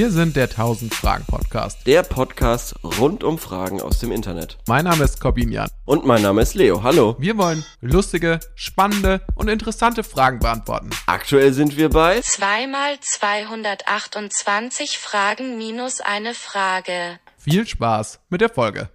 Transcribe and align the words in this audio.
Wir 0.00 0.10
sind 0.10 0.34
der 0.34 0.44
1000 0.44 0.94
Fragen 0.94 1.26
Podcast. 1.26 1.86
Der 1.86 2.02
Podcast 2.02 2.74
rund 2.82 3.22
um 3.22 3.36
Fragen 3.36 3.82
aus 3.82 3.98
dem 3.98 4.12
Internet. 4.12 4.56
Mein 4.66 4.86
Name 4.86 5.04
ist 5.04 5.20
Corbinian. 5.20 5.68
Und 5.84 6.06
mein 6.06 6.22
Name 6.22 6.40
ist 6.40 6.54
Leo. 6.54 6.82
Hallo. 6.82 7.16
Wir 7.18 7.36
wollen 7.36 7.66
lustige, 7.82 8.40
spannende 8.54 9.20
und 9.34 9.48
interessante 9.48 10.02
Fragen 10.02 10.38
beantworten. 10.38 10.88
Aktuell 11.04 11.52
sind 11.52 11.76
wir 11.76 11.90
bei 11.90 12.22
Zweimal 12.22 12.98
228 12.98 14.96
Fragen 14.96 15.58
minus 15.58 16.00
eine 16.00 16.32
Frage. 16.32 17.18
Viel 17.36 17.66
Spaß 17.66 18.20
mit 18.30 18.40
der 18.40 18.48
Folge. 18.48 18.88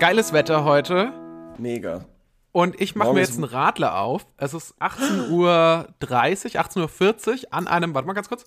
Geiles 0.00 0.32
Wetter 0.32 0.64
heute. 0.64 1.12
Mega. 1.58 2.04
Und 2.52 2.80
ich 2.80 2.94
mache 2.94 3.12
mir 3.12 3.20
jetzt 3.20 3.34
einen 3.34 3.44
Radler 3.44 3.98
auf. 4.00 4.26
Es 4.36 4.54
ist 4.54 4.74
18.30 4.80 5.30
Uhr, 5.30 5.88
18.40 6.00 7.28
Uhr 7.28 7.38
an 7.50 7.66
einem, 7.66 7.94
warte 7.94 8.06
mal 8.06 8.12
ganz 8.12 8.28
kurz. 8.28 8.44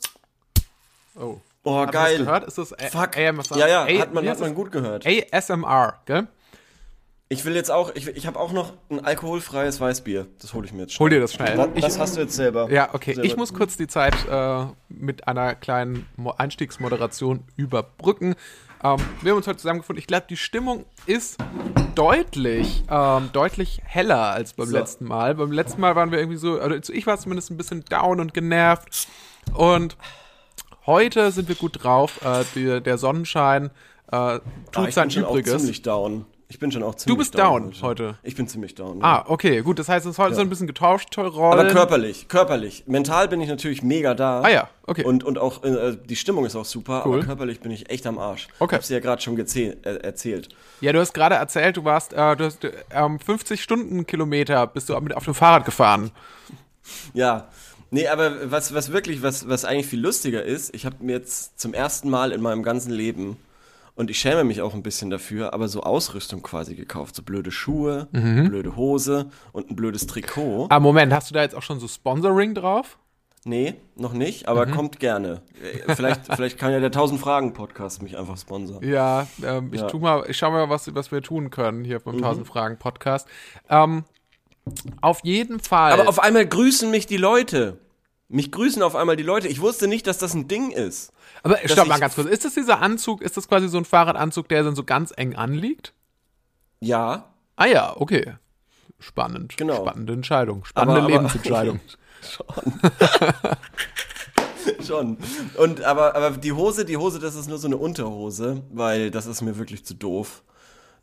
Oh. 1.20 1.38
Oh, 1.64 1.80
Habt 1.80 1.92
geil. 1.92 2.20
gehört? 2.20 2.46
Ist 2.46 2.58
das 2.58 2.72
A- 2.74 2.86
Fuck. 2.88 3.18
AMSR? 3.18 3.58
Ja, 3.58 3.68
ja, 3.68 3.84
A- 3.84 4.00
hat 4.02 4.14
man, 4.14 4.28
hat 4.30 4.40
man 4.40 4.56
gut 4.56 4.72
gehört. 4.72 5.06
ASMR, 5.06 5.96
gell? 6.06 6.28
Ich 7.30 7.44
will 7.44 7.56
jetzt 7.56 7.70
auch, 7.72 7.94
ich, 7.94 8.08
ich 8.08 8.26
habe 8.26 8.40
auch 8.40 8.54
noch 8.54 8.72
ein 8.90 9.04
alkoholfreies 9.04 9.82
Weißbier. 9.82 10.28
Das 10.40 10.54
hole 10.54 10.66
ich 10.66 10.72
mir 10.72 10.84
jetzt 10.84 10.94
schnell. 10.94 11.04
Hol 11.06 11.10
dir 11.10 11.20
das 11.20 11.34
schnell. 11.34 11.58
Das, 11.58 11.68
Ich- 11.76 11.82
das 11.82 12.00
hast 12.00 12.16
du 12.16 12.22
jetzt 12.22 12.36
selber. 12.36 12.72
Ja, 12.72 12.94
okay. 12.94 13.16
Selber. 13.16 13.28
Ich 13.28 13.36
muss 13.36 13.54
kurz 13.54 13.76
die 13.76 13.88
Zeit 13.88 14.16
äh, 14.30 14.66
mit 14.88 15.28
einer 15.28 15.56
kleinen 15.56 16.08
Mo 16.16 16.32
Einstiegsmoderation 16.38 17.44
überbrücken. 17.58 18.36
Ähm, 18.84 18.98
wir 19.22 19.32
haben 19.32 19.38
uns 19.38 19.48
heute 19.48 19.58
zusammengefunden. 19.58 20.00
Ich 20.00 20.08
glaube, 20.08 20.26
die 20.30 20.38
Stimmung 20.38 20.86
ist 21.06 21.38
deutlich, 21.96 22.84
ähm, 22.90 23.30
deutlich 23.34 23.82
heller 23.86 24.32
als 24.32 24.54
beim 24.54 24.68
So. 24.68 24.78
letzten 24.78 25.06
Mal. 25.06 25.36
Beim 25.36 25.52
letzten 25.52 25.82
Mal 25.82 25.96
waren 25.96 26.12
wir 26.12 26.20
irgendwie 26.20 26.38
so, 26.38 26.60
also 26.60 26.94
ich 26.94 27.08
war 27.08 27.18
zumindest 27.18 27.50
ein 27.50 27.58
bisschen 27.58 27.84
down 27.86 28.20
und 28.20 28.34
genervt. 28.34 29.08
Und 29.54 29.98
heute 30.86 31.32
sind 31.32 31.48
wir 31.50 31.56
gut 31.56 31.84
drauf. 31.84 32.22
Äh, 32.24 32.44
die, 32.56 32.82
der 32.82 32.98
Sonnenschein 32.98 33.72
äh, 34.12 34.16
Ah, 34.16 34.40
tut 34.72 34.90
ich 34.90 34.94
sein 34.96 35.08
bin 35.08 35.12
schon 35.12 35.26
auch 35.26 35.32
Übriges. 35.32 35.58
ziemlich 35.58 35.82
down. 35.82 36.26
Ich 36.50 36.60
bin 36.60 36.72
schon 36.72 36.82
auch 36.82 36.96
ziemlich 36.96 37.18
bist 37.18 37.38
down 37.38 37.74
heute. 37.82 38.16
Ich 38.24 38.36
bin 38.36 38.48
ziemlich 38.48 38.74
down. 38.74 39.04
Ah, 39.04 39.26
okay, 39.28 39.62
gut. 39.62 39.80
Das 39.80 39.90
heißt, 39.90 40.06
es 40.06 40.14
ist 40.14 40.18
heute 40.18 40.34
so 40.34 40.40
ein 40.40 40.50
bisschen 40.50 40.66
getauscht, 40.66 41.18
Rollen. 41.18 41.60
Aber 41.60 41.68
körperlich, 41.68 42.30
körperlich. 42.30 42.84
Mental 42.88 43.28
bin 43.28 43.42
ich 43.42 43.50
natürlich 43.50 43.84
mega 43.84 44.14
da. 44.14 44.42
Ah 44.42 44.50
ja, 44.50 44.70
okay. 44.86 45.04
Und, 45.04 45.26
und 45.26 45.38
auch 45.38 45.64
äh, 45.66 45.98
die 46.06 46.16
Stimmung 46.16 46.46
ist 46.46 46.56
auch 46.56 46.64
super, 46.64 47.04
Cool. 47.06 47.16
aber 47.18 47.26
körperlich 47.26 47.60
bin 47.60 47.72
ich 47.72 47.90
echt 47.90 48.08
am 48.08 48.18
Arsch. 48.18 48.48
Okay. 48.60 48.76
Ich 48.76 48.78
hab's 48.78 48.88
dir 48.88 48.94
ja 48.94 49.00
gerade 49.02 49.22
schon 49.22 49.38
äh, 49.38 49.74
erzählt. 49.84 50.48
Ja, 50.80 50.94
du 50.94 51.00
hast 51.02 51.14
gerade 51.14 51.36
erzählt, 51.36 51.76
du 51.76 51.84
warst, 51.84 52.14
äh, 52.14 52.36
du 52.38 52.46
hast 52.46 52.64
äh, 52.64 52.72
ähm, 52.92 53.20
50 53.20 53.62
Stundenkilometer 53.62 54.68
bist 54.68 54.88
du 54.88 54.98
mit 55.02 55.14
auf 55.14 55.26
dem 55.26 55.34
Fahrrad 55.34 55.66
gefahren. 55.66 56.12
Ja. 57.14 57.50
Nee, 57.90 58.08
aber 58.08 58.52
was, 58.52 58.74
was 58.74 58.92
wirklich, 58.94 59.22
was, 59.22 59.50
was 59.50 59.66
eigentlich 59.66 59.88
viel 59.88 60.02
lustiger 60.02 60.44
ist, 60.44 60.74
ich 60.76 60.86
habe 60.86 60.96
mir 61.02 61.18
jetzt 61.18 61.60
zum 61.60 61.74
ersten 61.74 62.10
Mal 62.10 62.32
in 62.32 62.42
meinem 62.42 62.64
ganzen 62.64 62.92
Leben, 62.92 63.38
und 63.98 64.10
ich 64.10 64.20
schäme 64.20 64.44
mich 64.46 64.62
auch 64.62 64.74
ein 64.74 64.84
bisschen 64.84 65.10
dafür, 65.10 65.54
aber 65.54 65.68
so 65.68 65.82
Ausrüstung 65.82 66.42
quasi 66.42 66.76
gekauft. 66.76 67.16
So 67.16 67.24
blöde 67.24 67.52
Schuhe, 67.52 68.08
Mhm. 68.14 68.48
blöde 68.50 68.76
Hose 68.76 69.30
und 69.52 69.70
ein 69.70 69.76
blödes 69.76 70.08
Trikot. 70.08 70.68
Ah, 70.70 70.80
Moment, 70.80 71.12
hast 71.14 71.30
du 71.30 71.34
da 71.34 71.42
jetzt 71.42 71.56
auch 71.56 71.64
schon 71.64 71.80
so 71.80 71.88
Sponsoring 71.88 72.54
drauf? 72.56 72.98
Nee, 73.44 73.76
noch 73.96 74.12
nicht, 74.14 74.48
aber 74.50 74.66
Mhm. 74.66 74.72
kommt 74.72 75.00
gerne. 75.00 75.42
Äh, 75.88 75.94
Vielleicht, 75.96 76.22
vielleicht 76.36 76.58
kann 76.58 76.72
ja 76.74 76.80
der 76.80 76.92
1000 76.92 77.20
Fragen 77.20 77.54
Podcast 77.54 78.02
mich 78.02 78.18
einfach 78.18 78.38
sponsern. 78.38 78.84
Ja, 78.84 79.26
ähm, 79.44 79.70
ich 79.74 79.80
Ja. 79.80 79.86
Mhm. 79.88 79.90
tu 79.92 80.00
mal, 80.00 80.26
ich 80.30 80.38
schau 80.38 80.52
mal, 80.52 80.70
was, 80.70 80.94
was 80.94 81.12
wir 81.12 81.22
tun 81.22 81.50
können 81.50 81.86
hier 81.86 82.00
beim 82.00 82.18
1000 82.18 82.46
Fragen 82.46 82.78
Podcast. 82.78 83.28
Ähm, 83.70 84.04
auf 85.02 85.22
jeden 85.24 85.60
Fall. 85.62 85.94
Aber 85.94 86.10
auf 86.10 86.20
einmal 86.20 86.46
grüßen 86.46 86.92
mich 86.92 87.06
die 87.08 87.18
Leute. 87.18 87.78
Mich 88.28 88.52
grüßen 88.52 88.82
auf 88.84 88.96
einmal 88.98 89.16
die 89.16 89.24
Leute. 89.24 89.48
Ich 89.48 89.62
wusste 89.62 89.88
nicht, 89.88 90.06
dass 90.08 90.18
das 90.18 90.34
ein 90.34 90.50
Ding 90.50 90.72
ist. 90.72 91.14
Aber 91.44 91.58
stopp 91.66 91.88
mal 91.88 92.00
ganz 92.00 92.16
kurz. 92.16 92.28
Ist 92.28 92.46
das 92.46 92.54
dieser 92.54 92.82
Anzug, 92.82 93.22
ist 93.22 93.38
das 93.38 93.48
quasi 93.48 93.68
so 93.70 93.78
ein 93.78 93.86
Fahrradanzug, 93.86 94.48
der 94.50 94.64
dann 94.64 94.76
so 94.76 94.84
ganz 94.84 95.14
eng 95.16 95.36
anliegt? 95.36 95.94
Ja, 96.80 97.26
Ah 97.60 97.66
ja, 97.66 97.98
okay. 97.98 98.36
Spannend. 99.00 99.58
Genau. 99.58 99.84
Spannende 99.88 100.14
Entscheidung. 100.14 100.64
Spannende 100.66 100.98
Aber- 101.02 101.06
aber- 101.06 101.14
Lebensentscheidung. 101.14 101.80
schon. 104.86 105.18
Und 105.58 105.84
aber, 105.84 106.16
aber 106.16 106.32
die 106.38 106.52
Hose, 106.54 106.86
die 106.86 106.98
Hose, 106.98 107.20
das 107.20 107.36
ist 107.36 107.48
nur 107.50 107.58
so 107.58 107.68
eine 107.68 107.78
Unterhose, 107.78 108.64
weil 108.72 109.12
das 109.12 109.26
ist 109.26 109.42
mir 109.42 109.58
wirklich 109.58 109.86
zu 109.86 109.94
doof. 109.94 110.44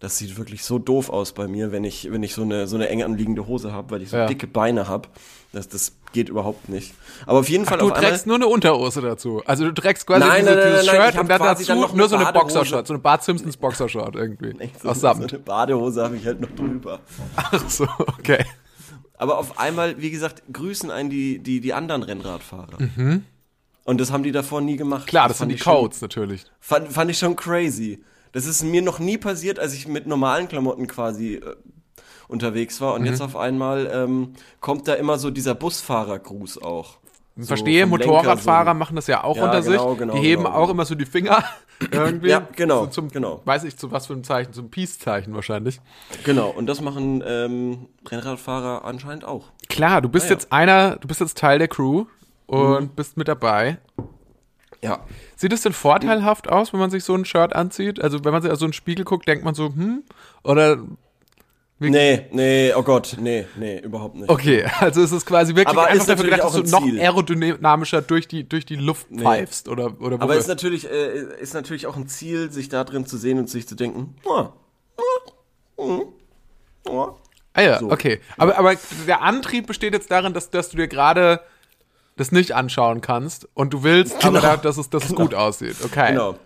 Das 0.01 0.19
sieht 0.19 0.37
wirklich 0.37 0.65
so 0.65 0.79
doof 0.79 1.09
aus 1.09 1.33
bei 1.33 1.47
mir, 1.49 1.73
wenn 1.73 1.85
ich, 1.85 2.11
wenn 2.11 2.23
ich 2.23 2.35
so 2.35 2.43
eine, 2.43 2.67
so 2.67 2.77
eine 2.77 2.89
eng 2.89 3.03
anliegende 3.03 3.47
Hose 3.47 3.73
habe, 3.73 3.91
weil 3.91 4.03
ich 4.03 4.11
so 4.11 4.17
Ja. 4.17 4.27
dicke 4.27 4.47
Beine 4.47 4.89
habe. 4.89 5.09
Das, 5.53 5.69
das 5.69 5.97
geht 6.15 6.31
überhaupt 6.31 6.71
nicht. 6.71 6.95
Aber 7.27 7.41
auf 7.41 7.49
jeden 7.51 7.67
Fall 7.67 7.77
Du 7.79 7.87
auf 7.87 7.93
einmal. 7.93 8.11
trägst 8.11 8.27
nur 8.27 8.37
eine 8.37 8.47
Unterhose 8.47 9.03
dazu. 9.03 9.43
Also 9.45 9.67
du 9.67 9.73
trägst 9.75 10.07
quasi 10.07 10.21
Nein, 10.27 10.45
diese, 10.47 10.55
nein, 10.55 10.67
dieses 10.71 10.87
nein, 10.87 10.95
Shirt 11.13 11.21
und 11.21 11.29
dann 11.29 11.39
dazu 11.43 11.65
dann 11.67 11.81
noch 11.81 11.93
nur 11.95 12.09
so 12.09 12.17
eine 12.17 12.25
Badehose. 12.25 12.55
Boxershort, 12.55 12.87
so 12.87 12.95
eine 12.95 13.03
Bart 13.03 13.23
Simpsons 13.25 13.57
Boxershort 13.59 14.17
irgendwie. 14.17 14.55
so, 14.83 14.89
aus 14.89 14.97
so 14.97 15.01
Samt. 15.03 15.31
eine 15.35 15.43
Badehose 15.43 16.03
habe 16.03 16.17
ich 16.17 16.25
halt 16.25 16.41
noch 16.41 16.51
drüber. 16.53 17.01
Ach 17.37 17.69
so, 17.69 17.85
okay. 17.99 18.43
Aber 19.19 19.39
auf 19.39 19.59
einmal, 19.59 20.01
wie 20.01 20.11
gesagt, 20.11 20.43
grüßen 20.53 20.91
einen 20.91 21.11
die, 21.11 21.39
die, 21.41 21.61
die 21.61 21.73
anderen 21.75 22.03
Rennradfahrer. 22.03 22.79
Und 23.85 24.01
das 24.01 24.11
haben 24.11 24.23
die 24.23 24.33
davor 24.33 24.61
nie 24.63 24.77
gemacht. 24.77 25.03
Mhm. 25.03 25.07
Klar, 25.09 25.29
das 25.29 25.37
sind 25.39 25.43
fand 25.45 25.51
die 25.53 25.57
ich 25.57 25.63
schon- 25.63 25.75
Codes 25.75 26.01
natürlich. 26.01 26.45
Fand, 26.59 26.91
fand 26.91 27.11
ich 27.11 27.19
schon 27.19 27.37
crazy. 27.37 28.03
Das 28.33 28.47
ist 28.47 28.63
mir 28.65 28.83
noch 28.83 28.99
nie 28.99 29.19
passiert, 29.19 29.59
als 29.61 29.75
ich 29.75 29.87
mit 29.87 30.07
normalen 30.07 30.49
Klamotten 30.49 30.87
quasi 30.87 31.35
äh, 31.35 31.55
unterwegs 32.29 32.81
war. 32.81 32.95
Und 32.95 33.03
Mhm. 33.03 33.07
jetzt 33.09 33.21
auf 33.21 33.37
einmal 33.37 33.91
ähm, 33.93 34.35
kommt 34.61 34.89
da 34.89 34.95
immer 34.95 35.19
so 35.19 35.31
dieser 35.31 35.55
Busfahrergruß 35.55 36.63
auch. 36.63 36.99
So 37.37 37.47
Verstehe, 37.47 37.85
Motorradfahrer 37.87 38.73
so. 38.75 38.79
machen 38.79 38.95
das 38.95 39.09
ja 39.09 39.25
auch 39.25 39.37
Ja, 39.37 39.45
unter 39.47 39.61
genau, 39.63 39.89
sich. 39.91 39.99
genau, 39.99 40.15
die 40.15 40.21
heben 40.21 40.45
genau, 40.45 40.55
auch 40.55 40.71
immer 40.71 40.85
so 40.85 40.95
die 40.95 41.05
Finger 41.07 41.43
irgendwie. 41.91 42.29
Ja, 42.29 42.47
genau, 42.55 42.85
So 42.85 42.87
zum, 42.87 43.09
genau. 43.11 43.43
Weiß 43.45 43.65
ich 43.65 43.77
zu 43.77 43.91
was 43.91 44.07
für 44.07 44.13
ein 44.13 44.23
Zeichen, 44.23 44.53
zum 44.53 44.71
Peace-Zeichen 44.71 45.35
wahrscheinlich. 45.35 45.81
Genau, 46.23 46.51
und 46.51 46.67
das 46.67 46.81
machen 46.81 47.25
ähm, 47.27 47.87
Rennradfahrer 48.09 48.85
anscheinend 48.85 49.25
auch. 49.25 49.47
Klar, 49.69 50.01
du 50.01 50.09
bist 50.09 50.27
Ah, 50.27 50.29
ja. 50.29 50.35
jetzt 50.35 50.53
einer, 50.53 50.97
du 50.97 51.09
bist 51.09 51.19
jetzt 51.21 51.37
Teil 51.37 51.59
der 51.59 51.67
Crew 51.69 52.05
und 52.47 52.81
Mhm. 52.83 52.89
bist 52.91 53.17
mit 53.17 53.27
dabei. 53.27 53.79
Ja. 54.81 55.01
Sieht 55.35 55.53
es 55.53 55.63
denn 55.63 55.73
vorteilhaft 55.73 56.49
aus, 56.49 56.73
wenn 56.73 56.79
man 56.81 56.91
sich 56.91 57.03
so 57.05 57.15
ein 57.15 57.25
Shirt 57.25 57.55
anzieht? 57.57 58.01
Also 58.01 58.25
wenn 58.25 58.33
man 58.33 58.43
sich 58.43 58.51
aus 58.53 58.59
so 58.61 58.67
einen 58.67 58.75
Spiegel 58.75 59.05
guckt, 59.05 59.27
denkt 59.27 59.45
man 59.45 59.55
so, 59.55 59.69
hm? 59.75 60.05
Oder 60.45 60.77
Nee, 61.91 62.27
nee, 62.33 62.73
oh 62.75 62.83
Gott, 62.83 63.17
nee, 63.21 63.47
nee, 63.57 63.79
überhaupt 63.81 64.15
nicht. 64.17 64.29
Okay, 64.29 64.65
also 64.81 65.03
es 65.03 65.13
ist 65.13 65.27
quasi 65.27 65.55
wirklich 65.55 65.69
Aber 65.69 65.87
einfach 65.87 66.01
ist 66.03 66.09
dafür 66.09 66.25
gedacht, 66.25 66.43
dass 66.45 66.53
du 66.53 66.63
ein 66.63 66.71
noch 66.71 66.83
Ziel. 66.85 67.01
aerodynamischer 67.01 68.03
durch 68.03 68.29
die, 68.29 68.49
durch 68.49 68.67
die 68.67 68.77
Luft 68.77 69.07
pfeifst 69.17 69.69
oder, 69.69 70.01
oder 70.01 70.21
Aber 70.21 70.37
ist 70.37 70.49
natürlich, 70.49 70.91
äh, 70.91 71.41
ist 71.41 71.55
natürlich 71.55 71.87
auch 71.87 71.97
ein 71.97 72.09
Ziel, 72.09 72.51
sich 72.51 72.69
da 72.69 72.85
drin 72.85 73.07
zu 73.07 73.17
sehen 73.17 73.39
und 73.39 73.49
sich 73.51 73.67
zu 73.69 73.75
denken, 73.75 74.15
ah, 74.29 74.53
ah, 74.97 75.83
ah, 75.83 76.01
ah. 76.91 77.61
Ja, 77.61 77.79
So. 77.79 77.91
okay. 77.91 78.21
Aber, 78.37 78.59
aber 78.59 78.75
der 79.07 79.23
Antrieb 79.23 79.67
besteht 79.67 79.93
jetzt 79.95 80.11
darin, 80.11 80.33
dass, 80.35 80.51
dass 80.51 80.71
du 80.71 80.77
dir 80.77 80.89
gerade 80.89 81.41
das 82.17 82.31
nicht 82.33 82.53
anschauen 82.53 83.01
kannst 83.01 83.49
und 83.55 83.73
du 83.73 83.83
willst, 83.83 84.21
Genau. 84.21 84.39
aber 84.39 84.41
da, 84.41 84.57
dass, 84.57 84.77
es, 84.77 84.89
dass 84.91 85.05
es 85.05 85.15
gut 85.15 85.35
aussieht. 85.35 85.77
Okay. 85.85 86.13
Genau. 86.13 86.37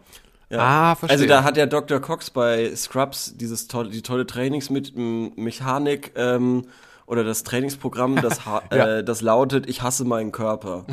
Ja. 0.51 0.59
Ah, 0.61 0.95
verstehe. 0.95 1.15
Also 1.17 1.27
da 1.27 1.45
hat 1.45 1.57
der 1.57 1.67
Dr. 1.67 2.01
Cox 2.01 2.31
bei 2.31 2.75
Scrubs 2.75 3.35
dieses 3.37 3.69
tolle, 3.69 3.91
die 3.91 4.03
tolle 4.03 4.27
Trainings 4.27 4.71
mit 4.71 4.97
Mechanik 4.97 6.13
ähm, 6.17 6.67
oder 7.07 7.25
das 7.25 7.43
Trainingsprogramm, 7.43 8.17
das, 8.17 8.47
ha 8.47 8.63
Ja. 8.73 8.85
Mhm. 8.85 8.93
äh, 8.93 9.05
das 9.05 9.21
lautet, 9.21 9.69
ich 9.69 9.83
hasse 9.83 10.05
meinen 10.05 10.33
Körper. 10.33 10.87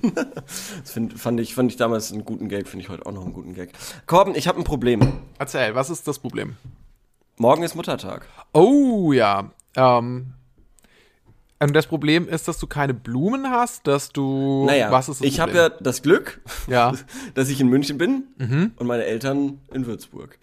das 0.82 0.92
find, 0.92 1.18
fand, 1.18 1.40
ich, 1.40 1.54
fand 1.54 1.70
ich 1.70 1.76
damals 1.76 2.12
einen 2.12 2.24
guten 2.24 2.48
Gag, 2.48 2.68
finde 2.68 2.84
ich 2.84 2.90
heute 2.90 3.06
auch 3.06 3.12
noch 3.12 3.24
einen 3.24 3.32
guten 3.32 3.54
Gag. 3.54 3.72
Korben, 4.06 4.34
ich 4.34 4.46
habe 4.48 4.58
ein 4.58 4.64
Problem. 4.64 5.12
Erzähl, 5.38 5.74
was 5.74 5.90
ist 5.90 6.06
das 6.06 6.18
Problem? 6.18 6.56
Morgen 7.38 7.62
ist 7.62 7.74
Muttertag. 7.74 8.28
Oh 8.52 9.12
ja. 9.12 9.50
Ähm, 9.74 10.34
und 11.62 11.74
das 11.74 11.86
Problem 11.86 12.28
ist, 12.28 12.48
dass 12.48 12.58
du 12.58 12.66
keine 12.66 12.94
Blumen 12.94 13.50
hast, 13.50 13.86
dass 13.86 14.10
du. 14.10 14.64
Naja, 14.66 14.90
was 14.90 15.08
ist 15.08 15.20
das 15.20 15.26
ich 15.28 15.40
habe 15.40 15.52
ja 15.52 15.68
das 15.68 16.02
Glück, 16.02 16.40
Ja. 16.66 16.92
dass 17.34 17.48
ich 17.48 17.60
in 17.60 17.68
München 17.68 17.98
bin 17.98 18.24
Mhm. 18.38 18.72
und 18.76 18.86
meine 18.86 19.04
Eltern 19.04 19.60
in 19.72 19.86
Würzburg. 19.86 20.38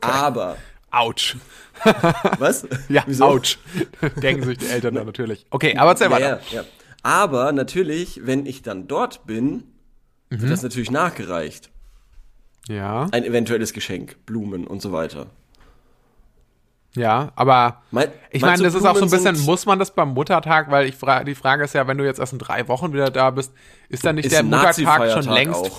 Aber, 0.00 0.56
Autsch. 0.90 1.36
was? 2.38 2.66
Ja, 2.88 3.02
Wieso? 3.06 3.24
Autsch. 3.24 3.58
Denken 4.22 4.44
sich 4.44 4.58
die 4.58 4.66
Eltern 4.66 4.94
dann 4.94 5.06
natürlich. 5.06 5.46
Okay, 5.50 5.76
aber 5.76 5.90
erzähl 5.90 6.06
Ja, 6.08 6.12
weiter. 6.12 6.40
ja. 6.52 6.64
Aber 7.02 7.52
natürlich, 7.52 8.20
wenn 8.24 8.46
ich 8.46 8.62
dann 8.62 8.88
dort 8.88 9.26
bin, 9.26 9.64
Mhm. 10.30 10.40
wird 10.42 10.50
das 10.52 10.62
natürlich 10.62 10.90
nachgereicht. 10.90 11.70
Ja. 12.68 13.06
Ein 13.12 13.22
eventuelles 13.24 13.72
Geschenk, 13.72 14.16
Blumen 14.26 14.66
und 14.66 14.82
so 14.82 14.90
weiter. 14.90 15.26
Ja, 16.96 17.30
aber 17.36 17.82
Mein, 17.90 18.08
ich 18.30 18.42
meine, 18.42 18.62
das 18.62 18.74
ist 18.74 18.84
auch 18.84 18.96
so 18.96 19.04
ein 19.04 19.10
bisschen, 19.10 19.38
muss 19.44 19.66
man 19.66 19.78
das 19.78 19.90
beim 19.94 20.14
Muttertag, 20.14 20.70
weil 20.70 20.86
ich 20.88 20.96
frage, 20.96 21.24
die 21.26 21.34
Frage 21.34 21.64
ist 21.64 21.74
ja, 21.74 21.86
wenn 21.86 21.98
du 21.98 22.04
jetzt 22.04 22.18
erst 22.18 22.32
in 22.32 22.38
drei 22.38 22.66
Wochen 22.68 22.92
wieder 22.92 23.10
da 23.10 23.30
bist, 23.30 23.52
ist 23.88 24.04
dann 24.04 24.16
nicht 24.16 24.24
Ist 24.24 24.32
der 24.34 24.42
Muttertag 24.42 25.10
schon 25.22 25.32
längst, 25.32 25.70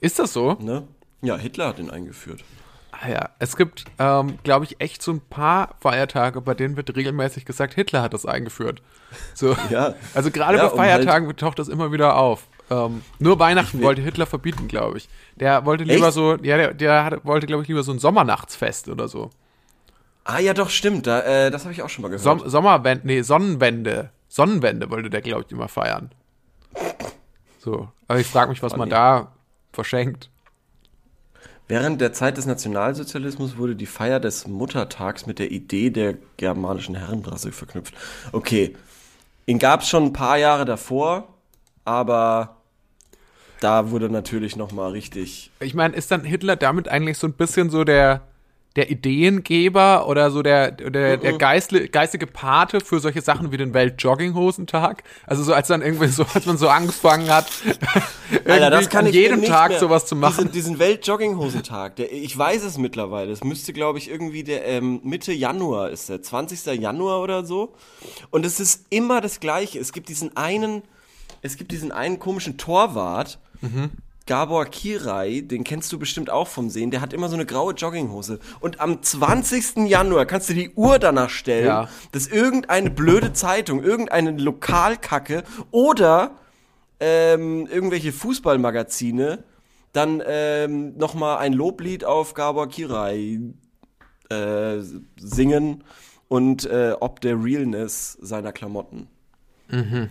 ist 0.00 0.18
das 0.18 0.32
so? 0.32 0.56
Ne? 0.60 0.86
Ja, 1.22 1.36
Hitler 1.36 1.68
hat 1.68 1.78
ihn 1.78 1.90
eingeführt. 1.90 2.44
Ah 2.90 3.08
ja, 3.08 3.30
es 3.38 3.56
gibt, 3.56 3.84
ähm, 3.98 4.38
glaube 4.44 4.64
ich, 4.64 4.80
echt 4.80 5.02
so 5.02 5.10
ein 5.12 5.20
paar 5.20 5.74
Feiertage, 5.80 6.40
bei 6.40 6.54
denen 6.54 6.76
wird 6.76 6.94
regelmäßig 6.94 7.44
gesagt, 7.44 7.74
Hitler 7.74 8.02
hat 8.02 8.12
das 8.14 8.26
eingeführt. 8.26 8.82
So. 9.34 9.56
Ja. 9.70 9.94
Also 10.14 10.30
gerade 10.30 10.58
Ja, 10.58 10.66
bei 10.66 10.72
um 10.72 10.78
halt- 10.80 10.90
Feiertagen 11.04 11.36
taucht 11.36 11.58
das 11.58 11.68
immer 11.68 11.90
wieder 11.92 12.16
auf. 12.16 12.46
Ähm, 12.70 13.02
nur 13.18 13.38
Weihnachten 13.38 13.82
wollte 13.82 14.02
Hitler 14.02 14.26
verbieten, 14.26 14.68
glaube 14.68 14.98
ich. 14.98 15.08
Der 15.36 15.64
wollte 15.64 15.84
lieber 15.84 16.06
Echt? 16.06 16.14
so, 16.14 16.36
ja, 16.42 16.56
der, 16.56 16.74
der 16.74 17.04
hatte, 17.04 17.20
wollte, 17.24 17.46
glaube 17.46 17.62
ich, 17.62 17.68
lieber 17.68 17.82
so 17.82 17.92
ein 17.92 17.98
Sommernachtsfest 17.98 18.88
oder 18.88 19.08
so. 19.08 19.30
Ah 20.24 20.38
ja, 20.38 20.54
doch, 20.54 20.70
stimmt. 20.70 21.06
Da, 21.06 21.20
äh, 21.20 21.50
das 21.50 21.64
habe 21.64 21.72
ich 21.72 21.82
auch 21.82 21.88
schon 21.88 22.02
mal 22.02 22.08
gehört. 22.08 22.22
Som 22.22 22.48
Sommerwende, 22.48 23.06
nee, 23.06 23.22
Sonnenwende. 23.22 24.10
Sonnenwende 24.28 24.90
wollte 24.90 25.10
der, 25.10 25.20
glaube 25.20 25.44
ich, 25.46 25.52
immer 25.52 25.68
feiern. 25.68 26.10
So. 27.58 27.88
Aber 28.08 28.20
ich 28.20 28.26
frage 28.26 28.50
mich, 28.50 28.62
was 28.62 28.76
man 28.76 28.88
nee. 28.88 28.94
da 28.94 29.32
verschenkt. 29.72 30.30
Während 31.68 32.00
der 32.00 32.12
Zeit 32.12 32.36
des 32.36 32.46
Nationalsozialismus 32.46 33.56
wurde 33.56 33.76
die 33.76 33.86
Feier 33.86 34.20
des 34.20 34.46
Muttertags 34.46 35.26
mit 35.26 35.38
der 35.38 35.50
Idee 35.50 35.90
der 35.90 36.16
germanischen 36.36 36.94
Herrenrasse 36.94 37.52
verknüpft. 37.52 37.94
Okay, 38.32 38.76
ihn 39.46 39.58
gab 39.58 39.80
es 39.80 39.88
schon 39.88 40.04
ein 40.04 40.12
paar 40.12 40.36
Jahre 40.38 40.64
davor, 40.64 41.28
aber 41.84 42.56
da 43.60 43.90
wurde 43.90 44.10
natürlich 44.10 44.56
noch 44.56 44.72
mal 44.72 44.90
richtig. 44.90 45.50
Ich 45.60 45.74
meine, 45.74 45.94
ist 45.94 46.10
dann 46.10 46.24
Hitler 46.24 46.56
damit 46.56 46.88
eigentlich 46.88 47.16
so 47.16 47.28
ein 47.28 47.32
bisschen 47.32 47.70
so 47.70 47.84
der, 47.84 48.22
der 48.76 48.90
Ideengeber 48.90 50.08
oder 50.08 50.30
so 50.30 50.42
der, 50.42 50.70
der, 50.70 51.18
der 51.18 51.32
geistle, 51.34 51.88
geistige 51.88 52.26
Pate 52.26 52.80
für 52.80 53.00
solche 53.00 53.20
Sachen 53.20 53.52
wie 53.52 53.56
den 53.58 53.74
Weltjogginghosentag? 53.74 55.02
Also 55.26 55.42
so 55.42 55.52
als 55.52 55.68
dann 55.68 55.82
irgendwie 55.82 56.08
so, 56.08 56.24
als 56.32 56.46
man 56.46 56.56
so 56.56 56.68
angefangen 56.68 57.28
hat, 57.30 57.50
irgendwie 58.44 58.96
an 58.96 59.06
jedem 59.06 59.44
Tag 59.44 59.70
mehr- 59.70 59.78
sowas 59.80 60.06
zu 60.06 60.16
machen. 60.16 60.36
Diesen, 60.50 60.52
diesen 60.52 60.78
Weltjogginghosentag, 60.78 61.96
der, 61.96 62.12
ich 62.12 62.36
weiß 62.36 62.62
es 62.64 62.78
mittlerweile. 62.78 63.30
Es 63.32 63.44
müsste, 63.44 63.72
glaube 63.72 63.98
ich, 63.98 64.10
irgendwie 64.10 64.42
der 64.44 64.66
ähm, 64.66 65.00
Mitte 65.04 65.32
Januar 65.32 65.90
ist 65.90 66.08
der, 66.08 66.22
20. 66.22 66.80
Januar 66.80 67.20
oder 67.20 67.44
so. 67.44 67.74
Und 68.30 68.46
es 68.46 68.58
ist 68.60 68.86
immer 68.90 69.20
das 69.20 69.40
Gleiche. 69.40 69.78
Es 69.78 69.92
gibt 69.92 70.08
diesen 70.08 70.36
einen, 70.36 70.82
es 71.42 71.56
gibt 71.56 71.72
diesen 71.72 71.92
einen 71.92 72.18
komischen 72.18 72.56
Torwart, 72.58 73.38
Mhm. 73.60 73.90
Gabor 74.26 74.66
Kirai, 74.66 75.40
den 75.40 75.64
kennst 75.64 75.92
du 75.92 75.98
bestimmt 75.98 76.30
auch 76.30 76.48
vom 76.48 76.70
Sehen, 76.70 76.90
der 76.90 77.00
hat 77.00 77.12
immer 77.12 77.28
so 77.28 77.34
eine 77.34 77.46
graue 77.46 77.74
Jogginghose. 77.74 78.38
Und 78.60 78.80
am 78.80 79.02
20. 79.02 79.88
Januar 79.88 80.26
kannst 80.26 80.48
du 80.48 80.54
die 80.54 80.70
Uhr 80.70 80.98
danach 80.98 81.30
stellen, 81.30 81.66
Ja. 81.66 81.88
dass 82.12 82.26
irgendeine 82.28 82.90
blöde 82.90 83.32
Zeitung, 83.32 83.82
irgendeine 83.82 84.32
Lokalkacke 84.32 85.42
oder 85.70 86.32
ähm, 87.00 87.66
irgendwelche 87.66 88.12
Fußballmagazine 88.12 89.44
dann 89.92 90.22
ähm, 90.26 90.96
nochmal 90.96 91.38
ein 91.38 91.52
Loblied 91.52 92.04
auf 92.04 92.34
Gabor 92.34 92.68
Kirai 92.68 93.40
äh, 94.30 94.78
singen 95.18 95.84
und 96.28 96.64
äh, 96.64 96.94
ob 96.98 97.20
der 97.20 97.42
Realness 97.42 98.16
seiner 98.22 98.52
Klamotten. 98.52 99.08
Ja. 99.70 100.08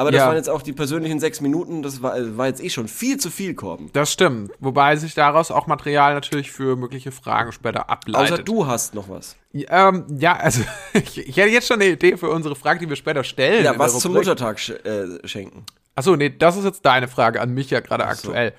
Aber 0.00 0.10
das 0.10 0.20
Ja. 0.20 0.28
waren 0.28 0.36
jetzt 0.36 0.48
auch 0.48 0.62
die 0.62 0.72
persönlichen 0.72 1.20
sechs 1.20 1.42
Minuten, 1.42 1.82
das 1.82 2.00
war, 2.00 2.14
war 2.38 2.46
jetzt 2.46 2.64
eh 2.64 2.70
schon 2.70 2.88
viel 2.88 3.18
zu 3.18 3.28
viel, 3.28 3.52
Korben. 3.52 3.90
Das 3.92 4.10
stimmt. 4.10 4.50
Wobei 4.58 4.96
sich 4.96 5.12
daraus 5.12 5.50
auch 5.50 5.66
Material 5.66 6.14
natürlich 6.14 6.50
für 6.50 6.74
mögliche 6.74 7.12
Fragen 7.12 7.52
später 7.52 7.90
ableitet. 7.90 8.32
Außer 8.32 8.42
du 8.42 8.66
hast 8.66 8.94
noch 8.94 9.10
was. 9.10 9.36
Ähm, 9.52 10.06
ja, 10.18 10.36
also 10.36 10.62
ich, 10.94 11.28
ich 11.28 11.36
hätte 11.36 11.50
jetzt 11.50 11.68
schon 11.68 11.82
eine 11.82 11.90
Idee 11.90 12.16
für 12.16 12.30
unsere 12.30 12.56
Frage, 12.56 12.80
die 12.80 12.88
wir 12.88 12.96
später 12.96 13.24
stellen. 13.24 13.62
Ja, 13.62 13.78
was 13.78 13.98
zum. 13.98 14.14
Muttertag 14.14 14.58
sch 14.58 14.70
äh, 14.70 15.28
schenken. 15.28 15.66
Achso, 15.96 16.16
nee, 16.16 16.30
das 16.30 16.56
ist 16.56 16.64
jetzt 16.64 16.86
deine 16.86 17.06
Frage 17.06 17.42
an 17.42 17.50
mich 17.50 17.68
ja 17.68 17.80
gerade 17.80 18.06
aktuell. 18.06 18.54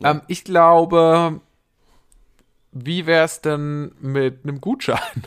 Ähm, 0.00 0.20
ich 0.28 0.44
glaube, 0.44 1.40
wie 2.70 3.06
wär's 3.06 3.40
denn 3.40 3.96
mit 4.00 4.44
einem 4.44 4.60
Gutschein? 4.60 5.00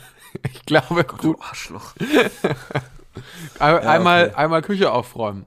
Ich 0.53 0.65
glaube, 0.65 1.03
gut, 1.03 1.37
Arschloch. 1.41 1.95
ein, 3.59 3.77
einmal, 3.79 4.27
okay. 4.27 4.35
einmal 4.35 4.61
Küche 4.61 4.91
aufräumen. 4.91 5.45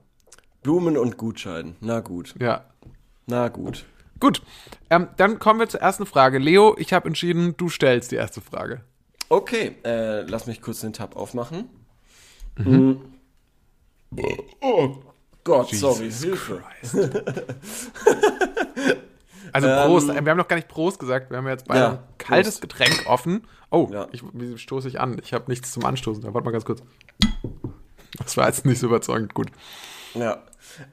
Blumen 0.63 0.97
und 0.97 1.17
Gutschein. 1.17 1.77
Na 1.81 2.01
gut. 2.01 2.35
Ja. 2.41 2.65
Na 3.27 3.49
gut. 3.49 3.85
Gut, 4.19 4.43
ähm, 4.91 5.09
dann 5.17 5.39
kommen 5.39 5.61
wir 5.61 5.69
zur 5.69 5.81
ersten 5.81 6.05
Frage. 6.05 6.39
Leo, 6.39 6.75
ich 6.79 6.93
habe 6.93 7.07
entschieden, 7.09 7.57
du 7.57 7.71
stellst 7.71 8.11
die 8.13 8.17
erste 8.17 8.43
Frage. 8.43 8.83
Okay, 9.31 9.77
äh, 9.85 10.23
lass 10.23 10.47
mich 10.47 10.61
kurz 10.61 10.81
den 10.81 10.93
Tab 10.93 11.17
aufmachen. 11.17 11.71
Mhm. 12.59 13.01
Oh 14.61 14.97
Gott, 15.45 15.71
sorry, 15.71 16.11
Hilfe. 16.11 16.63
Also 19.53 19.67
Ähm, 19.67 19.87
Prost, 19.89 20.07
wir 20.09 20.15
haben 20.17 20.37
noch 20.39 20.47
gar 20.47 20.55
nicht 20.57 20.69
Prost 20.69 21.01
gesagt, 21.01 21.31
wir 21.31 21.39
haben 21.39 21.49
jetzt 21.49 21.67
beide 21.67 21.81
Ja, 21.81 21.91
ein 21.93 21.99
kaltes 22.19 22.61
Prost. 22.61 22.63
Getränk 22.79 23.03
offen. 23.07 23.47
Oh, 23.71 23.89
Ja. 23.93 24.07
ich, 24.13 24.23
wie 24.33 24.57
stoße 24.57 24.87
ich 24.87 25.01
an? 25.01 25.21
Ich 25.25 25.33
habe 25.33 25.47
nichts 25.49 25.73
zum 25.73 25.85
Anstoßen. 25.85 26.23
Warte 26.23 26.45
mal 26.45 26.53
ganz 26.53 26.65
kurz. 26.65 26.83
Das 28.19 28.37
war 28.37 28.47
jetzt 28.47 28.65
nicht 28.65 28.79
so 28.79 28.87
überzeugend 28.87 29.35
gut. 29.35 29.49
Ja. 30.15 30.43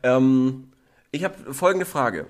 Ähm, 0.03 0.71
ich 1.11 1.23
habe 1.23 1.53
folgende 1.53 1.85
Frage. 1.85 2.27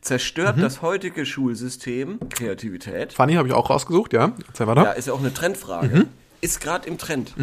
Zerstört 0.00 0.56
Mhm. 0.56 0.62
das 0.62 0.82
heutige 0.82 1.24
Schulsystem 1.26 2.18
Kreativität? 2.28 3.12
Fanny 3.12 3.34
habe 3.34 3.46
ich 3.48 3.54
auch 3.54 3.70
rausgesucht, 3.70 4.12
ja? 4.12 4.32
Erzähl 4.48 4.66
weiter. 4.66 4.82
Ja, 4.84 4.90
ist 4.92 5.06
ja 5.06 5.12
auch 5.12 5.20
eine 5.20 5.32
Trendfrage. 5.32 6.06
Ist 6.40 6.60
gerade 6.60 6.88
im 6.88 6.98
Trend. 6.98 7.34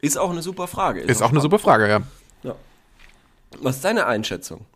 Ist 0.00 0.18
auch 0.18 0.30
eine 0.30 0.42
super 0.42 0.66
Frage. 0.66 1.02
Mhm. 1.02 1.08
Ist 1.08 1.22
auch 1.22 1.30
eine 1.30 1.40
super 1.40 1.58
Frage, 1.60 1.88
ja. 1.88 2.00
Ja. 2.42 2.56
Was 3.60 3.76
ist 3.76 3.84
deine 3.84 4.06
Einschätzung? 4.06 4.66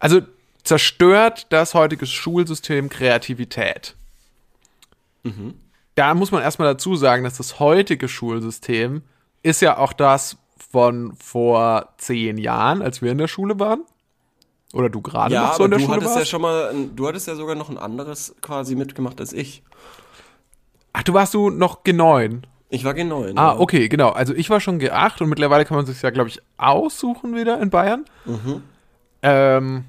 Also 0.00 0.22
zerstört 0.62 1.46
das 1.50 1.74
heutige 1.74 2.06
Schulsystem 2.06 2.88
Kreativität. 2.88 3.94
Da 5.94 6.14
muss 6.14 6.30
man 6.32 6.42
erstmal 6.42 6.68
dazu 6.72 6.96
sagen, 6.96 7.24
dass 7.24 7.36
das 7.36 7.58
heutige 7.60 8.08
Schulsystem 8.08 9.02
ist 9.42 9.60
ja 9.62 9.76
auch 9.78 9.92
das 9.92 10.36
von 10.56 11.14
vor 11.16 11.88
zehn 11.98 12.38
Jahren, 12.38 12.82
als 12.82 13.02
wir 13.02 13.12
in 13.12 13.18
der 13.18 13.28
Schule 13.28 13.58
waren. 13.58 13.84
Oder 14.72 14.88
du 14.90 15.00
gerade 15.00 15.34
Ja, 15.34 15.42
noch 15.48 15.54
so 15.54 15.64
in 15.64 15.70
der 15.70 15.78
du 15.78 15.84
Schule 15.84 15.96
hattest 15.96 16.14
warst. 16.16 16.26
ja 16.26 16.30
schon 16.30 16.42
mal, 16.42 16.74
du 16.96 17.06
hattest 17.06 17.28
ja 17.28 17.34
sogar 17.36 17.54
noch 17.54 17.70
ein 17.70 17.78
anderes 17.78 18.34
quasi 18.40 18.74
mitgemacht 18.74 19.20
als 19.20 19.32
ich. 19.32 19.62
Ach, 20.92 21.02
du 21.02 21.14
warst 21.14 21.34
du 21.34 21.50
noch 21.50 21.84
G9. 21.84 22.42
Ich 22.70 22.84
war 22.84 22.94
genau 22.94 23.22
in. 23.24 23.38
Ah, 23.38 23.56
okay, 23.56 23.88
genau. 23.88 24.10
Also 24.10 24.34
ich 24.34 24.50
war 24.50 24.60
schon 24.60 24.80
G8 24.80 25.22
und 25.22 25.28
mittlerweile 25.28 25.64
kann 25.64 25.76
man 25.76 25.86
sich 25.86 26.02
ja, 26.02 26.10
glaube 26.10 26.28
ich, 26.28 26.40
aussuchen 26.56 27.36
wieder 27.36 27.60
in 27.60 27.70
Bayern. 27.70 28.04
Ähm, 29.22 29.84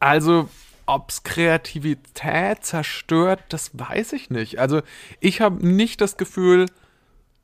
also, 0.00 0.48
ob's 0.86 1.22
Kreativität 1.22 2.64
zerstört, 2.64 3.40
das 3.48 3.70
weiß 3.78 4.12
ich 4.14 4.30
nicht. 4.30 4.58
Also 4.58 4.82
ich 5.20 5.40
habe 5.40 5.64
nicht 5.66 6.00
das 6.00 6.16
Gefühl, 6.16 6.66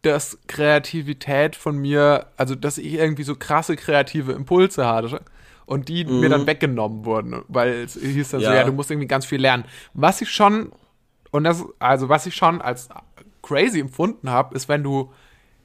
dass 0.02 0.38
Kreativität 0.49 1.56
von 1.56 1.78
mir, 1.78 2.26
also 2.37 2.54
dass 2.54 2.78
ich 2.78 2.94
irgendwie 2.94 3.23
so 3.23 3.37
krasse 3.37 3.76
kreative 3.76 4.32
Impulse 4.32 4.87
hatte 4.87 5.21
und 5.66 5.88
die 5.88 6.04
mir 6.04 6.28
dann 6.28 6.47
weggenommen 6.47 7.04
wurden, 7.04 7.42
weil 7.49 7.71
es 7.85 7.94
hieß 7.94 8.30
dann 8.30 8.40
so, 8.40 8.47
Ja. 8.47 8.54
ja, 8.56 8.64
du 8.64 8.73
musst 8.73 8.90
irgendwie 8.90 9.06
ganz 9.09 9.25
viel 9.26 9.40
lernen. 9.40 9.64
Was 9.94 10.21
ich 10.21 10.30
schon 10.30 10.73
und 11.30 11.44
das, 11.44 11.64
also 11.78 12.09
was 12.09 12.26
ich 12.26 12.35
schon 12.35 12.61
als 12.61 12.88
crazy 13.42 13.80
empfunden 13.80 14.28
habe, 14.28 14.54
ist, 14.54 14.68
wenn 14.68 14.82
du, 14.82 15.12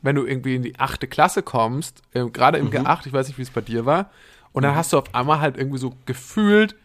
wenn 0.01 0.15
du 0.15 0.25
irgendwie 0.25 0.55
in 0.55 0.61
die 0.63 0.79
achte 0.79 1.07
Klasse 1.07 1.43
kommst, 1.43 2.01
äh, 2.13 2.25
gerade 2.29 2.57
im 2.59 2.69
G8, 2.71 3.05
ich 3.07 3.13
weiß 3.13 3.27
nicht, 3.27 3.37
wie 3.37 3.41
es 3.41 3.49
bei 3.49 3.61
dir 3.61 3.85
war, 3.85 4.09
und 4.53 4.63
dann 4.63 4.75
hast 4.77 4.93
du 4.93 4.97
auf 4.97 5.13
einmal 5.13 5.41
halt 5.41 5.57
irgendwie 5.57 5.77
so 5.77 5.93
gefühlt 6.05 6.75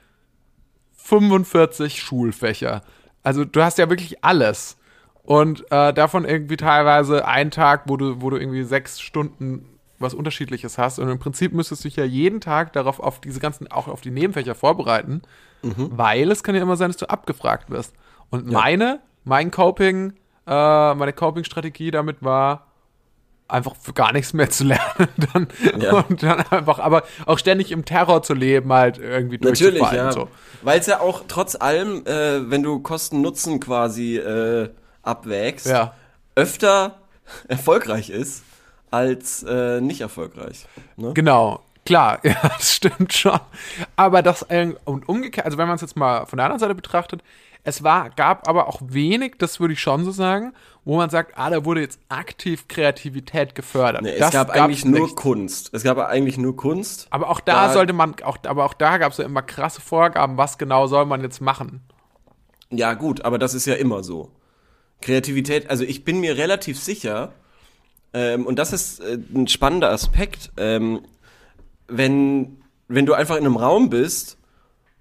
45 0.97 2.01
Schulfächer. 2.03 2.83
Also 3.23 3.45
du 3.45 3.63
hast 3.63 3.79
ja 3.79 3.89
wirklich 3.89 4.25
alles. 4.25 4.77
Und 5.25 5.65
äh, 5.71 5.93
davon 5.93 6.25
irgendwie 6.25 6.57
teilweise 6.57 7.27
einen 7.27 7.51
Tag, 7.51 7.83
wo 7.87 7.97
du, 7.97 8.21
wo 8.21 8.31
du 8.31 8.37
irgendwie 8.39 8.65
sechs 8.65 9.01
Stunden 9.01 9.69
was 9.99 10.15
Unterschiedliches 10.15 10.79
hast. 10.79 10.99
Und 10.99 11.09
im 11.09 11.19
Prinzip 11.21 11.53
müsstest 11.53 11.85
du 11.85 11.89
dich 11.89 11.97
ja 11.97 12.05
jeden 12.05 12.41
Tag 12.41 12.73
darauf, 12.73 12.99
auf 12.99 13.21
diese 13.21 13.39
ganzen, 13.39 13.71
auch 13.71 13.87
auf 13.87 14.01
die 14.01 14.11
Nebenfächer 14.11 14.55
vorbereiten, 14.57 15.23
weil 15.63 16.31
es 16.33 16.43
kann 16.43 16.57
ja 16.57 16.63
immer 16.63 16.77
sein, 16.77 16.89
dass 16.89 16.97
du 16.97 17.09
abgefragt 17.09 17.71
wirst. 17.71 17.95
Und 18.31 18.51
meine, 18.51 18.99
mein 19.23 19.53
Coping, 19.53 20.15
äh, 20.47 20.95
meine 20.95 21.13
Coping-Strategie 21.13 21.93
damit 21.93 22.25
war, 22.25 22.67
einfach 23.47 23.77
für 23.77 23.93
gar 23.93 24.13
nichts 24.13 24.33
mehr 24.33 24.51
zu 24.51 24.65
lernen 24.67 25.09
dann, 25.33 25.47
Ja. 25.81 26.01
und 26.01 26.21
dann 26.23 26.41
einfach, 26.51 26.81
aber 26.81 27.05
auch 27.27 27.39
ständig 27.39 27.71
im 27.71 27.85
Terror 27.85 28.23
zu 28.25 28.35
leben, 28.35 28.73
halt 28.73 28.99
irgendwie 28.99 29.39
Natürlich, 29.39 29.83
ja. 29.93 30.11
So. 30.11 30.29
Weil 30.63 30.81
es 30.81 30.87
ja 30.87 30.99
auch 30.99 31.23
trotz 31.29 31.55
allem, 31.55 32.05
äh, 32.07 32.51
wenn 32.51 32.65
du 32.65 32.81
Kosten-Nutzen 32.81 33.61
quasi 33.61 34.17
äh, 34.17 34.71
abwägst, 35.03 35.67
Ja. 35.67 35.95
öfter 36.35 36.99
erfolgreich 37.49 38.11
ist 38.11 38.43
als 38.91 39.43
äh, 39.43 39.81
nicht 39.81 40.01
erfolgreich. 40.01 40.67
Ne? 40.97 41.13
Genau, 41.15 41.61
klar, 41.87 42.19
ja, 42.25 42.37
das 42.43 42.75
stimmt 42.75 43.13
schon. 43.13 43.39
Aber 43.97 44.23
das, 44.23 44.43
äh, 44.51 44.75
und 44.85 45.09
umgekehrt, 45.09 45.47
also 45.47 45.59
wenn 45.59 45.67
man 45.69 45.77
es 45.77 45.81
jetzt 45.83 45.97
mal 45.97 46.27
von 46.27 46.37
der 46.37 46.47
anderen 46.47 46.61
Seite 46.61 46.75
betrachtet, 46.75 47.23
Es 47.65 47.85
war, 47.85 48.11
gab 48.11 48.49
aber 48.49 48.67
auch 48.67 48.81
wenig, 48.85 49.37
das 49.39 49.61
würde 49.61 49.73
ich 49.75 49.81
schon 49.81 50.05
so 50.05 50.11
sagen, 50.11 50.53
wo 50.85 50.97
man 50.97 51.11
sagt, 51.11 51.39
ah, 51.39 51.49
da 51.49 51.65
wurde 51.65 51.81
jetzt 51.81 52.01
aktiv 52.09 52.67
Kreativität 52.67 53.55
gefördert. 53.55 54.03
Nee, 54.03 54.15
es 54.15 54.19
das 54.19 54.33
gab 54.33 54.51
eigentlich 54.51 54.85
nur 54.85 55.03
nicht. 55.05 55.15
Kunst. 55.15 55.71
Es 55.73 55.85
gab 55.85 55.97
eigentlich 55.99 56.39
nur 56.39 56.57
Kunst. 56.57 57.07
Aber 57.11 57.31
auch 57.31 57.39
da, 57.39 57.69
Da- 57.69 57.73
sollte 57.73 57.93
man, 57.93 58.17
auch, 58.25 58.37
aber 58.49 58.65
auch 58.65 58.75
da 58.75 58.99
gab 58.99 59.13
es 59.13 59.19
ja 59.19 59.25
immer 59.25 59.43
krasse 59.43 59.81
Vorgaben, 59.81 60.37
was 60.39 60.59
genau 60.59 60.89
soll 60.89 61.07
man 61.07 61.21
jetzt 61.23 61.41
machen. 61.41 61.83
Ja, 62.71 62.95
gut, 62.95 63.25
aber 63.25 63.39
das 63.39 63.55
ist 63.55 63.67
ja 63.67 63.75
immer 63.75 64.03
so. 64.03 64.29
Kreativität, 65.03 65.69
also 65.69 65.85
ich 65.85 66.05
bin 66.05 66.21
mir 66.21 66.39
relativ 66.39 66.79
sicher, 66.79 67.33
ähm, 68.15 68.47
und 68.47 68.59
das 68.59 68.73
ist 68.73 69.01
äh, 69.01 69.19
ein 69.35 69.49
spannender 69.49 69.91
Aspekt, 69.91 70.51
ähm, 70.57 71.01
wenn, 71.89 72.59
wenn 72.89 73.05
du 73.07 73.13
einfach 73.15 73.37
in 73.37 73.45
einem 73.45 73.57
Raum 73.57 73.91
bist 73.91 74.39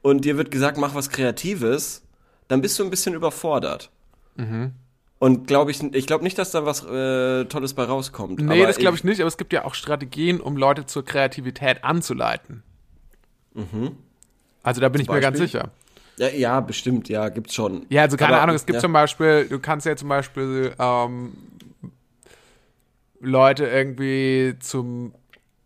und 0.02 0.26
dir 0.26 0.38
wird 0.38 0.52
gesagt, 0.52 0.78
mach 0.78 0.96
was 0.96 1.10
Kreatives, 1.10 2.04
dann 2.48 2.62
bist 2.62 2.78
du 2.80 2.84
ein 2.84 2.90
bisschen 2.90 3.14
überfordert. 3.14 3.90
Mhm. 4.36 4.72
Und 5.20 5.46
glaube 5.46 5.70
ich, 5.72 5.82
ich 5.94 6.08
glaube 6.08 6.24
nicht, 6.24 6.38
dass 6.40 6.50
da 6.52 6.66
was 6.66 6.84
äh, 6.84 7.46
Tolles 7.46 7.76
bei 7.76 7.84
rauskommt. 7.84 8.40
Nee, 8.42 8.58
Aber 8.58 8.68
das 8.68 8.78
glaube 8.78 8.98
ich 8.98 9.04
nicht, 9.04 9.20
aber 9.22 9.28
es 9.28 9.38
gibt 9.38 9.54
ja 9.54 9.66
auch 9.66 9.76
Strategien, 9.76 10.42
um 10.42 10.58
Leute 10.58 10.88
zur 10.88 11.06
Kreativität 11.06 11.84
anzuleiten. 11.84 12.64
Also 14.64 14.82
da 14.82 14.90
bin 14.90 15.02
ich 15.02 15.08
mir 15.10 15.20
ganz 15.20 15.38
Mhm. 15.38 15.44
Beispiel? 15.44 15.60
sicher. 15.60 15.72
Ja, 16.18 16.28
ja, 16.30 16.60
bestimmt, 16.60 17.10
ja, 17.10 17.30
gibt's 17.30 17.56
schon. 17.56 17.86
Ja, 17.90 18.04
also 18.04 18.18
keine 18.18 18.34
Aber, 18.34 18.44
Ahnung, 18.44 18.56
es 18.56 18.66
gibt 18.66 18.76
ja. 18.76 18.82
zum 18.82 18.94
Beispiel, 18.94 19.48
du 19.50 19.60
kannst 19.60 19.86
ja 19.86 19.96
zum 19.96 20.10
Beispiel 20.10 20.74
ähm, 20.78 21.32
Leute 23.20 23.66
irgendwie 23.66 24.56
zum 24.60 25.14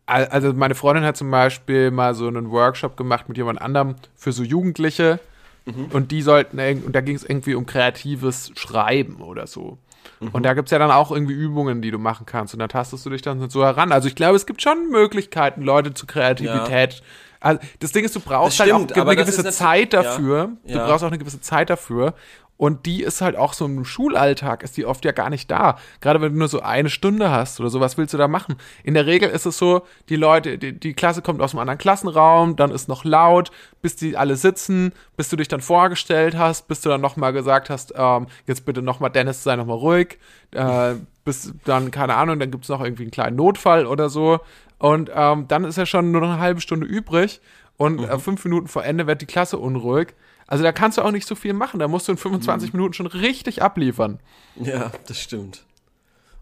Al- 0.07 0.27
also 0.27 0.53
meine 0.53 0.75
Freundin 0.75 1.03
hat 1.03 1.17
zum 1.17 1.31
Beispiel 1.31 1.89
mal 1.89 2.13
so 2.13 2.27
einen 2.27 2.51
Workshop 2.51 2.95
gemacht 2.95 3.27
mit 3.27 3.37
jemand 3.37 3.59
anderem 3.61 3.95
für 4.15 4.31
so 4.31 4.43
Jugendliche 4.43 5.19
Mhm. 5.65 5.85
und 5.93 6.11
die 6.11 6.21
sollten 6.21 6.59
und 6.85 6.93
da 6.95 7.01
ging 7.01 7.15
es 7.15 7.23
irgendwie 7.23 7.55
um 7.55 7.65
kreatives 7.65 8.51
Schreiben 8.55 9.15
oder 9.21 9.47
so. 9.47 9.79
Mhm. 10.19 10.27
Und 10.27 10.43
da 10.43 10.53
gibt 10.53 10.67
es 10.67 10.71
ja 10.71 10.77
dann 10.77 10.91
auch 10.91 11.09
irgendwie 11.09 11.33
Übungen, 11.33 11.81
die 11.81 11.89
du 11.89 11.97
machen 11.97 12.27
kannst 12.27 12.53
und 12.53 12.59
da 12.59 12.67
tastest 12.67 13.03
du 13.03 13.09
dich 13.09 13.23
dann 13.23 13.49
so 13.49 13.63
heran. 13.63 13.91
Also 13.91 14.07
ich 14.07 14.13
glaube, 14.13 14.35
es 14.35 14.45
gibt 14.45 14.61
schon 14.61 14.89
Möglichkeiten, 14.91 15.63
Leute 15.63 15.95
zu 15.95 16.05
Kreativität. 16.05 17.01
Also 17.39 17.59
das 17.79 17.91
Ding 17.91 18.05
ist, 18.05 18.15
du 18.15 18.19
brauchst 18.19 18.59
halt 18.59 18.69
stimmt, 18.69 18.91
auch 18.91 18.93
ge- 18.95 19.01
aber 19.01 19.11
eine 19.11 19.21
gewisse 19.21 19.43
Zeit 19.51 19.93
dafür. 19.93 20.49
ja, 20.65 20.73
Du 20.73 20.79
ja. 20.79 20.87
brauchst 20.87 21.03
auch 21.03 21.09
eine 21.09 21.17
gewisse 21.19 21.41
Zeit 21.41 21.69
dafür. 21.69 22.13
Und 22.57 22.85
die 22.85 23.03
ist 23.03 23.19
halt 23.19 23.35
auch 23.35 23.51
so 23.51 23.65
im 23.65 23.83
Schulalltag, 23.83 24.63
ist 24.63 24.77
die 24.77 24.85
oft 24.85 25.03
ja 25.03 25.11
gar 25.11 25.29
nicht 25.29 25.51
da. 25.51 25.77
Gerade 25.99 26.21
wenn 26.21 26.31
du 26.31 26.39
nur 26.39 26.47
so 26.47 26.61
eine 26.61 26.89
Stunde 26.89 27.29
hast 27.29 27.59
oder 27.59 27.69
so, 27.69 27.81
was 27.81 27.97
willst 27.97 28.13
du 28.13 28.17
da 28.17 28.29
machen? 28.29 28.55
In 28.85 28.93
der 28.93 29.05
Regel 29.05 29.29
ist 29.29 29.45
es 29.45 29.57
so, 29.57 29.81
die 30.07 30.15
Leute, 30.15 30.57
die, 30.57 30.71
die 30.71 30.93
Klasse 30.93 31.21
kommt 31.21 31.41
aus 31.41 31.51
einem 31.51 31.59
anderen 31.59 31.79
Klassenraum, 31.79 32.55
dann 32.55 32.71
ist 32.71 32.87
noch 32.87 33.03
laut, 33.03 33.51
bis 33.81 33.97
die 33.97 34.15
alle 34.15 34.37
sitzen, 34.37 34.93
bis 35.17 35.27
du 35.27 35.35
dich 35.35 35.49
dann 35.49 35.59
vorgestellt 35.59 36.37
hast, 36.37 36.69
bis 36.69 36.79
du 36.79 36.87
dann 36.87 37.01
nochmal 37.01 37.33
gesagt 37.33 37.69
hast, 37.69 37.93
ähm, 37.97 38.27
jetzt 38.47 38.63
bitte 38.65 38.81
nochmal, 38.81 39.09
Dennis, 39.09 39.43
sei 39.43 39.57
nochmal 39.57 39.75
ruhig, 39.77 40.17
äh, 40.51 40.93
bis 41.25 41.51
dann, 41.65 41.91
keine 41.91 42.15
Ahnung, 42.15 42.39
dann 42.39 42.51
gibt's 42.51 42.69
noch 42.69 42.81
irgendwie 42.81 43.03
einen 43.03 43.11
kleinen 43.11 43.35
Notfall 43.35 43.85
oder 43.85 44.07
so. 44.07 44.39
Und 44.77 45.09
ähm, 45.13 45.47
dann 45.47 45.63
ist 45.63 45.77
ja 45.77 45.85
schon 45.85 46.11
nur 46.11 46.21
noch 46.21 46.29
eine 46.29 46.39
halbe 46.39 46.61
Stunde 46.61 46.85
übrig 46.85 47.41
und 47.77 47.99
äh, 47.99 48.19
fünf 48.19 48.43
Minuten 48.45 48.67
vor 48.67 48.83
Ende 48.83 49.07
wird 49.07 49.21
die 49.21 49.25
Klasse 49.25 49.57
unruhig. 49.57 50.13
Also 50.47 50.63
da 50.63 50.71
kannst 50.71 50.97
du 50.97 51.01
auch 51.01 51.11
nicht 51.11 51.27
so 51.27 51.35
viel 51.35 51.53
machen. 51.53 51.79
Da 51.79 51.87
musst 51.87 52.07
du 52.07 52.11
in 52.11 52.17
25 52.17 52.73
Minuten 52.73 52.93
schon 52.93 53.07
richtig 53.07 53.61
abliefern. 53.61 54.19
Ja, 54.55 54.91
das 55.07 55.19
stimmt. 55.19 55.63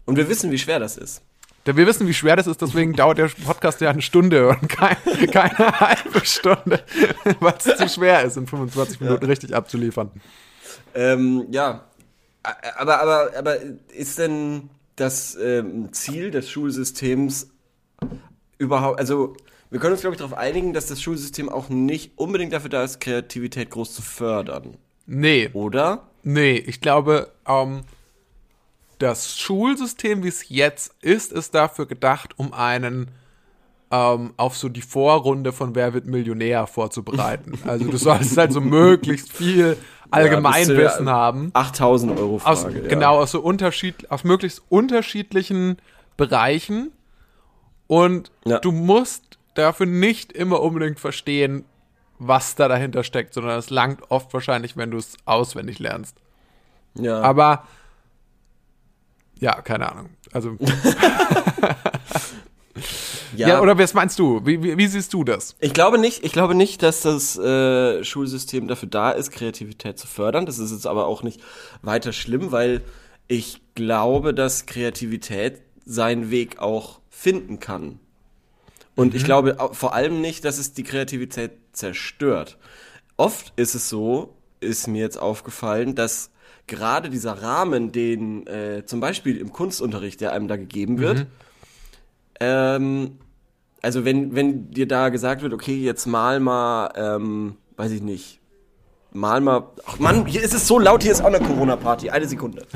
Und 0.04 0.16
wir 0.16 0.28
wissen, 0.28 0.50
wie 0.50 0.58
schwer 0.58 0.78
das 0.78 0.96
ist. 0.96 1.22
Denn 1.66 1.78
wir 1.78 1.86
wissen, 1.86 2.06
wie 2.06 2.12
schwer 2.12 2.36
das 2.36 2.46
ist, 2.46 2.60
deswegen 2.60 2.92
dauert 2.96 3.18
der 3.18 3.28
Podcast 3.28 3.80
ja 3.80 3.90
eine 3.90 4.02
Stunde 4.02 4.48
und 4.48 4.68
kein, 4.68 4.96
keine 5.30 5.80
halbe 5.80 6.24
Stunde, 6.24 6.82
weil 7.40 7.54
es 7.56 7.76
zu 7.76 7.88
schwer 7.88 8.22
ist, 8.22 8.36
in 8.36 8.46
25 8.46 9.00
Minuten 9.00 9.24
richtig 9.24 9.54
abzuliefern. 9.54 10.10
Ähm, 10.94 11.46
ja, 11.50 11.84
aber, 12.76 13.00
aber, 13.00 13.30
aber 13.36 13.56
ist 13.94 14.18
denn 14.18 14.68
das 14.96 15.36
ähm, 15.36 15.92
Ziel 15.92 16.30
des 16.30 16.50
Schulsystems 16.50 17.48
überhaupt, 18.58 18.98
also 18.98 19.36
wir 19.70 19.80
können 19.80 19.92
uns, 19.92 20.02
glaube 20.02 20.14
ich, 20.14 20.20
darauf 20.20 20.36
einigen, 20.36 20.72
dass 20.72 20.86
das 20.86 21.00
Schulsystem 21.02 21.48
auch 21.48 21.68
nicht 21.68 22.12
unbedingt 22.16 22.52
dafür 22.52 22.70
da 22.70 22.84
ist, 22.84 23.00
Kreativität 23.00 23.70
groß 23.70 23.94
zu 23.94 24.02
fördern, 24.02 24.76
Nee, 25.06 25.50
oder? 25.52 26.02
nee, 26.22 26.56
ich 26.56 26.80
glaube, 26.80 27.30
ähm, 27.46 27.82
das 28.98 29.38
Schulsystem, 29.38 30.22
wie 30.24 30.28
es 30.28 30.48
jetzt 30.48 30.94
ist, 31.02 31.32
ist 31.32 31.54
dafür 31.54 31.86
gedacht, 31.86 32.34
um 32.38 32.52
einen 32.54 33.08
ähm, 33.90 34.32
auf 34.36 34.56
so 34.56 34.68
die 34.68 34.80
Vorrunde 34.82 35.52
von 35.52 35.74
Wer 35.74 35.92
wird 35.94 36.06
Millionär 36.06 36.66
vorzubereiten. 36.66 37.58
Also 37.66 37.90
du 37.90 37.96
sollst 37.96 38.36
halt 38.36 38.52
so 38.52 38.60
möglichst 38.60 39.30
viel 39.32 39.76
Allgemeinwissen 40.10 41.06
Ja, 41.06 41.12
haben. 41.12 41.50
8000 41.52 42.18
Euro 42.18 42.40
Aus, 42.44 42.62
Frage. 42.62 42.82
ja. 42.82 42.88
Genau, 42.88 43.18
aus 43.20 43.32
so 43.32 43.40
unterschied, 43.40 44.10
aus 44.10 44.24
möglichst 44.24 44.62
unterschiedlichen 44.68 45.76
Bereichen. 46.16 46.92
Und 47.86 48.30
Ja. 48.44 48.58
du 48.58 48.72
musst 48.72 49.38
dafür 49.54 49.86
nicht 49.86 50.32
immer 50.32 50.60
unbedingt 50.60 51.00
verstehen, 51.00 51.64
was 52.18 52.54
da 52.54 52.68
dahinter 52.68 53.04
steckt, 53.04 53.34
sondern 53.34 53.58
es 53.58 53.70
langt 53.70 54.10
oft 54.10 54.32
wahrscheinlich, 54.32 54.76
wenn 54.76 54.90
du 54.90 54.98
es 54.98 55.16
auswendig 55.26 55.78
lernst. 55.78 56.16
Ja. 56.94 57.20
Aber 57.20 57.66
ja, 59.40 59.60
keine 59.62 59.90
Ahnung. 59.90 60.10
Also 60.32 60.56
ja, 63.36 63.60
oder 63.60 63.78
was 63.78 63.94
meinst 63.94 64.18
du? 64.18 64.40
Wie, 64.44 64.62
wie, 64.62 64.76
wie 64.78 64.86
siehst 64.86 65.12
du 65.12 65.24
das? 65.24 65.56
Ich 65.60 65.72
glaube 65.72 65.98
nicht, 65.98 66.24
ich 66.24 66.32
glaube 66.32 66.54
nicht, 66.54 66.82
dass 66.82 67.02
das 67.02 67.36
äh, 67.38 68.02
Schulsystem 68.04 68.68
dafür 68.68 68.88
da 68.88 69.10
ist, 69.10 69.30
Kreativität 69.30 69.98
zu 69.98 70.06
fördern. 70.06 70.46
Das 70.46 70.58
ist 70.58 70.72
jetzt 70.72 70.86
aber 70.86 71.06
auch 71.06 71.22
nicht 71.22 71.40
weiter 71.82 72.12
schlimm, 72.12 72.52
weil 72.52 72.82
ich 73.28 73.60
glaube, 73.74 74.34
dass 74.34 74.66
Kreativität 74.66 75.62
seinen 75.84 76.30
Weg 76.30 76.58
auch 76.60 77.00
finden 77.16 77.60
kann. 77.60 78.00
Und 78.96 79.14
ich 79.14 79.24
glaube 79.24 79.58
au- 79.58 79.72
vor 79.72 79.94
allem 79.94 80.20
nicht, 80.20 80.44
dass 80.44 80.58
es 80.58 80.72
die 80.72 80.82
Kreativität 80.84 81.52
zerstört. 81.72 82.58
Oft 83.16 83.52
ist 83.56 83.74
es 83.74 83.88
so, 83.88 84.34
ist 84.60 84.86
mir 84.88 85.00
jetzt 85.00 85.16
aufgefallen, 85.18 85.94
dass 85.94 86.30
gerade 86.66 87.10
dieser 87.10 87.42
Rahmen, 87.42 87.92
den 87.92 88.46
äh, 88.46 88.84
zum 88.86 89.00
Beispiel 89.00 89.36
im 89.36 89.52
Kunstunterricht, 89.52 90.20
der 90.20 90.32
einem 90.32 90.48
da 90.48 90.56
gegeben 90.56 90.98
wird, 90.98 91.26
ähm, 92.40 93.18
also 93.82 94.04
wenn, 94.04 94.34
wenn 94.34 94.70
dir 94.70 94.88
da 94.88 95.08
gesagt 95.10 95.42
wird, 95.42 95.52
okay, 95.52 95.76
jetzt 95.76 96.06
mal 96.06 96.40
mal, 96.40 96.90
ähm, 96.96 97.56
weiß 97.76 97.92
ich 97.92 98.00
nicht, 98.02 98.40
mal 99.12 99.40
mal, 99.40 99.68
ach 99.86 99.98
Mann, 99.98 100.26
hier 100.26 100.42
ist 100.42 100.54
es 100.54 100.66
so 100.66 100.78
laut, 100.78 101.02
hier 101.02 101.12
ist 101.12 101.20
auch 101.20 101.26
eine 101.26 101.40
Corona-Party, 101.40 102.10
eine 102.10 102.26
Sekunde. 102.26 102.66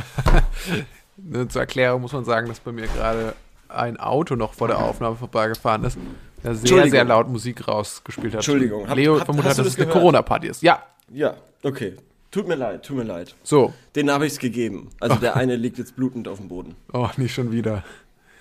Zur 1.49 1.61
Erklärung 1.63 2.03
muss 2.03 2.13
man 2.13 2.25
sagen, 2.25 2.49
dass 2.49 2.61
bei 2.61 2.73
mir 2.73 2.87
gerade 2.87 3.35
ein 3.69 3.97
Auto 3.99 4.35
noch 4.37 4.55
vor 4.55 4.69
der 4.69 4.79
Aufnahme 4.79 5.17
vorbeigefahren 5.17 5.85
ist, 5.85 5.99
der 6.45 6.55
sehr, 6.55 6.89
sehr 6.89 7.05
laut 7.05 7.29
Musik 7.29 7.67
rausgespielt 7.69 8.33
hat. 8.33 8.39
Entschuldigung, 8.39 8.89
hab- 8.89 8.97
Leo 8.97 9.19
hab- 9.19 9.25
vermutet, 9.27 9.51
hat, 9.51 9.59
dass 9.59 9.67
es 9.67 9.77
eine? 9.79 9.87
Corona-Party 9.87 10.49
ist. 10.49 10.63
Ja, 10.63 10.83
Ja, 11.13 11.35
okay. 11.63 11.95
Tut 12.31 12.47
mir 12.47 12.57
leid, 12.57 12.83
tut 12.85 12.97
mir 12.99 13.05
leid. 13.05 13.35
so. 13.43 13.73
Den 13.97 14.11
habe 14.11 14.27
ich 14.27 14.33
es 14.35 14.39
gegeben. 14.39 14.91
Also 15.01 15.17
der 15.17 15.35
eine 15.37 15.57
liegt 15.57 15.79
jetzt 15.79 15.97
blutend 15.97 16.29
auf 16.29 16.39
dem 16.39 16.49
Boden. 16.49 16.75
Oh, 16.93 17.09
nicht 17.17 17.33
schon 17.35 17.51
wieder. 17.53 17.83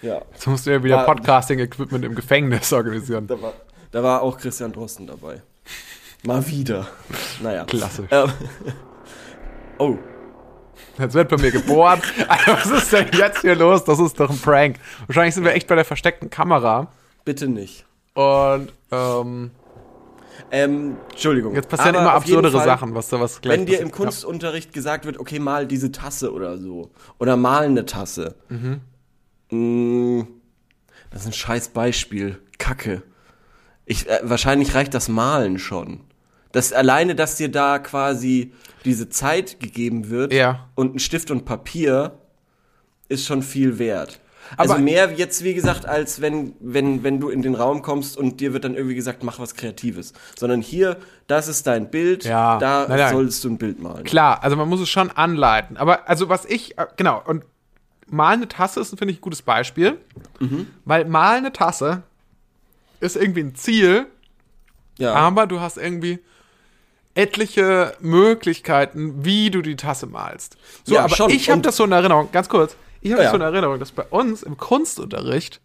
Ja, 0.01 0.21
Jetzt 0.31 0.45
musst 0.45 0.65
du 0.67 0.71
ja 0.71 0.83
wieder 0.83 1.03
Podcasting-Equipment 1.05 2.03
im 2.05 2.13
Gefängnis 2.13 2.71
organisieren. 2.73 3.25
da 3.27 3.41
war, 3.41 3.53
da 3.91 4.03
war 4.03 4.21
auch 4.21 4.37
Christian 4.37 4.71
Drosten 4.73 5.07
dabei. 5.07 5.41
Mal 6.23 6.45
wieder. 6.47 6.87
Naja. 7.41 7.63
Klassisch. 7.65 8.07
Ähm, 8.11 8.29
oh, 9.79 9.97
Jetzt 10.99 11.13
wird 11.13 11.29
bei 11.29 11.37
mir 11.37 11.51
gebohrt. 11.51 12.01
Alter, 12.27 12.53
was 12.53 12.65
ist 12.71 12.91
denn 12.93 13.07
jetzt 13.13 13.41
hier 13.41 13.55
los? 13.55 13.83
Das 13.83 13.99
ist 13.99 14.19
doch 14.19 14.29
ein 14.29 14.37
Prank. 14.39 14.77
Wahrscheinlich 15.07 15.35
sind 15.35 15.43
wir 15.43 15.53
echt 15.53 15.67
bei 15.67 15.75
der 15.75 15.85
versteckten 15.85 16.29
Kamera. 16.29 16.91
bitte 17.25 17.47
nicht. 17.47 17.85
Und 18.13 18.69
ähm, 18.91 19.51
Ähm, 20.49 20.97
Entschuldigung. 21.11 21.53
jetzt 21.55 21.69
passieren 21.69 21.95
immer 21.95 22.13
absurdere 22.13 22.57
Fall, 22.57 22.65
Sachen, 22.65 22.95
was 22.95 23.09
da 23.09 23.19
was 23.19 23.41
gleich 23.41 23.57
Wenn 23.59 23.65
dir 23.67 23.79
im. 23.79 23.91
Kunstunterricht 23.91 24.73
gesagt 24.73 25.05
wird, 25.05 25.19
okay, 25.19 25.39
mal 25.39 25.67
diese 25.67 25.91
Tasse 25.91 26.31
oder 26.33 26.57
so. 26.57 26.89
Oder 27.19 27.37
mal 27.37 27.65
eine 27.65 27.85
Tasse. 27.85 28.35
Mm, 29.49 30.21
das 31.11 31.21
ist 31.21 31.27
ein 31.27 31.33
scheiß 31.33 31.69
Beispiel. 31.69 32.39
Kacke. 32.57 33.03
Ich, 33.85 34.09
äh, 34.09 34.19
wahrscheinlich 34.23 34.73
reicht 34.75 34.93
das 34.93 35.09
Malen 35.09 35.59
schon. 35.59 36.01
Das 36.57 36.73
alleine, 36.73 37.13
dass 37.15 37.35
dir 37.35 37.49
da 37.49 37.77
quasi 37.79 38.51
diese 38.83 39.09
Zeit 39.09 39.59
gegeben 39.59 40.09
wird 40.09 40.33
Ja. 40.33 40.67
und 40.75 40.95
ein 40.95 40.99
Stift 40.99 41.29
und 41.31 41.45
Papier 41.45 42.17
ist 43.09 43.25
schon 43.25 43.43
viel 43.43 43.77
wert. 43.79 44.19
Also 44.55 44.73
Aber- 44.75 44.81
mehr 44.81 45.11
jetzt, 45.13 45.43
wie 45.43 45.53
gesagt, 45.53 45.85
als 45.85 46.19
wenn, 46.21 46.53
wenn, 46.59 47.03
wenn 47.03 47.19
du 47.19 47.29
in 47.29 47.41
den 47.41 47.53
Raum 47.53 47.81
kommst 47.81 48.17
und 48.17 48.39
dir 48.39 48.53
wird 48.53 48.63
dann 48.63 48.75
irgendwie 48.75 48.95
gesagt, 48.95 49.21
mach 49.23 49.39
was 49.39 49.55
Kreatives. 49.55 50.13
Sondern 50.35 50.61
hier, 50.61 50.97
das 51.27 51.47
ist 51.47 51.67
dein 51.67 51.91
Bild, 51.91 52.23
Ja. 52.23 52.57
da 52.57 52.85
Nein, 52.87 52.97
nein. 52.97 53.13
sollst 53.13 53.43
du 53.43 53.49
ein 53.49 53.57
Bild 53.57 53.79
malen. 53.81 54.03
Klar, 54.05 54.41
also 54.43 54.55
man 54.55 54.67
muss 54.69 54.79
es 54.79 54.89
schon 54.89 55.11
anleiten. 55.11 55.77
Aber 55.77 56.09
also 56.09 56.29
was 56.29 56.45
ich, 56.45 56.77
äh, 56.79 56.87
genau, 56.95 57.21
und 57.25 57.43
mal 58.09 58.33
eine 58.33 58.47
Tasse 58.47 58.79
ist, 58.79 58.97
finde 58.97 59.11
ich, 59.11 59.17
ein 59.19 59.21
gutes 59.21 59.41
Beispiel. 59.41 59.97
Mhm. 60.39 60.67
Weil 60.85 61.05
mal 61.05 61.37
eine 61.37 61.51
Tasse 61.53 62.03
ist 63.01 63.15
irgendwie 63.17 63.41
ein 63.41 63.53
Ziel, 63.53 64.07
Ja. 64.97 65.13
aber 65.13 65.45
du 65.45 65.59
hast 65.59 65.77
irgendwie 65.77 66.19
etliche 67.17 67.93
Möglichkeiten, 67.99 69.25
wie 69.25 69.49
du 69.49 69.61
die 69.61 69.75
Tasse 69.75 70.05
malst. 70.07 70.57
So, 70.83 70.95
Ja, 70.95 71.05
aber 71.05 71.15
schon. 71.15 71.29
ich 71.31 71.49
habe 71.49 71.61
das 71.61 71.75
so 71.75 71.83
in 71.85 71.91
Erinnerung, 71.91 72.29
ganz 72.31 72.47
kurz, 72.47 72.75
ich 73.01 73.11
habe 73.11 73.21
Ja, 73.23 73.31
das 73.31 73.31
so 73.31 73.37
in. 73.37 73.41
Erinnerung, 73.53 73.79
dass 73.79 73.91
bei 73.91 74.03
uns 74.03 74.43
im 74.43 74.55
Kunstunterricht, 74.57 75.59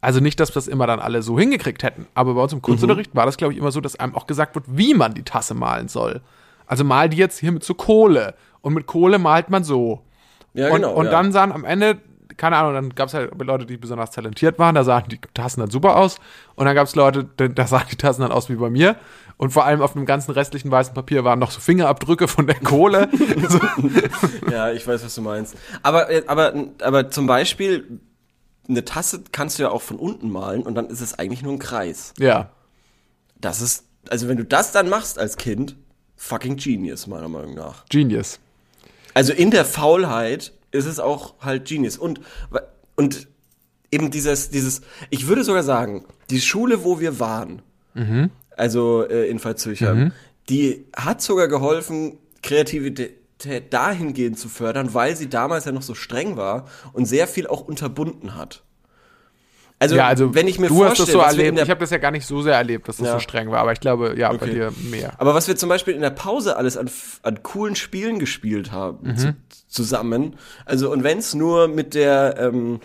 also 0.00 0.20
nicht, 0.20 0.40
dass 0.40 0.52
das 0.52 0.66
immer 0.66 0.86
dann 0.86 1.00
alle 1.00 1.22
so 1.22 1.38
hingekriegt 1.38 1.82
hätten, 1.82 2.06
aber 2.14 2.34
bei 2.34 2.42
uns 2.42 2.52
im 2.52 2.62
Kunstunterricht 2.62 3.12
Mhm. 3.14 3.18
war 3.18 3.26
das, 3.26 3.36
glaube 3.36 3.52
ich, 3.52 3.58
immer 3.58 3.72
so, 3.72 3.80
dass 3.80 3.96
einem 3.96 4.14
auch 4.14 4.26
gesagt 4.26 4.54
wird, 4.54 4.64
wie 4.68 4.94
man 4.94 5.14
die 5.14 5.22
Tasse 5.22 5.54
malen 5.54 5.88
soll. 5.88 6.20
Also 6.66 6.82
mal 6.84 7.08
die 7.10 7.16
jetzt 7.18 7.38
hier 7.40 7.52
mit 7.52 7.62
so 7.62 7.74
Kohle 7.74 8.34
und 8.62 8.72
mit 8.74 8.86
Kohle 8.86 9.18
malt 9.18 9.50
man 9.50 9.64
so. 9.64 10.02
Ja, 10.54 10.68
und 10.68 10.76
genau. 10.82 10.94
und 10.94 11.06
ja. 11.06 11.10
dann 11.10 11.32
sahen 11.32 11.52
am 11.52 11.64
Ende, 11.64 11.98
keine 12.36 12.56
Ahnung, 12.56 12.74
dann 12.74 12.94
gab 12.94 13.08
es 13.08 13.14
halt 13.14 13.30
Leute, 13.40 13.66
die 13.66 13.76
besonders 13.76 14.10
talentiert 14.10 14.58
waren, 14.58 14.74
da 14.74 14.84
sahen 14.84 15.04
die 15.08 15.18
Tassen 15.34 15.60
dann 15.60 15.70
super 15.70 15.96
aus. 15.96 16.16
Und 16.54 16.66
dann 16.66 16.74
gab 16.74 16.86
es 16.86 16.94
Leute, 16.94 17.24
da 17.24 17.66
sahen 17.66 17.86
die 17.90 17.96
Tassen 17.96 18.22
dann 18.22 18.32
aus 18.32 18.48
wie 18.48 18.54
bei 18.54 18.70
mir. 18.70 18.96
Und 19.36 19.50
vor 19.50 19.64
allem 19.64 19.82
auf 19.82 19.94
dem 19.94 20.06
ganzen 20.06 20.30
restlichen 20.30 20.70
weißen 20.70 20.94
Papier 20.94 21.24
waren 21.24 21.38
noch 21.38 21.50
so 21.50 21.60
Fingerabdrücke 21.60 22.28
von 22.28 22.46
der 22.46 22.60
Kohle. 22.60 23.08
so, 23.48 23.60
Ja, 24.50 24.70
ich 24.70 24.86
weiß, 24.86 25.04
was 25.04 25.14
du 25.14 25.22
meinst. 25.22 25.56
Aber, 25.82 26.10
äh, 26.10 26.22
aber, 26.26 26.54
aber 26.80 27.10
zum 27.10 27.26
Beispiel, 27.26 28.00
eine 28.68 28.84
Tasse 28.84 29.24
kannst 29.32 29.58
du 29.58 29.64
ja 29.64 29.70
auch 29.70 29.82
von 29.82 29.98
unten 29.98 30.30
malen 30.30 30.62
und 30.62 30.74
dann 30.74 30.86
ist 30.86 31.00
es 31.00 31.18
eigentlich 31.18 31.42
nur 31.42 31.52
ein 31.52 31.58
Kreis. 31.58 32.14
ja. 32.18 32.50
Das 33.40 33.60
ist, 33.60 33.84
also 34.08 34.26
wenn 34.26 34.38
du 34.38 34.44
das 34.44 34.72
dann 34.72 34.88
machst 34.88 35.18
als 35.18 35.36
Kind, 35.36 35.76
fucking 36.16 36.56
genius, 36.56 37.06
meiner 37.06 37.28
Meinung 37.28 37.54
nach. 37.54 37.84
Genius. 37.90 38.38
Also 39.12 39.34
in 39.34 39.50
der 39.50 39.66
Faulheit 39.66 40.52
ist 40.74 40.86
es 40.86 40.98
auch 41.00 41.34
halt 41.40 41.66
Genius. 41.66 41.96
Und, 41.96 42.20
und 42.96 43.28
eben 43.90 44.10
dieses, 44.10 44.50
dieses, 44.50 44.82
ich 45.10 45.28
würde 45.28 45.44
sogar 45.44 45.62
sagen, 45.62 46.04
die 46.30 46.40
Schule, 46.40 46.84
wo 46.84 47.00
wir 47.00 47.20
waren, 47.20 47.62
also 48.56 49.06
äh, 49.08 49.28
in 49.28 49.38
Veitshöchheim, 49.42 50.12
die 50.48 50.84
hat 50.96 51.22
sogar 51.22 51.48
geholfen, 51.48 52.18
Kreativität 52.42 53.72
dahingehend 53.72 54.38
zu 54.38 54.48
fördern, 54.48 54.94
weil 54.94 55.16
sie 55.16 55.28
damals 55.28 55.64
ja 55.64 55.72
noch 55.72 55.82
so 55.82 55.94
streng 55.94 56.36
war 56.36 56.66
und 56.92 57.06
sehr 57.06 57.26
viel 57.28 57.46
auch 57.46 57.60
unterbunden 57.66 58.34
hat. 58.36 58.62
Also, 59.84 59.96
ja, 59.96 60.06
also 60.06 60.34
wenn 60.34 60.48
ich 60.48 60.58
mir 60.58 60.68
du 60.68 60.74
vorstelle, 60.76 60.90
hast 60.90 61.00
das 61.00 61.12
so 61.12 61.40
erlebt. 61.42 61.58
Ich 61.60 61.70
habe 61.70 61.80
das 61.80 61.90
ja 61.90 61.98
gar 61.98 62.10
nicht 62.10 62.26
so 62.26 62.42
sehr 62.42 62.54
erlebt, 62.54 62.88
dass 62.88 62.96
das 62.98 63.06
Ja. 63.06 63.12
so 63.14 63.18
streng 63.20 63.50
war. 63.50 63.60
Aber 63.60 63.72
ich 63.72 63.80
glaube, 63.80 64.14
ja, 64.18 64.28
bei 64.30 64.36
Okay. 64.36 64.52
dir 64.54 64.72
mehr. 64.90 65.12
Aber 65.18 65.34
was 65.34 65.48
wir 65.48 65.56
zum 65.56 65.68
Beispiel 65.68 65.94
in 65.94 66.00
der 66.00 66.10
Pause 66.10 66.56
alles 66.56 66.76
an, 66.76 66.90
an 67.22 67.42
coolen 67.42 67.76
Spielen 67.76 68.18
gespielt 68.18 68.72
haben 68.72 69.16
zu, 69.16 69.34
zusammen, 69.68 70.36
also 70.66 70.90
und 70.92 71.04
wenn 71.04 71.18
es 71.18 71.34
nur 71.34 71.68
mit 71.68 71.94
der 71.94 72.36
ähm, 72.38 72.80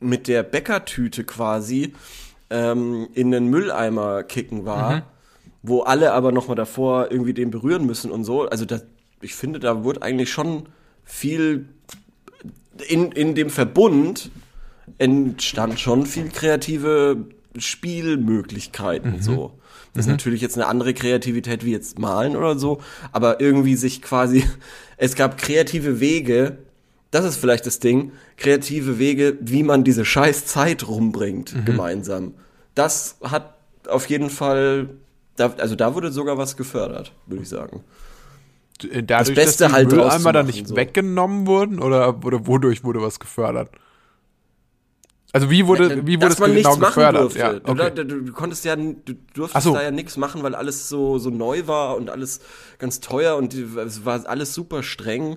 mit 0.00 0.28
der 0.28 0.42
Bäckertüte 0.42 1.24
quasi 1.24 1.94
ähm, 2.50 3.08
in 3.14 3.30
den 3.30 3.46
Mülleimer 3.48 4.22
kicken 4.22 4.64
war, 4.66 5.02
wo 5.62 5.80
alle 5.82 6.12
aber 6.12 6.30
noch 6.30 6.48
mal 6.48 6.54
davor 6.54 7.10
irgendwie 7.10 7.32
den 7.32 7.50
berühren 7.50 7.86
müssen 7.86 8.10
und 8.10 8.24
so. 8.24 8.46
Also 8.48 8.64
das, 8.66 8.84
ich 9.22 9.34
finde, 9.34 9.60
da 9.60 9.82
wurde 9.82 10.02
eigentlich 10.02 10.30
schon 10.30 10.66
viel 11.04 11.68
in, 12.88 13.12
in 13.12 13.34
dem 13.34 13.48
Verbund 13.50 14.30
entstand 14.98 15.80
schon 15.80 16.06
viel 16.06 16.28
kreative 16.28 17.26
Spielmöglichkeiten 17.56 19.22
so. 19.22 19.52
Das 19.94 20.06
ist 20.06 20.10
natürlich 20.10 20.40
jetzt 20.40 20.56
eine 20.56 20.66
andere 20.66 20.92
Kreativität 20.92 21.64
wie 21.64 21.70
jetzt 21.70 22.00
malen 22.00 22.34
oder 22.34 22.58
so, 22.58 22.80
aber 23.12 23.40
irgendwie 23.40 23.76
sich 23.76 24.02
quasi, 24.02 24.44
es 24.96 25.14
gab 25.14 25.38
kreative 25.38 26.00
Wege, 26.00 26.58
das 27.12 27.24
ist 27.24 27.36
vielleicht 27.36 27.64
das 27.66 27.78
Ding, 27.78 28.10
kreative 28.36 28.98
Wege, 28.98 29.38
wie 29.40 29.62
man 29.62 29.84
diese 29.84 30.04
scheiß 30.04 30.46
Zeit 30.46 30.88
rumbringt 30.88 31.54
gemeinsam. 31.64 32.34
Das 32.74 33.18
hat 33.22 33.54
auf 33.86 34.08
jeden 34.08 34.30
Fall, 34.30 34.88
da, 35.36 35.54
also 35.58 35.76
da 35.76 35.94
wurde 35.94 36.10
sogar 36.10 36.38
was 36.38 36.56
gefördert, 36.56 37.12
würde 37.26 37.42
ich 37.44 37.48
sagen. 37.48 37.84
Äh, 38.90 39.04
Dadurch, 39.04 39.36
Beste 39.36 39.64
dass 39.64 39.70
die 39.70 39.76
halt 39.76 39.90
Mülleimer 39.92 40.32
dann 40.32 40.46
machen, 40.46 40.56
nicht 40.56 40.68
so. 40.68 40.74
weggenommen 40.76 41.46
wurden 41.46 41.78
oder, 41.78 42.24
oder 42.24 42.48
wodurch 42.48 42.82
wurde 42.82 43.00
was 43.00 43.20
gefördert? 43.20 43.70
Also 45.34 45.50
wie 45.50 45.66
wurde, 45.66 46.06
wie 46.06 46.14
wurde 46.14 46.26
dass 46.26 46.34
es 46.34 46.38
man 46.38 46.54
genau 46.54 46.68
nichts 46.68 46.78
machen 46.78 46.94
gefördert? 46.94 47.22
durfte. 47.22 47.38
Ja, 47.40 47.52
du, 47.54 47.72
okay. 47.72 47.90
du, 47.92 48.06
du, 48.06 48.20
du 48.22 48.32
konntest 48.32 48.64
ja, 48.64 48.76
du 48.76 48.94
durftest 49.34 49.64
so. 49.64 49.74
da 49.74 49.82
ja 49.82 49.90
nichts 49.90 50.16
machen, 50.16 50.44
weil 50.44 50.54
alles 50.54 50.88
so, 50.88 51.18
so 51.18 51.28
neu 51.28 51.66
war 51.66 51.96
und 51.96 52.08
alles 52.08 52.40
ganz 52.78 53.00
teuer 53.00 53.34
und 53.34 53.52
es 53.52 54.04
war 54.04 54.24
alles 54.28 54.54
super 54.54 54.84
streng. 54.84 55.36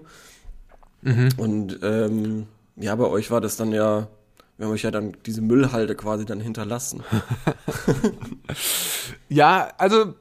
Mhm. 1.01 1.30
Und 1.38 1.80
ähm, 1.82 2.45
ja, 2.76 2.93
bei 2.93 3.06
euch 3.06 3.32
war 3.32 3.41
das 3.41 3.58
dann 3.58 3.71
ja, 3.71 4.08
wir 4.58 4.67
haben 4.67 4.74
euch 4.74 4.84
ja 4.84 4.91
dann 4.91 5.17
diese 5.26 5.41
Müllhalde 5.41 5.95
quasi 5.95 6.26
dann 6.26 6.41
hinterlassen. 6.41 7.04
Ja, 9.30 9.69
also 9.78 10.13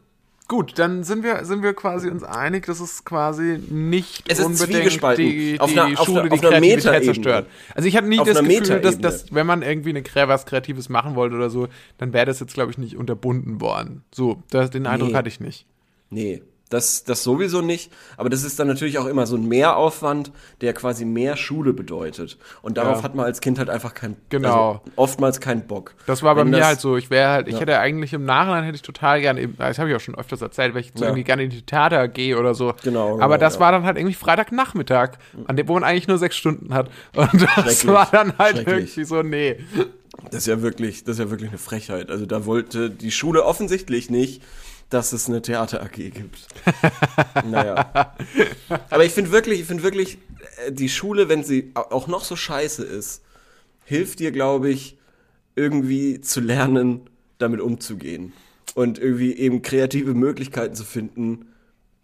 gut, 0.48 0.78
dann 0.78 1.04
sind 1.04 1.22
wir, 1.24 1.44
sind 1.44 1.62
wir 1.62 1.74
quasi 1.74 2.08
uns 2.08 2.22
einig, 2.22 2.66
dass 2.66 2.80
es 2.80 3.04
quasi 3.04 3.58
nicht 3.68 4.24
Es 4.30 4.38
ist 4.38 4.44
unbedingt 4.46 4.72
zwiegespalten. 4.78 5.24
die, 5.24 5.60
Auf 5.60 5.72
die 5.72 5.80
einer- 5.80 5.98
auf 6.00 6.06
Schule 6.06 6.20
einer- 6.20 6.28
die 6.30 6.34
auf 6.36 6.40
Kreativität 6.40 7.04
zerstört. 7.04 7.46
Also 7.74 7.88
ich 7.88 7.96
hatte 7.96 8.06
nie 8.08 8.18
Auf 8.20 8.26
das 8.28 8.40
Gefühl, 8.40 8.80
dass, 8.80 8.98
dass 8.98 9.34
wenn 9.34 9.46
man 9.46 9.62
irgendwie 9.62 9.90
eine 9.90 10.02
was 10.28 10.46
Kreatives 10.46 10.88
machen 10.88 11.14
wollte 11.14 11.36
oder 11.36 11.50
so, 11.50 11.68
dann 11.98 12.12
wäre 12.12 12.26
das 12.26 12.40
jetzt, 12.40 12.54
glaube 12.54 12.70
ich, 12.70 12.78
nicht 12.78 12.96
unterbunden 12.96 13.60
worden. 13.60 14.02
So, 14.14 14.42
das, 14.50 14.70
den 14.70 14.86
Eindruck 14.86 15.10
Nee. 15.10 15.14
hatte 15.16 15.28
ich 15.28 15.40
nicht. 15.40 15.66
Nee, 16.10 16.42
das, 16.68 17.04
das 17.04 17.22
sowieso 17.22 17.60
nicht. 17.60 17.92
Aber 18.16 18.28
das 18.28 18.42
ist 18.42 18.58
dann 18.58 18.66
natürlich 18.66 18.98
auch 18.98 19.06
immer 19.06 19.26
so 19.26 19.36
ein 19.36 19.46
Mehraufwand, 19.46 20.32
der 20.60 20.72
quasi 20.72 21.04
mehr 21.04 21.36
Schule 21.36 21.72
bedeutet. 21.72 22.38
Und 22.62 22.76
darauf 22.76 22.98
Ja. 22.98 23.02
hat 23.04 23.14
man 23.14 23.24
als 23.24 23.40
Kind 23.40 23.58
halt 23.58 23.70
einfach 23.70 23.94
keinen, 23.94 24.16
Genau. 24.30 24.68
also 24.68 24.80
oftmals 24.96 25.40
keinen 25.40 25.66
Bock. 25.66 25.94
Das 26.06 26.22
war 26.24 26.34
bei 26.34 26.40
Wenn 26.40 26.50
mir 26.50 26.58
das- 26.58 26.66
halt 26.66 26.80
so. 26.80 26.96
Ich 26.96 27.08
wäre 27.10 27.30
halt, 27.30 27.46
ich 27.48 27.54
Ja. 27.54 27.60
hätte 27.60 27.78
eigentlich 27.78 28.12
im 28.12 28.24
Nachhinein 28.24 28.64
hätte 28.64 28.76
ich 28.76 28.82
total 28.82 29.20
gerne, 29.20 29.46
das 29.48 29.78
habe 29.78 29.90
ich 29.90 29.94
auch 29.96 30.00
schon 30.00 30.16
öfters 30.16 30.42
erzählt, 30.42 30.74
weil 30.74 30.80
ich 30.80 30.92
so 30.94 31.02
Ja. 31.04 31.10
irgendwie 31.10 31.24
gerne 31.24 31.44
in 31.44 31.50
die 31.50 31.62
Theater 31.62 32.00
AG 32.00 32.34
oder 32.34 32.54
so. 32.54 32.74
Genau, 32.82 33.10
Aber 33.20 33.34
genau, 33.34 33.36
das 33.38 33.54
ja. 33.54 33.60
war 33.60 33.72
dann 33.72 33.84
halt 33.84 33.96
irgendwie 33.96 34.14
Freitagnachmittag, 34.14 35.10
an 35.46 35.56
dem, 35.56 35.68
wo 35.68 35.74
man 35.74 35.84
eigentlich 35.84 36.08
nur 36.08 36.18
sechs 36.18 36.36
Stunden 36.36 36.74
hat. 36.74 36.90
Und 37.14 37.46
das 37.56 37.86
war 37.86 38.08
dann 38.10 38.36
halt 38.38 38.66
irgendwie 38.66 39.04
so, 39.04 39.22
nee. 39.22 39.58
Das 40.30 40.38
ist 40.40 40.46
ja 40.46 40.62
wirklich, 40.62 41.04
das 41.04 41.16
ist 41.16 41.18
ja 41.24 41.30
wirklich 41.30 41.50
eine 41.50 41.58
Frechheit. 41.58 42.10
Also 42.10 42.26
da 42.26 42.46
wollte 42.46 42.90
die 42.90 43.10
Schule 43.10 43.44
offensichtlich 43.44 44.10
nicht, 44.10 44.42
dass 44.90 45.12
es 45.12 45.28
eine 45.28 45.42
Theater 45.42 45.82
AG 45.82 45.94
gibt. 45.96 46.46
naja. 47.44 48.14
Aber 48.90 49.04
ich 49.04 49.12
finde 49.12 49.32
wirklich, 49.32 49.60
ich 49.60 49.66
finde 49.66 49.82
wirklich, 49.82 50.18
äh, 50.66 50.72
die 50.72 50.88
Schule, 50.88 51.28
wenn 51.28 51.42
sie 51.44 51.72
au- 51.74 51.90
auch 51.90 52.06
noch 52.06 52.24
so 52.24 52.36
scheiße 52.36 52.84
ist, 52.84 53.22
hilft 53.84 54.18
dir, 54.20 54.32
glaube 54.32 54.70
ich, 54.70 54.96
irgendwie 55.54 56.20
zu 56.20 56.40
lernen, 56.40 57.08
damit 57.38 57.60
umzugehen. 57.60 58.32
Und 58.74 58.98
irgendwie 58.98 59.32
eben 59.36 59.62
kreative 59.62 60.14
Möglichkeiten 60.14 60.74
zu 60.74 60.84
finden, 60.84 61.46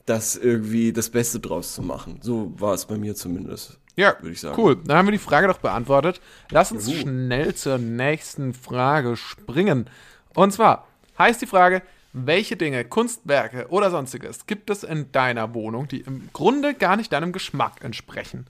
das 0.07 0.37
irgendwie 0.37 0.93
das 0.93 1.11
Beste 1.11 1.39
draus 1.39 1.75
zu 1.75 1.83
machen. 1.83 2.19
So 2.23 2.53
war 2.59 2.75
es 2.75 2.87
bei 2.87 2.97
mir 2.97 3.15
zumindest. 3.15 3.79
Ja, 3.95 4.17
Würde 4.21 4.33
ich 4.33 4.41
sagen. 4.41 4.61
cool. 4.61 4.77
Dann 4.85 4.97
haben 4.97 5.07
wir 5.07 5.13
die 5.13 5.19
Frage 5.19 5.49
doch 5.49 5.59
beantwortet. 5.59 6.21
Lass 6.51 6.73
uns 6.73 6.87
Juhu. 6.89 7.01
schnell 7.03 7.55
zur 7.55 7.77
nächsten 7.79 8.55
Frage 8.55 9.17
springen. 9.17 9.87
Und 10.35 10.53
zwar 10.53 10.89
heißt 11.19 11.43
die 11.43 11.47
Frage, 11.47 11.83
welche 12.13 12.57
Dinge, 12.57 12.85
Kunstwerke 12.85 13.67
oder 13.71 13.91
sonstiges 13.91 14.47
gibt 14.47 14.71
es 14.71 14.85
in 14.85 15.11
deiner 15.13 15.55
Wohnung, 15.55 15.89
die 15.89 16.01
im 16.01 16.29
Grunde 16.33 16.75
gar 16.75 16.97
nicht 16.97 17.13
deinem 17.13 17.33
Geschmack 17.33 17.83
entsprechen? 17.83 18.47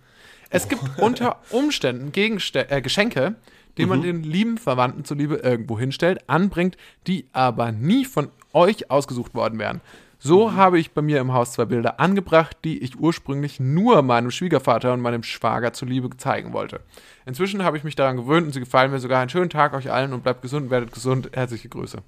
Es 0.51 0.68
gibt 0.68 0.83
unter 0.98 1.38
Umständen 1.51 2.12
Gegenste 2.12 2.70
äh, 2.70 2.83
Geschenke, 2.83 3.37
die 3.79 3.87
man 3.87 4.03
den 4.03 4.22
lieben 4.22 4.59
Verwandten 4.59 5.05
zuliebe 5.05 5.37
irgendwo 5.37 5.79
hinstellt, 5.79 6.29
anbringt, 6.29 6.77
die 7.07 7.27
aber 7.33 7.72
nie 7.72 8.05
von 8.05 8.29
euch 8.53 8.90
ausgesucht 8.90 9.35
worden 9.35 9.59
wären. 9.59 9.81
So 10.18 10.53
habe 10.53 10.79
ich 10.79 10.92
bei 10.92 11.03
mir 11.03 11.20
im 11.20 11.33
Haus 11.33 11.53
zwei 11.53 11.64
Bilder 11.64 11.98
angebracht, 11.98 12.57
die 12.64 12.79
ich 12.79 13.01
ursprünglich 13.01 13.59
nur 13.59 14.03
meinem 14.03 14.31
Schwiegervater 14.31 14.92
und 14.92 15.01
meinem 15.01 15.22
Schwager 15.25 15.72
zuliebe 15.72 16.16
zeigen 16.16 16.53
wollte. 16.53 16.81
Inzwischen 17.27 17.64
habe 17.64 17.77
ich 17.77 17.83
mich 17.83 17.96
daran 17.96 18.18
gewöhnt 18.18 18.46
und 18.46 18.53
sie 18.53 18.61
gefallen 18.61 18.92
mir 18.92 19.01
sogar. 19.01 19.20
Einen 19.20 19.31
schönen 19.31 19.51
Tag 19.51 19.72
euch 19.72 19.90
allen 19.90 20.12
und 20.12 20.22
bleibt 20.22 20.42
gesund, 20.42 20.70
werdet 20.70 20.92
gesund. 20.92 21.31
Herzliche 21.33 21.68
Grüße. 21.68 21.98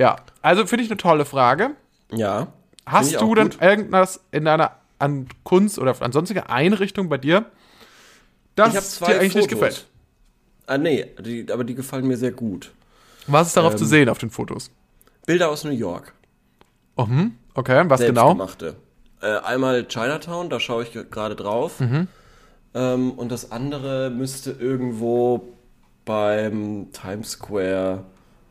Ja, 0.00 0.16
also 0.40 0.66
finde 0.66 0.82
ich 0.84 0.90
eine 0.90 0.96
tolle 0.96 1.26
Frage. 1.26 1.72
Ja. 2.10 2.46
Hast 2.86 3.20
du 3.20 3.34
denn 3.34 3.50
gut. 3.50 3.60
irgendwas 3.60 4.20
in 4.32 4.46
deiner 4.46 4.76
an 4.98 5.28
Kunst 5.44 5.78
oder 5.78 5.94
an 6.00 6.12
sonstige 6.12 6.48
Einrichtung 6.48 7.10
bei 7.10 7.18
dir, 7.18 7.44
das 8.54 8.70
Ich 8.70 8.76
habe 8.76 8.86
zwei 8.86 9.06
dir 9.06 9.20
eigentlich 9.20 9.34
nicht 9.34 9.50
Fotos. 9.50 9.60
gefällt? 9.60 9.86
Ah, 10.66 10.78
nee, 10.78 11.06
die, 11.20 11.46
aber 11.52 11.64
die 11.64 11.74
gefallen 11.74 12.06
mir 12.06 12.16
sehr 12.16 12.32
gut. 12.32 12.72
Was 13.26 13.48
ist 13.48 13.56
darauf 13.58 13.72
Ähm, 13.72 13.78
zu 13.78 13.84
sehen 13.84 14.08
auf 14.08 14.16
den 14.16 14.30
Fotos? 14.30 14.70
Bilder 15.26 15.50
aus 15.50 15.64
New 15.64 15.70
York. 15.70 16.14
Oh, 16.96 17.06
hm? 17.06 17.34
Okay, 17.52 17.84
was 17.88 18.00
genau? 18.00 18.38
Äh, 19.20 19.36
einmal 19.40 19.86
Chinatown, 19.86 20.48
da 20.48 20.60
schaue 20.60 20.82
ich 20.84 20.92
gerade 20.92 21.36
drauf. 21.36 21.78
Mhm. 21.78 22.08
Ähm, 22.72 23.10
und 23.12 23.30
das 23.30 23.52
andere 23.52 24.08
müsste 24.08 24.52
irgendwo 24.52 25.42
beim 26.06 26.88
Times 26.92 27.32
Square 27.32 28.04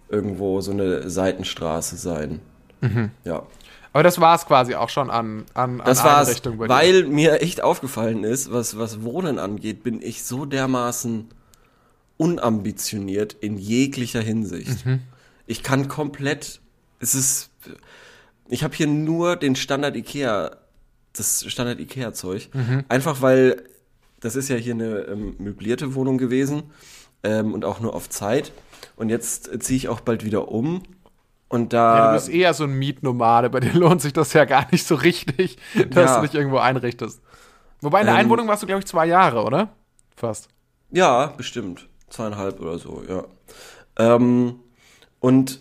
irgendwo 0.09 0.61
so 0.61 0.71
eine 0.71 1.09
Seitenstraße 1.09 1.95
sein. 1.97 2.39
Mhm. 2.81 3.11
Ja. 3.23 3.43
Aber 3.91 4.03
das 4.03 4.19
war 4.19 4.35
es 4.35 4.45
quasi 4.45 4.75
auch 4.75 4.89
schon 4.89 5.09
an, 5.09 5.45
an, 5.53 5.81
Das 5.83 6.01
an 6.01 6.21
Einrichtung 6.21 6.57
bei 6.57 6.67
dir. 6.67 6.73
weil 6.73 7.03
mir 7.05 7.41
echt 7.41 7.61
aufgefallen 7.61 8.23
ist, 8.23 8.51
was, 8.51 8.77
was 8.77 9.01
Wohnen 9.03 9.39
angeht, 9.39 9.83
bin 9.83 10.01
ich 10.01 10.23
so 10.23 10.45
dermaßen 10.45 11.27
unambitioniert 12.17 13.33
in 13.33 13.57
jeglicher 13.57 14.21
Hinsicht. 14.21 14.85
Mhm. 14.85 15.01
Ich 15.47 15.63
kann 15.63 15.87
komplett, 15.87 16.59
es 16.99 17.15
ist, 17.15 17.49
Ich 18.47 18.63
habe 18.63 18.75
hier 18.75 18.87
nur 18.87 19.35
den 19.35 19.55
Standard 19.55 19.95
Ikea, 19.95 20.57
das 21.13 21.45
Standard 21.47 21.79
Ikea 21.79 22.13
Zeug. 22.13 22.49
Mhm. 22.53 22.83
Einfach 22.89 23.21
weil 23.21 23.63
das 24.19 24.35
ist 24.35 24.49
ja 24.49 24.55
hier 24.57 24.73
eine 24.73 24.99
ähm, 25.01 25.35
möblierte 25.39 25.95
Wohnung 25.95 26.17
gewesen 26.17 26.63
ähm, 27.23 27.53
und 27.53 27.65
auch 27.65 27.79
nur 27.79 27.95
auf 27.95 28.09
Zeit. 28.09 28.51
Und 28.95 29.09
jetzt 29.09 29.51
äh, 29.51 29.59
ziehe 29.59 29.77
ich 29.77 29.89
auch 29.89 29.99
bald 30.01 30.23
wieder 30.25 30.49
um. 30.49 30.83
Und 31.47 31.73
da. 31.73 31.97
Ja, 31.97 32.07
du 32.09 32.13
bist 32.15 32.29
eher 32.29 32.53
so 32.53 32.63
ein 32.65 32.73
Mietnomade, 32.73 33.49
bei 33.49 33.59
dir 33.59 33.73
lohnt 33.73 34.01
sich 34.01 34.13
das 34.13 34.33
ja 34.33 34.45
gar 34.45 34.67
nicht 34.71 34.85
so 34.85 34.95
richtig, 34.95 35.57
dass 35.89 36.11
Ja. 36.11 36.21
du 36.21 36.27
dich 36.27 36.35
irgendwo 36.35 36.57
einrichtest. 36.57 37.21
Wobei 37.81 38.01
in 38.01 38.05
der 38.07 38.15
Ähm, 38.15 38.21
Einwohnung 38.21 38.47
warst 38.47 38.61
du, 38.61 38.67
glaube 38.67 38.79
ich, 38.81 38.85
zwei 38.85 39.05
Jahre, 39.07 39.43
oder? 39.43 39.69
Fast. 40.15 40.49
Ja, 40.91 41.27
bestimmt. 41.37 41.87
Zweieinhalb 42.09 42.59
oder 42.59 42.77
so, 42.77 43.03
ja. 43.07 43.23
Ähm, 43.97 44.59
und 45.19 45.59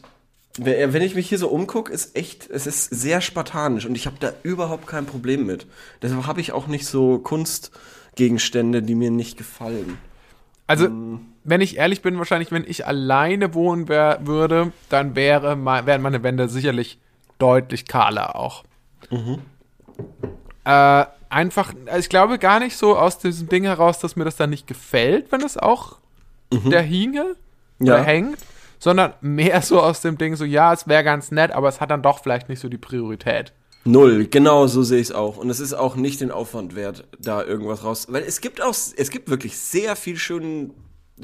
we- 0.58 0.92
wenn 0.92 1.02
ich 1.02 1.14
mich 1.14 1.28
hier 1.28 1.38
so 1.38 1.48
umgucke, 1.48 1.92
ist 1.92 2.16
echt, 2.16 2.48
es 2.50 2.66
ist 2.66 2.84
sehr 2.86 3.20
spartanisch 3.20 3.86
und 3.86 3.94
ich 3.94 4.06
habe 4.06 4.16
da 4.20 4.32
überhaupt 4.42 4.86
kein 4.86 5.06
Problem 5.06 5.46
mit. 5.46 5.66
Deshalb 6.02 6.26
habe 6.26 6.40
ich 6.40 6.52
auch 6.52 6.66
nicht 6.66 6.86
so 6.86 7.18
Kunstgegenstände, 7.18 8.82
die 8.82 8.94
mir 8.94 9.10
nicht 9.10 9.38
gefallen. 9.38 9.98
Also, 10.66 10.86
Ähm. 10.86 11.20
Wenn 11.48 11.60
ich 11.60 11.76
ehrlich 11.76 12.02
bin, 12.02 12.18
wahrscheinlich, 12.18 12.50
wenn 12.52 12.64
ich 12.66 12.86
alleine 12.86 13.54
wohnen 13.54 13.88
wär, 13.88 14.20
würde, 14.22 14.72
dann 14.88 15.16
wäre 15.16 15.56
wären 15.86 16.02
meine 16.02 16.22
Wände 16.22 16.48
sicherlich 16.48 16.98
deutlich 17.38 17.86
kahler 17.86 18.36
auch. 18.36 18.64
Mhm. 19.10 19.38
Äh, 20.64 21.04
einfach, 21.28 21.72
also 21.86 21.98
ich 21.98 22.08
glaube 22.08 22.38
gar 22.38 22.60
nicht 22.60 22.76
so 22.76 22.96
aus 22.96 23.18
diesem 23.18 23.48
Ding 23.48 23.64
heraus, 23.64 23.98
dass 23.98 24.16
mir 24.16 24.24
das 24.24 24.36
dann 24.36 24.50
nicht 24.50 24.66
gefällt, 24.66 25.30
wenn 25.32 25.42
es 25.42 25.56
auch 25.56 25.98
da 26.50 26.80
hinge 26.80 27.36
Mhm. 27.78 27.86
Ja. 27.86 27.94
oder 27.94 28.02
hängt, 28.02 28.38
sondern 28.80 29.12
mehr 29.20 29.62
so 29.62 29.80
aus 29.80 30.00
dem 30.00 30.18
Ding 30.18 30.34
so, 30.34 30.44
ja, 30.44 30.72
es 30.72 30.88
wäre 30.88 31.04
ganz 31.04 31.30
nett, 31.30 31.52
aber 31.52 31.68
es 31.68 31.80
hat 31.80 31.90
dann 31.92 32.02
doch 32.02 32.20
vielleicht 32.22 32.48
nicht 32.48 32.58
so 32.60 32.68
die 32.68 32.78
Priorität. 32.78 33.52
Null, 33.84 34.26
genau 34.26 34.66
so 34.66 34.82
sehe 34.82 34.98
ich 35.00 35.08
es 35.10 35.14
auch. 35.14 35.36
Und 35.36 35.48
es 35.48 35.60
ist 35.60 35.74
auch 35.74 35.94
nicht 35.94 36.20
den 36.20 36.30
Aufwand 36.32 36.74
wert, 36.74 37.04
da 37.20 37.42
irgendwas 37.44 37.84
raus. 37.84 38.06
Weil 38.10 38.22
es 38.24 38.40
gibt 38.40 38.60
auch, 38.60 38.70
es 38.96 39.10
gibt 39.10 39.30
wirklich 39.30 39.56
sehr 39.56 39.94
viel 39.94 40.16
schönen, 40.16 40.74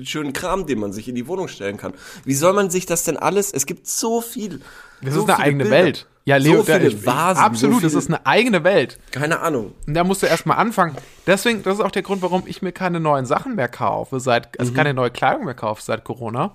schönen 0.04 0.32
Kram, 0.32 0.66
den 0.66 0.78
man 0.80 0.92
sich 0.92 1.08
in 1.08 1.14
die 1.14 1.26
Wohnung 1.26 1.48
stellen 1.48 1.76
kann. 1.76 1.92
Wie 2.24 2.34
soll 2.34 2.52
man 2.52 2.70
sich 2.70 2.86
das 2.86 3.04
denn 3.04 3.16
alles? 3.16 3.52
Es 3.52 3.66
gibt 3.66 3.86
so 3.86 4.20
viel. 4.20 4.60
Das 5.00 5.14
so 5.14 5.20
ist 5.24 5.28
eine 5.30 5.38
eigene 5.38 5.64
Bilder, 5.64 5.76
Welt. 5.76 6.06
Ja, 6.26 6.36
Leo, 6.38 6.62
so 6.62 6.62
da- 6.62 6.76
viele 6.78 6.88
ich- 6.88 7.04
Vasen. 7.06 7.42
absolut, 7.44 7.76
so 7.76 7.86
das 7.86 7.94
ist 7.94 8.08
eine 8.08 8.24
eigene 8.24 8.64
Welt. 8.64 8.98
Keine 9.10 9.40
Ahnung. 9.40 9.72
Und 9.86 9.92
da 9.94 10.04
musst 10.04 10.22
du 10.22 10.26
erstmal 10.26 10.56
anfangen. 10.56 10.96
Deswegen, 11.26 11.62
das 11.62 11.74
ist 11.74 11.84
auch 11.84 11.90
der 11.90 12.02
Grund, 12.02 12.22
warum 12.22 12.44
ich 12.46 12.62
mir 12.62 12.72
keine 12.72 12.98
neuen 13.00 13.26
Sachen 13.26 13.54
mehr 13.56 13.68
kaufe, 13.68 14.20
seit, 14.20 14.58
also 14.58 14.72
keine 14.72 14.94
neue 14.94 15.10
Kleidung 15.10 15.44
mehr 15.44 15.54
kaufe 15.54 15.82
seit 15.82 16.02
Corona. 16.04 16.54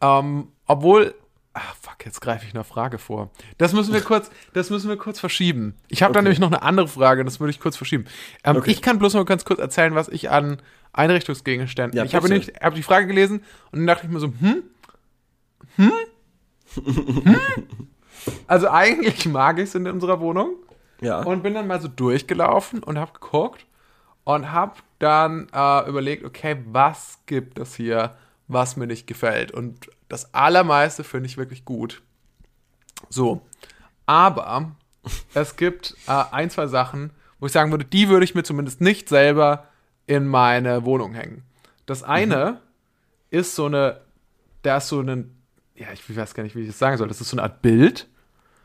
Ähm, 0.00 0.48
obwohl, 0.66 1.14
ach 1.54 1.74
fuck, 1.80 2.04
jetzt 2.04 2.20
greife 2.20 2.44
ich 2.46 2.54
eine 2.54 2.64
Frage 2.64 2.98
vor. 2.98 3.30
Das 3.56 3.72
müssen 3.72 3.92
wir 3.92 4.00
kurz, 4.02 4.30
das 4.52 4.70
müssen 4.70 4.88
wir 4.88 4.96
kurz 4.96 5.18
verschieben. 5.18 5.74
Ich 5.88 6.02
habe 6.02 6.12
da 6.12 6.18
Okay. 6.20 6.24
nämlich 6.24 6.38
noch 6.38 6.48
eine 6.48 6.62
andere 6.62 6.88
Frage, 6.88 7.24
das 7.24 7.40
würde 7.40 7.50
ich 7.50 7.60
kurz 7.60 7.76
verschieben. 7.76 8.04
Ähm, 8.44 8.56
Okay. 8.56 8.70
Ich 8.70 8.82
kann 8.82 8.98
bloß 8.98 9.14
noch 9.14 9.24
ganz 9.24 9.44
kurz 9.44 9.58
erzählen, 9.60 9.94
was 9.94 10.08
ich 10.08 10.30
an 10.30 10.60
Einrichtungsgegenständen. 10.92 11.96
Ja, 11.96 12.04
ich 12.04 12.14
habe 12.14 12.28
hab 12.28 12.74
die 12.74 12.82
Frage 12.82 13.06
gelesen 13.06 13.42
und 13.70 13.80
dann 13.80 13.86
dachte 13.86 14.06
ich 14.06 14.12
mir 14.12 14.20
so, 14.20 14.32
hm? 14.40 14.62
Hm? 15.76 15.92
hm? 16.74 17.40
Also 18.46 18.68
eigentlich 18.68 19.26
mag 19.26 19.58
ich 19.58 19.64
es 19.64 19.74
in 19.74 19.86
unserer 19.86 20.20
Wohnung. 20.20 20.56
Ja. 21.00 21.22
Und 21.22 21.42
bin 21.42 21.54
dann 21.54 21.66
mal 21.66 21.80
so 21.80 21.88
durchgelaufen 21.88 22.82
und 22.82 22.98
habe 22.98 23.12
geguckt 23.12 23.64
und 24.24 24.52
habe 24.52 24.74
dann 24.98 25.48
äh, 25.54 25.88
überlegt, 25.88 26.24
okay, 26.24 26.56
was 26.66 27.20
gibt 27.26 27.58
es 27.58 27.76
hier, 27.76 28.16
was 28.48 28.76
mir 28.76 28.86
nicht 28.86 29.06
gefällt? 29.06 29.52
Und 29.52 29.88
das 30.08 30.34
Allermeiste 30.34 31.04
finde 31.04 31.26
ich 31.26 31.36
wirklich 31.36 31.64
gut. 31.64 32.02
So, 33.08 33.42
aber 34.06 34.72
es 35.34 35.56
gibt 35.56 35.94
äh, 36.08 36.24
ein, 36.32 36.50
zwei 36.50 36.66
Sachen, 36.66 37.12
wo 37.38 37.46
ich 37.46 37.52
sagen 37.52 37.70
würde, 37.70 37.84
die 37.84 38.08
würde 38.08 38.24
ich 38.24 38.34
mir 38.34 38.42
zumindest 38.42 38.80
nicht 38.80 39.08
selber 39.08 39.68
in 40.08 40.26
meine 40.26 40.84
Wohnung 40.84 41.14
hängen. 41.14 41.44
Das 41.86 42.02
eine 42.02 42.60
ist 43.30 43.54
so 43.54 43.66
eine, 43.66 44.00
da 44.62 44.78
ist 44.78 44.88
so 44.88 45.00
ein, 45.00 45.36
ja, 45.74 45.86
ich 45.92 46.16
weiß 46.16 46.34
gar 46.34 46.42
nicht, 46.42 46.56
wie 46.56 46.62
ich 46.62 46.66
das 46.68 46.78
sagen 46.78 46.96
soll, 46.96 47.06
das 47.08 47.20
ist 47.20 47.28
so 47.28 47.36
eine 47.36 47.42
Art 47.44 47.62
Bild. 47.62 48.08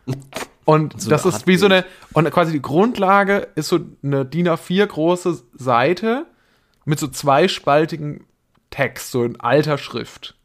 Und 0.65 1.01
So 1.01 1.09
das 1.09 1.25
ist 1.25 1.33
Art 1.35 1.47
wie 1.47 1.57
so 1.57 1.67
Bild. 1.67 1.83
eine, 1.83 1.93
und 2.13 2.31
quasi 2.31 2.53
die 2.53 2.61
Grundlage 2.61 3.49
ist 3.55 3.67
so 3.67 3.81
eine 4.01 4.25
DIN 4.25 4.47
A4 4.47 4.85
große 4.85 5.43
Seite 5.55 6.25
mit 6.85 6.99
so 6.99 7.09
zweispaltigen 7.09 8.25
Text, 8.69 9.11
so 9.11 9.25
in 9.25 9.37
alter 9.41 9.77
Schrift. 9.77 10.35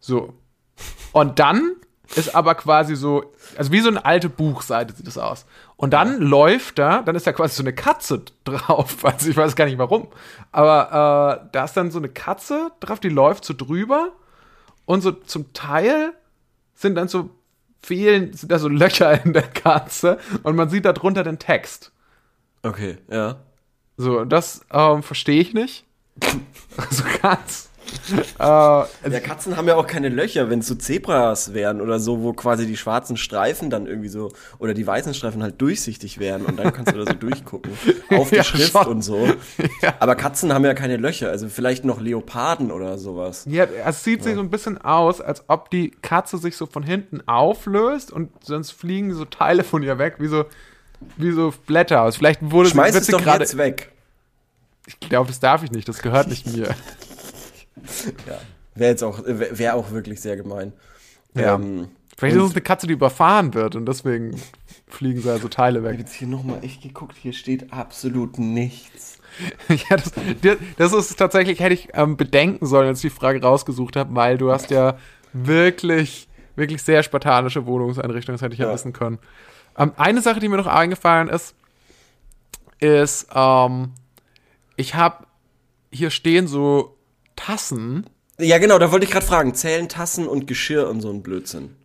So. 0.00 0.34
Und 1.12 1.38
dann 1.38 1.75
ist 2.14 2.34
aber 2.34 2.54
quasi 2.54 2.94
so, 2.94 3.32
also 3.56 3.72
wie 3.72 3.80
so 3.80 3.88
eine 3.88 4.04
alte 4.04 4.28
Buchseite 4.28 4.94
sieht 4.94 5.06
das 5.06 5.18
aus. 5.18 5.46
Und 5.76 5.92
dann 5.92 6.20
läuft 6.20 6.78
da, 6.78 7.02
dann 7.02 7.16
ist 7.16 7.26
da 7.26 7.32
quasi 7.32 7.56
so 7.56 7.62
eine 7.62 7.72
Katze 7.72 8.22
drauf. 8.44 8.96
Also 9.04 9.28
ich 9.28 9.36
weiß 9.36 9.56
gar 9.56 9.64
nicht 9.66 9.78
warum. 9.78 10.08
Aber 10.52 11.42
äh, 11.42 11.48
da 11.52 11.64
ist 11.64 11.76
dann 11.76 11.90
so 11.90 11.98
eine 11.98 12.08
Katze 12.08 12.70
drauf, 12.80 13.00
die 13.00 13.08
läuft 13.08 13.44
so 13.44 13.54
drüber. 13.54 14.12
Und 14.84 15.02
so 15.02 15.12
zum 15.12 15.52
Teil 15.52 16.12
sind 16.74 16.94
dann 16.94 17.08
so 17.08 17.30
fehlen, 17.82 18.32
sind 18.32 18.52
da 18.52 18.58
so 18.58 18.68
Löcher 18.68 19.24
in 19.24 19.32
der 19.32 19.42
Katze 19.42 20.18
und 20.42 20.56
man 20.56 20.68
sieht 20.68 20.84
da 20.84 20.92
drunter 20.92 21.24
den 21.24 21.38
Text. 21.38 21.92
Okay, 22.62 22.98
ja. 23.10 23.36
So, 23.96 24.24
das 24.24 24.62
ähm, 24.72 25.02
verstehe 25.02 25.40
ich 25.40 25.54
nicht. 25.54 25.84
so 26.90 27.04
ganz. 27.22 27.70
Äh, 28.38 28.42
also 28.42 28.88
Ja, 29.10 29.20
Katzen 29.20 29.56
haben 29.56 29.66
ja 29.68 29.76
auch 29.76 29.86
keine 29.86 30.08
Löcher, 30.08 30.50
wenn 30.50 30.58
es 30.60 30.66
so 30.66 30.74
Zebras 30.74 31.54
wären 31.54 31.80
oder 31.80 31.98
so, 31.98 32.22
wo 32.22 32.32
quasi 32.32 32.66
die 32.66 32.76
schwarzen 32.76 33.16
Streifen 33.16 33.70
dann 33.70 33.86
irgendwie 33.86 34.08
so, 34.08 34.30
oder 34.58 34.74
die 34.74 34.86
weißen 34.86 35.14
Streifen 35.14 35.42
halt 35.42 35.60
durchsichtig 35.60 36.18
wären 36.18 36.44
und 36.44 36.58
dann 36.58 36.72
kannst 36.72 36.92
du 36.92 36.98
da 36.98 37.06
so 37.10 37.14
durchgucken. 37.18 37.72
Auf 38.10 38.28
die 38.30 38.36
Ja, 38.36 38.44
Schrift 38.44 38.72
schon. 38.72 38.86
und 38.86 39.02
so. 39.02 39.28
Aber 40.00 40.14
Katzen 40.16 40.52
haben 40.52 40.64
ja 40.64 40.74
keine 40.74 40.96
Löcher, 40.98 41.30
also 41.30 41.48
vielleicht 41.48 41.84
noch 41.84 42.00
Leoparden 42.00 42.70
oder 42.70 42.98
sowas. 42.98 43.44
Ja, 43.48 43.64
es 43.64 44.04
sieht 44.04 44.22
sich 44.22 44.34
so 44.34 44.40
ein 44.40 44.50
bisschen 44.50 44.78
aus, 44.78 45.20
als 45.20 45.44
ob 45.48 45.70
die 45.70 45.90
Katze 46.02 46.38
sich 46.38 46.56
so 46.56 46.66
von 46.66 46.82
hinten 46.82 47.22
auflöst 47.26 48.12
und 48.12 48.30
sonst 48.44 48.72
fliegen 48.72 49.14
so 49.14 49.24
Teile 49.24 49.64
von 49.64 49.82
ihr 49.82 49.98
weg, 49.98 50.16
wie 50.18 50.28
so, 50.28 50.44
wie 51.16 51.32
so 51.32 51.52
Blätter 51.66 52.02
aus. 52.02 52.16
Vielleicht 52.16 52.40
wurde 52.42 52.68
Schmeiß 52.70 52.92
wird 52.94 53.00
es 53.02 53.06
sie 53.06 53.12
doch 53.12 53.22
gerade. 53.22 53.44
jetzt 53.44 53.56
weg. 53.56 53.92
Ich 54.86 55.00
glaube, 55.00 55.26
das 55.28 55.40
darf 55.40 55.64
ich 55.64 55.72
nicht, 55.72 55.88
das 55.88 55.98
gehört 56.00 56.28
nicht 56.28 56.46
mir. 56.46 56.68
Ja. 58.26 58.38
Wäre 58.74 58.90
jetzt 58.90 59.02
auch, 59.02 59.22
wäre 59.24 59.58
wär 59.58 59.74
auch 59.76 59.90
wirklich 59.90 60.20
sehr 60.20 60.36
gemein. 60.36 60.72
Ja. 61.34 61.54
Ähm, 61.54 61.88
Vielleicht 62.18 62.36
ist 62.36 62.42
es 62.44 62.52
eine 62.52 62.62
Katze, 62.62 62.86
die 62.86 62.94
überfahren 62.94 63.52
wird 63.52 63.76
und 63.76 63.84
deswegen 63.86 64.40
fliegen 64.86 65.20
so 65.20 65.30
also 65.30 65.48
Teile 65.48 65.80
Ich 65.80 65.84
habe 65.84 65.92
weg. 65.92 66.00
jetzt 66.00 66.14
hier 66.14 66.28
nochmal 66.28 66.64
echt 66.64 66.82
geguckt, 66.82 67.14
hier 67.20 67.34
steht 67.34 67.72
absolut 67.74 68.38
nichts. 68.38 69.18
ja, 69.68 69.96
das, 69.98 70.12
das 70.78 70.92
ist 70.94 71.16
tatsächlich, 71.18 71.60
hätte 71.60 71.74
ich 71.74 71.88
ähm, 71.92 72.16
bedenken 72.16 72.64
sollen, 72.64 72.88
als 72.88 73.04
ich 73.04 73.12
die 73.12 73.18
Frage 73.18 73.42
rausgesucht 73.42 73.96
habe, 73.96 74.14
weil 74.14 74.38
du 74.38 74.50
hast 74.50 74.70
ja 74.70 74.96
wirklich, 75.34 76.26
wirklich 76.54 76.82
sehr 76.82 77.02
spartanische 77.02 77.66
Wohnungseinrichtungen, 77.66 78.36
das 78.36 78.42
hätte 78.42 78.54
ich 78.54 78.60
ja, 78.60 78.68
Ja. 78.68 78.72
wissen 78.72 78.94
können. 78.94 79.18
Ähm, 79.76 79.92
eine 79.98 80.22
Sache, 80.22 80.40
die 80.40 80.48
mir 80.48 80.56
noch 80.56 80.66
eingefallen 80.66 81.28
ist, 81.28 81.54
ist, 82.78 83.26
ähm, 83.34 83.92
ich 84.76 84.94
habe 84.94 85.26
hier 85.90 86.08
stehen 86.10 86.46
so 86.46 86.95
Tassen, 87.36 88.06
Ja, 88.38 88.58
genau, 88.58 88.78
da 88.78 88.90
wollte 88.92 89.04
ich 89.06 89.12
gerade 89.12 89.24
fragen. 89.26 89.54
Zählen 89.54 89.88
Tassen 89.88 90.26
und 90.26 90.46
Geschirr 90.46 90.88
und 90.88 91.00
so 91.00 91.10
ein 91.10 91.22
Blödsinn? 91.22 91.76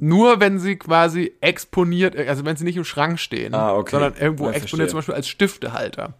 nur 0.00 0.38
wenn 0.38 0.60
sie 0.60 0.76
quasi 0.76 1.34
exponiert, 1.40 2.16
also 2.16 2.44
wenn 2.44 2.54
sie 2.56 2.62
nicht 2.62 2.76
im 2.76 2.84
Schrank 2.84 3.18
stehen, 3.18 3.52
Ah, 3.52 3.74
okay. 3.74 3.90
sondern 3.90 4.14
irgendwo 4.14 4.44
Ja, 4.44 4.50
exponiert, 4.52 4.60
verstehe. 4.60 4.88
zum 4.90 4.98
Beispiel 4.98 5.14
als 5.14 5.26
Stiftehalter. 5.28 6.14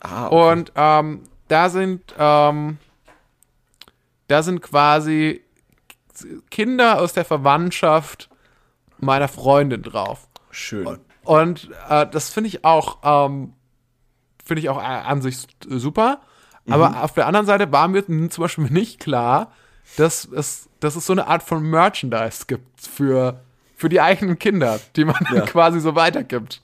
Ah, 0.00 0.28
okay. 0.28 0.50
Und 0.52 0.72
ähm, 0.76 1.22
da 1.48 1.68
sind 1.68 2.02
ähm, 2.18 2.78
da 4.28 4.42
sind 4.42 4.62
quasi 4.62 5.42
Kinder 6.50 7.00
aus 7.02 7.12
der 7.12 7.26
Verwandtschaft 7.26 8.30
meiner 8.98 9.28
Freundin 9.28 9.82
drauf. 9.82 10.26
Schön. 10.50 10.98
Und 11.24 11.68
äh, 11.90 12.06
das 12.10 12.30
finde 12.30 12.48
ich 12.48 12.64
auch 12.64 12.98
ähm, 13.02 13.52
finde 14.42 14.60
ich 14.60 14.70
auch 14.70 14.78
äh, 14.78 14.84
an 14.86 15.20
sich 15.20 15.36
super. 15.68 16.22
Aber 16.68 17.02
auf 17.02 17.12
der 17.14 17.26
anderen 17.26 17.46
Seite 17.46 17.72
war 17.72 17.88
mir 17.88 18.06
zum 18.06 18.28
Beispiel 18.42 18.64
nicht 18.70 19.00
klar, 19.00 19.52
dass 19.96 20.24
es, 20.24 20.68
dass 20.80 20.96
es 20.96 21.06
so 21.06 21.12
eine 21.12 21.26
Art 21.26 21.42
von 21.42 21.62
Merchandise 21.62 22.44
gibt 22.46 22.80
für, 22.80 23.40
für 23.76 23.88
die 23.88 24.00
eigenen 24.00 24.38
Kinder, 24.38 24.80
die 24.96 25.04
man 25.04 25.16
dann 25.28 25.36
Ja. 25.36 25.42
quasi 25.46 25.80
so 25.80 25.94
weitergibt. 25.94 26.60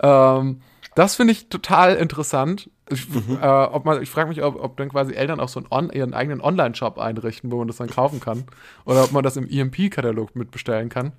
Ähm, 0.00 0.62
das 0.94 1.16
finde 1.16 1.32
ich 1.32 1.48
total 1.48 1.96
interessant. 1.96 2.70
Ich, 2.88 3.06
äh, 3.42 3.46
ob 3.46 3.84
man, 3.84 4.00
ich 4.02 4.08
frage 4.08 4.28
mich, 4.28 4.42
ob, 4.42 4.62
ob 4.62 4.76
dann 4.76 4.88
quasi 4.88 5.12
Eltern 5.12 5.40
auch 5.40 5.48
so 5.48 5.60
einen 5.60 5.66
on, 5.70 5.90
ihren 5.90 6.14
eigenen 6.14 6.40
Online-Shop 6.40 6.98
einrichten, 6.98 7.50
wo 7.50 7.58
man 7.58 7.66
das 7.66 7.76
dann 7.76 7.90
kaufen 7.90 8.20
kann. 8.20 8.44
Oder 8.84 9.04
ob 9.04 9.12
man 9.12 9.22
das 9.22 9.36
im 9.36 9.48
EMP-Katalog 9.48 10.34
mitbestellen 10.34 10.88
kann. 10.88 11.12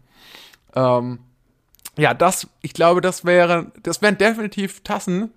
Ähm, 0.76 1.20
ja, 1.98 2.14
das, 2.14 2.48
ich 2.62 2.74
glaube, 2.74 3.02
das 3.02 3.26
wäre, 3.26 3.72
das 3.84 4.02
wären 4.02 4.18
definitiv 4.18 4.82
Tassen, 4.84 5.32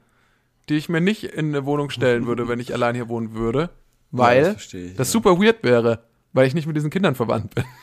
die 0.70 0.76
ich 0.76 0.88
mir 0.88 1.00
nicht 1.00 1.24
in 1.24 1.48
eine 1.48 1.66
Wohnung 1.66 1.90
stellen 1.90 2.26
würde, 2.26 2.48
wenn 2.48 2.60
ich 2.60 2.72
allein 2.72 2.94
hier 2.94 3.08
wohnen 3.08 3.34
würde. 3.34 3.70
Weil 4.10 4.42
das 4.42 4.52
verstehe 4.52 4.86
ich, 4.86 4.96
das 4.96 5.08
ja. 5.08 5.12
super 5.12 5.38
weird 5.40 5.62
wäre. 5.62 6.04
weil 6.32 6.46
ich 6.46 6.54
nicht 6.54 6.66
mit 6.66 6.76
diesen 6.76 6.90
Kindern 6.90 7.14
verwandt 7.14 7.54
bin. 7.54 7.64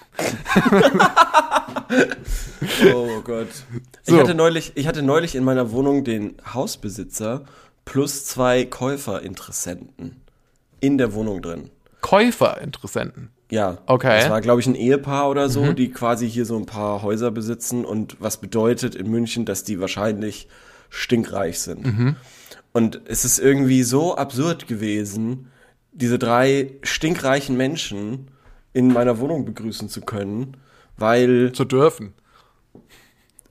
Oh 2.94 3.22
Gott. 3.24 3.48
So. 4.04 4.16
Ich, 4.16 4.20
hatte 4.20 4.36
neulich, 4.36 4.74
ich 4.76 4.88
hatte 4.88 5.02
neulich 5.02 5.36
in 5.36 5.44
meiner 5.44 5.72
Wohnung 5.72 6.04
den 6.04 6.36
Hausbesitzer 6.54 7.46
plus 7.86 8.26
zwei 8.26 8.66
Käuferinteressenten 8.66 10.22
in 10.80 10.98
der 10.98 11.14
Wohnung 11.14 11.42
drin. 11.42 11.70
Käuferinteressenten. 12.02 13.30
Ja. 13.50 13.78
Okay. 13.86 14.18
Mhm. 14.18 14.22
Das 14.22 14.30
war, 14.30 14.42
glaube 14.42 14.62
ich, 14.62 14.68
ein 14.68 14.76
Ehepaar 14.76 15.30
oder 15.30 15.50
so, 15.50 15.72
die 15.74 15.92
quasi 15.92 16.30
hier 16.30 16.46
so 16.46 16.58
ein 16.58 16.66
paar 16.66 17.02
Häuser 17.02 17.32
besitzen 17.32 17.86
und 17.86 18.18
was 18.20 18.38
bedeutet 18.38 18.96
in 18.96 19.10
München, 19.10 19.46
dass 19.46 19.64
die 19.64 19.80
wahrscheinlich 19.80 20.48
stinkreich 20.90 21.60
sind. 21.60 21.86
Mhm. 21.86 22.16
Und 22.78 23.02
es 23.06 23.26
ist 23.26 23.40
irgendwie 23.40 23.82
so 23.82 24.16
absurd 24.18 24.68
gewesen, 24.68 25.52
diese 25.94 26.20
drei 26.20 26.74
stinkreichen 26.84 27.58
Menschen 27.58 28.28
in 28.72 28.94
meiner 28.94 29.18
Wohnung 29.18 29.46
begrüßen 29.46 29.90
zu 29.90 30.02
können, 30.02 30.58
weil 30.96 31.54
Zu 31.54 31.66
dürfen. 31.66 32.14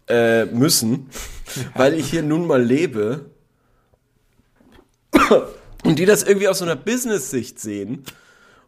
äh, 0.08 0.44
müssen, 0.44 1.10
weil 1.74 1.94
ich 1.94 2.08
hier 2.08 2.22
nun 2.22 2.46
mal 2.46 2.62
lebe 2.62 3.28
und 5.82 5.98
die 5.98 6.06
das 6.06 6.22
irgendwie 6.22 6.46
aus 6.46 6.58
so 6.58 6.64
einer 6.64 6.76
Business-Sicht 6.76 7.58
sehen. 7.58 8.04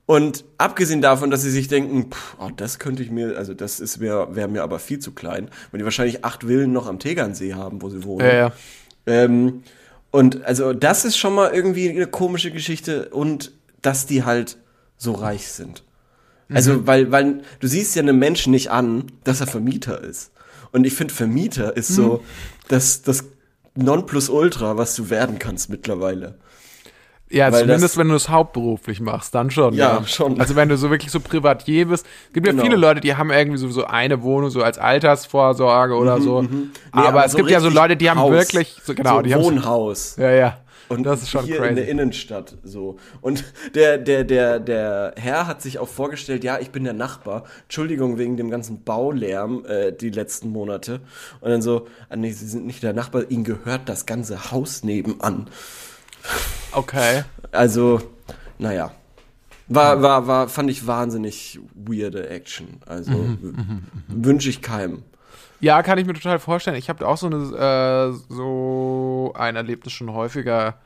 Und 0.06 0.44
abgesehen 0.56 1.00
davon, 1.02 1.30
dass 1.30 1.42
sie 1.42 1.52
sich 1.52 1.68
denken, 1.68 2.10
pff, 2.10 2.34
oh, 2.40 2.50
das 2.56 2.80
könnte 2.80 3.04
ich 3.04 3.12
mir, 3.12 3.38
also 3.38 3.54
das 3.54 3.78
ist 3.78 3.98
mir, 3.98 4.26
wäre 4.32 4.48
mir 4.48 4.64
aber 4.64 4.80
viel 4.80 4.98
zu 4.98 5.12
klein, 5.12 5.50
weil 5.70 5.78
die 5.78 5.84
wahrscheinlich 5.84 6.24
acht 6.24 6.42
Villen 6.42 6.72
noch 6.72 6.88
am 6.88 6.98
Tegernsee 6.98 7.54
haben, 7.54 7.80
wo 7.80 7.90
sie 7.90 8.02
wohnen. 8.02 8.26
Ja, 8.26 8.34
ja. 8.34 8.52
Ähm, 9.06 9.62
und 10.10 10.44
also 10.44 10.72
das 10.72 11.04
ist 11.04 11.16
schon 11.16 11.34
mal 11.34 11.52
irgendwie 11.52 11.90
eine 11.90 12.06
komische 12.06 12.50
Geschichte 12.50 13.08
und 13.10 13.52
dass 13.82 14.06
die 14.06 14.24
halt 14.24 14.56
so 14.96 15.12
reich 15.12 15.48
sind. 15.48 15.84
Also, 16.50 16.72
Mhm. 16.74 16.86
weil, 16.86 17.12
weil 17.12 17.42
du 17.60 17.66
siehst 17.66 17.94
ja 17.94 18.02
einem 18.02 18.18
Menschen 18.18 18.52
nicht 18.52 18.70
an, 18.70 19.12
dass 19.24 19.40
er 19.40 19.46
Vermieter 19.46 20.02
ist. 20.02 20.32
Und 20.72 20.86
ich 20.86 20.94
finde, 20.94 21.12
Vermieter 21.14 21.76
ist 21.76 21.90
Mhm. 21.90 21.94
so 21.94 22.24
das, 22.68 23.02
das 23.02 23.24
Nonplusultra, 23.74 24.76
was 24.76 24.94
du 24.96 25.10
werden 25.10 25.38
kannst 25.38 25.70
mittlerweile. 25.70 26.36
Ja, 27.30 27.52
Weil 27.52 27.60
zumindest 27.60 27.84
das- 27.84 27.96
wenn 27.98 28.08
du 28.08 28.14
es 28.14 28.28
hauptberuflich 28.30 29.00
machst, 29.00 29.34
dann 29.34 29.50
schon. 29.50 29.74
Ja, 29.74 30.02
schon. 30.06 30.40
Also 30.40 30.56
wenn 30.56 30.68
du 30.70 30.76
so 30.78 30.90
wirklich 30.90 31.10
so 31.12 31.20
Privatier 31.20 31.86
bist. 31.86 32.06
Es 32.28 32.32
gibt 32.32 32.46
ja 32.46 32.52
Genau. 32.52 32.64
viele 32.64 32.76
Leute, 32.76 33.00
die 33.00 33.14
haben 33.16 33.30
irgendwie 33.30 33.58
so, 33.58 33.68
so 33.68 33.84
eine 33.84 34.22
Wohnung 34.22 34.48
so 34.50 34.62
als 34.62 34.78
Altersvorsorge 34.78 35.94
oder 35.94 36.20
so. 36.20 36.42
Nee, 36.42 36.48
aber, 36.92 37.24
es 37.26 37.34
gibt 37.36 37.50
ja 37.50 37.60
so 37.60 37.68
Leute, 37.68 37.96
die 37.96 38.08
haben 38.08 38.18
Haus. 38.20 38.30
wirklich, 38.32 38.76
so 38.82 38.94
genau, 38.94 39.16
so 39.16 39.22
die 39.22 39.34
haben 39.34 39.42
so, 39.42 39.50
Wohnhaus. 39.50 40.16
Ja, 40.16 40.30
ja. 40.30 40.58
Und 40.88 41.02
das 41.02 41.20
ist 41.20 41.28
schon 41.28 41.44
hier 41.44 41.56
in 41.56 41.74
der 41.76 41.84
crazy. 41.84 41.90
Innenstadt 41.90 42.54
so. 42.64 42.96
Und 43.20 43.44
der, 43.74 43.98
der, 43.98 44.24
der, 44.24 44.58
der 44.58 45.12
Herr 45.18 45.46
hat 45.46 45.60
sich 45.60 45.78
auch 45.78 45.88
vorgestellt, 45.88 46.44
ja, 46.44 46.58
ich 46.58 46.70
bin 46.70 46.82
der 46.84 46.94
Nachbar. 46.94 47.44
Entschuldigung 47.64 48.16
wegen 48.16 48.38
dem 48.38 48.48
ganzen 48.48 48.84
Baulärm 48.84 49.66
äh, 49.66 49.92
die 49.92 50.08
letzten 50.08 50.48
Monate. 50.50 51.00
Und 51.42 51.50
dann 51.50 51.60
so, 51.60 51.88
ah, 52.08 52.16
nee, 52.16 52.30
Sie 52.32 52.46
sind 52.46 52.64
nicht 52.64 52.82
der 52.82 52.94
Nachbar, 52.94 53.24
Ihnen 53.30 53.44
gehört 53.44 53.82
das 53.90 54.06
ganze 54.06 54.50
Haus 54.50 54.82
nebenan. 54.82 55.48
Okay. 56.72 57.24
Also, 57.52 58.00
naja. 58.58 58.92
War, 59.68 60.00
war, 60.00 60.26
war, 60.26 60.48
fand 60.48 60.70
ich 60.70 60.86
wahnsinnig 60.86 61.60
weirde 61.74 62.28
Action. 62.30 62.80
Also 62.86 63.12
Mhm, 63.12 63.84
wünsche 64.08 64.48
ich 64.48 64.62
keinem. 64.62 65.02
Ja, 65.60 65.82
kann 65.82 65.98
ich 65.98 66.06
mir 66.06 66.14
total 66.14 66.38
vorstellen. 66.38 66.76
Ich 66.76 66.88
habe 66.88 67.06
auch 67.06 67.16
so, 67.16 67.26
eine, 67.26 67.36
äh, 67.36 68.32
so 68.32 69.32
ein 69.36 69.56
Erlebnis 69.56 69.92
schon 69.92 70.12
häufiger 70.12 70.78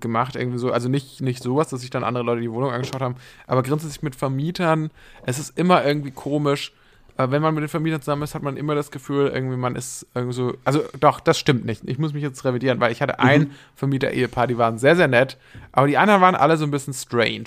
gemacht, 0.00 0.36
irgendwie 0.36 0.58
so, 0.58 0.72
also 0.72 0.88
nicht, 0.88 1.20
nicht 1.20 1.42
sowas, 1.42 1.68
dass 1.68 1.82
sich 1.82 1.90
dann 1.90 2.02
andere 2.02 2.24
Leute 2.24 2.40
die 2.40 2.50
Wohnung 2.50 2.70
angeschaut 2.72 3.02
haben, 3.02 3.16
aber 3.46 3.62
grundsätzlich 3.62 4.02
mit 4.02 4.16
Vermietern, 4.16 4.90
es 5.26 5.38
ist 5.38 5.58
immer 5.58 5.84
irgendwie 5.84 6.10
komisch. 6.12 6.72
Wenn 7.16 7.42
man 7.42 7.54
mit 7.54 7.62
den 7.62 7.68
Vermietern 7.68 8.00
zusammen 8.00 8.22
ist, 8.22 8.34
hat 8.34 8.42
man 8.42 8.56
immer 8.56 8.74
das 8.74 8.90
Gefühl, 8.90 9.28
irgendwie 9.28 9.56
man 9.56 9.76
ist 9.76 10.06
irgendwie 10.14 10.34
so, 10.34 10.54
also 10.64 10.82
doch, 10.98 11.20
das 11.20 11.38
stimmt 11.38 11.64
nicht. 11.64 11.82
Ich 11.86 11.98
muss 11.98 12.12
mich 12.14 12.22
jetzt 12.22 12.44
revidieren, 12.44 12.80
weil 12.80 12.90
ich 12.90 13.02
hatte 13.02 13.20
ein 13.20 13.50
Vermieter-Ehepaar, 13.76 14.46
die 14.46 14.56
waren 14.58 14.78
sehr, 14.78 14.96
sehr 14.96 15.08
nett, 15.08 15.36
aber 15.72 15.86
die 15.86 15.98
anderen 15.98 16.20
waren 16.22 16.34
alle 16.34 16.56
so 16.56 16.64
ein 16.64 16.70
bisschen 16.70 16.94
strange. 16.94 17.44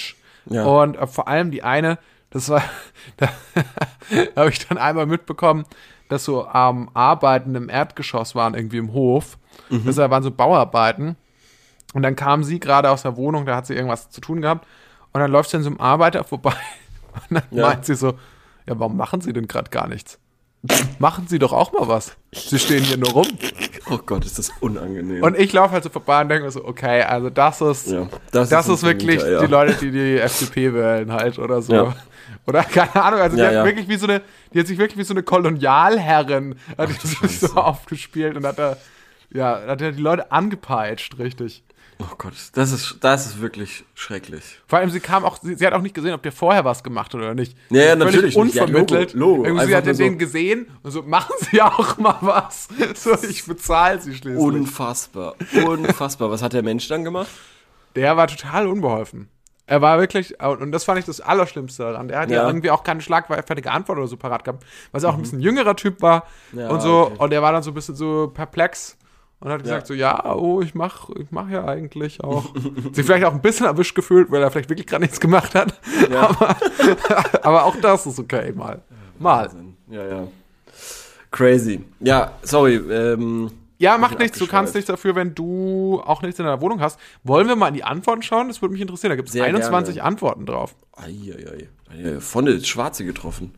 Ja. 0.47 0.63
Und 0.65 0.97
äh, 0.97 1.08
vor 1.08 1.28
allem 1.28 1.49
die 1.51 1.63
eine, 1.63 1.97
das 2.30 2.49
war, 2.49 2.62
da 3.17 3.28
habe 4.36 4.49
ich 4.49 4.65
dann 4.67 4.78
einmal 4.78 5.08
mitbekommen, 5.08 5.65
dass 6.10 6.23
so 6.25 6.47
ähm, 6.54 6.89
Arbeiten 6.93 7.56
im 7.56 7.67
Erdgeschoss 7.69 8.36
waren, 8.36 8.54
irgendwie 8.54 8.78
im 8.78 8.93
Hof. 8.93 9.38
Das 9.69 9.97
waren 9.97 10.21
so 10.21 10.30
Bauarbeiten. 10.32 11.15
Und 11.93 12.04
dann 12.04 12.15
kam 12.15 12.43
sie 12.43 12.60
gerade 12.60 12.91
aus 12.91 13.01
der 13.04 13.15
Wohnung, 13.17 13.45
da 13.45 13.56
hat 13.56 13.65
sie 13.65 13.73
irgendwas 13.73 14.10
zu 14.12 14.21
tun 14.21 14.41
gehabt. 14.41 14.67
Und 15.13 15.21
dann 15.21 15.32
läuft 15.32 15.49
sie 15.49 15.58
an 15.58 15.63
so 15.63 15.69
einem 15.69 15.80
Arbeiter 15.80 16.23
vorbei. 16.23 16.54
Und 17.30 17.38
dann 17.38 17.43
Ja. 17.51 17.67
meint 17.69 17.86
sie 17.86 17.95
so, 17.95 18.13
ja, 18.67 18.80
warum 18.80 18.97
machen 18.97 19.21
sie 19.21 19.34
denn 19.34 19.47
gerade 19.47 19.69
gar 19.69 19.88
nichts? 19.88 20.19
Machen 20.99 21.28
sie 21.28 21.38
doch 21.38 21.54
auch 21.54 21.73
mal 21.73 21.88
was. 21.88 22.15
Sie 22.34 22.58
stehen 22.58 22.84
hier 22.84 22.97
nur 22.97 23.12
rum. 23.12 23.28
Oh 23.91 23.99
Gott, 24.04 24.25
ist 24.25 24.39
das 24.39 24.51
unangenehm. 24.62 25.21
Und 25.21 25.38
ich 25.38 25.54
laufe 25.54 25.73
halt 25.73 25.84
so 25.84 25.89
vorbei 25.89 26.21
und 26.21 26.30
denke 26.30 26.45
mir 26.45 26.51
so, 26.51 26.65
okay, 26.65 27.04
also 27.04 27.30
das 27.30 27.62
ist, 27.62 27.88
Ja, 27.88 28.08
das, 28.32 28.49
das 28.49 28.67
ist, 28.67 28.75
ist 28.75 28.84
wirklich 28.84 29.19
Vermieter, 29.19 29.41
ja. 29.41 29.45
die 29.45 29.51
Leute, 29.51 29.73
die 29.73 29.91
die 29.91 30.17
FDP 30.17 30.73
wählen 30.73 31.12
halt 31.12 31.38
oder 31.38 31.62
so. 31.62 31.73
Ja. 31.73 31.95
Oder 32.47 32.63
keine 32.63 32.95
Ahnung, 32.95 33.19
also 33.19 33.38
die 33.38 33.43
hat 33.43 33.63
wirklich 33.65 33.88
wie 33.88 33.97
so 33.97 34.08
eine, 34.08 34.21
die 34.54 34.60
hat 34.60 34.67
sich 34.67 34.78
wirklich 34.78 34.97
wie 34.97 35.04
so 35.04 35.13
eine 35.13 35.23
Kolonialherrin, 35.23 36.56
hat 36.78 36.89
sich 37.01 37.39
so 37.39 37.54
aufgespielt 37.56 38.36
und 38.36 38.45
hat 38.45 38.58
da, 38.58 38.78
ja, 39.32 39.62
hat 39.67 39.82
da 39.82 39.91
die 39.91 40.01
Leute 40.01 40.32
angepeitscht, 40.32 41.19
richtig. 41.19 41.63
Oh 41.99 42.15
Gott, 42.17 42.34
das 42.53 42.71
ist, 42.71 42.97
das 43.01 43.25
ist 43.25 43.41
wirklich 43.41 43.84
schrecklich. 43.93 44.60
Vor 44.67 44.79
allem, 44.79 44.89
sie 44.89 44.99
kam 44.99 45.23
auch, 45.25 45.38
sie, 45.41 45.55
sie 45.55 45.65
hat 45.65 45.73
auch 45.73 45.81
nicht 45.81 45.95
gesehen, 45.95 46.13
ob 46.13 46.21
der 46.23 46.31
vorher 46.31 46.65
was 46.65 46.84
gemacht 46.84 47.13
hat 47.13 47.21
oder 47.21 47.34
nicht. 47.36 47.58
Ja, 47.69 47.84
ja, 47.84 47.95
natürlich 47.95 48.36
nicht. 48.36 48.38
Unvermittelt. 48.38 49.13
Logo, 49.13 49.31
Logo. 49.38 49.45
Irgendwie, 49.45 49.65
sie 49.67 49.75
hat 49.75 49.86
den 49.86 49.95
so- 49.95 50.15
gesehen 50.17 50.67
und 50.84 50.91
so, 50.91 51.01
machen 51.03 51.34
Sie 51.39 51.62
auch 51.62 51.97
mal 51.97 52.17
was. 52.21 52.67
So, 52.95 53.13
ich 53.27 53.45
bezahle 53.45 53.99
Sie 54.01 54.13
schließlich. 54.13 54.43
Unfassbar. 54.43 55.36
Unfassbar. 55.65 56.29
Was 56.31 56.41
hat 56.41 56.53
der 56.53 56.63
Mensch 56.63 56.88
dann 56.88 57.03
gemacht? 57.03 57.27
Der 57.95 58.17
war 58.17 58.27
total 58.27 58.67
unbeholfen. 58.67 59.29
Er 59.67 59.81
war 59.81 59.97
wirklich, 59.99 60.39
und 60.41 60.71
das 60.71 60.84
fand 60.84 60.99
ich 60.99 61.05
das 61.05 61.21
Allerschlimmste 61.21 61.81
daran. 61.84 62.08
Der 62.08 62.19
hat 62.19 62.29
ja, 62.29 62.41
Ja. 62.43 62.47
irgendwie 62.47 62.69
auch 62.69 62.84
keine 62.84 63.01
schlagfertige 63.01 63.71
Antwort 63.71 63.97
oder 63.97 64.08
so 64.08 64.15
parat 64.15 64.43
gehabt, 64.43 64.63
weil 64.91 65.03
er 65.03 65.10
auch 65.10 65.15
ein 65.15 65.21
bisschen 65.21 65.39
jüngerer 65.39 65.75
Typ 65.75 66.01
war 66.03 66.25
Mhm. 66.51 66.60
Ja, 66.60 66.69
und 66.69 66.81
so. 66.81 67.05
okay. 67.08 67.15
Und 67.17 67.29
der 67.31 67.41
war 67.41 67.51
dann 67.51 67.63
so 67.63 67.71
ein 67.71 67.73
bisschen 67.73 67.95
so 67.95 68.29
perplex 68.34 68.95
und 69.45 69.51
hat 69.51 69.62
gesagt 69.63 69.84
Ja. 69.84 69.86
so, 69.88 69.93
ja, 69.93 70.36
oh, 70.36 70.62
ich 70.62 70.73
mach, 70.73 71.10
ich 71.12 71.27
mach 71.29 71.49
ja 71.49 71.65
eigentlich 71.65 72.23
auch. 72.23 72.53
Sich 72.93 73.05
vielleicht 73.05 73.25
auch 73.25 73.34
ein 73.34 73.41
bisschen 73.41 73.67
erwischt 73.67 73.93
gefühlt, 73.95 74.31
weil 74.31 74.41
er 74.41 74.49
vielleicht 74.49 74.69
wirklich 74.69 74.88
gerade 74.88 75.03
nichts 75.03 75.19
gemacht 75.19 75.53
hat. 75.53 75.79
Aber, 76.12 76.55
aber 77.43 77.65
auch 77.65 77.75
das 77.81 78.05
ist 78.08 78.19
okay, 78.19 78.51
mal. 78.53 78.81
Mal. 79.19 79.49
Ja, 79.89 80.05
ja. 80.05 80.27
Crazy. 81.31 81.84
Ja, 81.99 82.31
sorry. 82.41 82.75
Ähm, 82.75 83.51
Ja, 83.77 83.97
macht 83.97 84.19
nichts. 84.19 84.39
Du 84.39 84.47
kannst 84.47 84.73
nichts 84.73 84.88
dafür, 84.88 85.15
wenn 85.15 85.36
du 85.36 86.01
auch 86.05 86.21
nichts 86.21 86.39
in 86.39 86.45
deiner 86.45 86.62
Wohnung 86.62 86.79
hast. 86.81 86.99
Wollen 87.23 87.47
wir 87.47 87.55
mal 87.55 87.67
in 87.67 87.73
die 87.75 87.84
Antworten 87.84 88.21
schauen? 88.21 88.47
Das 88.47 88.62
würde 88.62 88.73
mich 88.73 88.81
interessieren. 88.81 89.10
Da 89.12 89.15
gibt 89.15 89.27
es 89.29 89.34
Sehr 89.34 89.43
21 89.43 89.95
gerne. 89.95 90.08
Antworten 90.08 90.45
drauf. 90.45 90.75
Eieiei. 90.93 91.67
Eieiei. 91.91 92.19
Von 92.19 92.45
der 92.45 92.60
Schwarze 92.62 93.05
getroffen. 93.05 93.53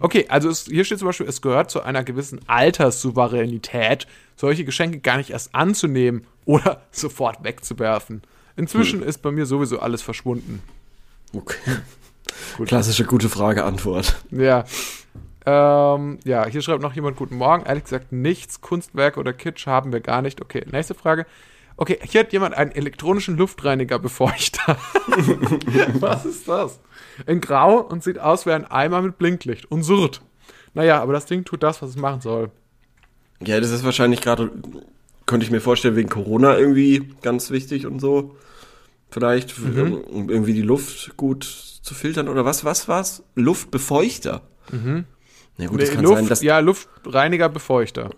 Okay, 0.00 0.26
also 0.28 0.48
es, 0.48 0.66
hier 0.66 0.84
steht 0.84 0.98
zum 0.98 1.06
Beispiel, 1.06 1.26
es 1.26 1.40
gehört 1.40 1.70
zu 1.70 1.82
einer 1.82 2.04
gewissen 2.04 2.40
Alterssouveränität, 2.46 4.06
solche 4.36 4.64
Geschenke 4.64 4.98
gar 5.00 5.16
nicht 5.16 5.30
erst 5.30 5.54
anzunehmen 5.54 6.26
oder 6.44 6.82
sofort 6.90 7.42
wegzuwerfen. 7.42 8.22
Inzwischen 8.56 9.02
ist 9.02 9.18
bei 9.18 9.30
mir 9.30 9.46
sowieso 9.46 9.80
alles 9.80 10.02
verschwunden. 10.02 10.62
Okay. 11.34 11.76
Klassische 12.66 13.04
gute 13.04 13.28
Frage, 13.28 13.64
Antwort. 13.64 14.16
Ja. 14.30 14.64
Ähm, 15.44 16.18
ja, 16.24 16.46
hier 16.46 16.60
schreibt 16.60 16.82
noch 16.82 16.94
jemand 16.94 17.16
Guten 17.16 17.36
Morgen. 17.36 17.64
Ehrlich 17.66 17.84
gesagt, 17.84 18.12
nichts, 18.12 18.60
Kunstwerk 18.60 19.16
oder 19.16 19.32
Kitsch 19.32 19.66
haben 19.66 19.92
wir 19.92 20.00
gar 20.00 20.22
nicht. 20.22 20.40
Okay, 20.40 20.64
nächste 20.70 20.94
Frage. 20.94 21.26
Okay, 21.78 21.98
hier 22.02 22.20
hat 22.20 22.32
jemand 22.32 22.54
einen 22.54 22.72
elektronischen 22.72 23.36
Luftreiniger-Befeuchter. 23.36 24.76
Was 26.00 26.24
ist 26.24 26.48
das? 26.48 26.80
In 27.26 27.40
Grau 27.40 27.80
und 27.80 28.02
sieht 28.02 28.18
aus 28.18 28.46
wie 28.46 28.52
ein 28.52 28.64
Eimer 28.64 29.02
mit 29.02 29.18
Blinklicht 29.18 29.70
und 29.70 29.82
surrt. 29.82 30.22
Naja, 30.74 31.02
aber 31.02 31.12
das 31.12 31.26
Ding 31.26 31.44
tut 31.44 31.62
das, 31.62 31.80
was 31.82 31.90
es 31.90 31.96
machen 31.96 32.20
soll. 32.20 32.50
Ja, 33.44 33.60
das 33.60 33.70
ist 33.70 33.84
wahrscheinlich 33.84 34.20
gerade, 34.20 34.50
könnte 35.26 35.44
ich 35.44 35.50
mir 35.50 35.60
vorstellen, 35.60 35.96
wegen 35.96 36.08
Corona 36.10 36.56
irgendwie 36.58 37.10
ganz 37.22 37.50
wichtig 37.50 37.86
und 37.86 37.98
so. 38.00 38.36
Vielleicht, 39.10 39.58
Mhm. 39.58 39.94
um 39.94 40.28
irgendwie 40.30 40.52
die 40.54 40.62
Luft 40.62 41.16
gut 41.16 41.44
zu 41.44 41.94
filtern 41.94 42.28
oder 42.28 42.44
was, 42.44 42.64
was 42.64 42.88
war's? 42.88 43.22
Luftbefeuchter. 43.34 44.42
Mhm. 44.70 45.04
Na 45.56 45.66
gut, 45.66 45.80
das 45.80 45.88
Nee, 45.90 45.94
kann 45.96 46.04
Luft, 46.04 46.16
sein, 46.16 46.28
dass, 46.28 46.42
ja, 46.42 46.58
Luftreiniger-Befeuchter. 46.58 48.10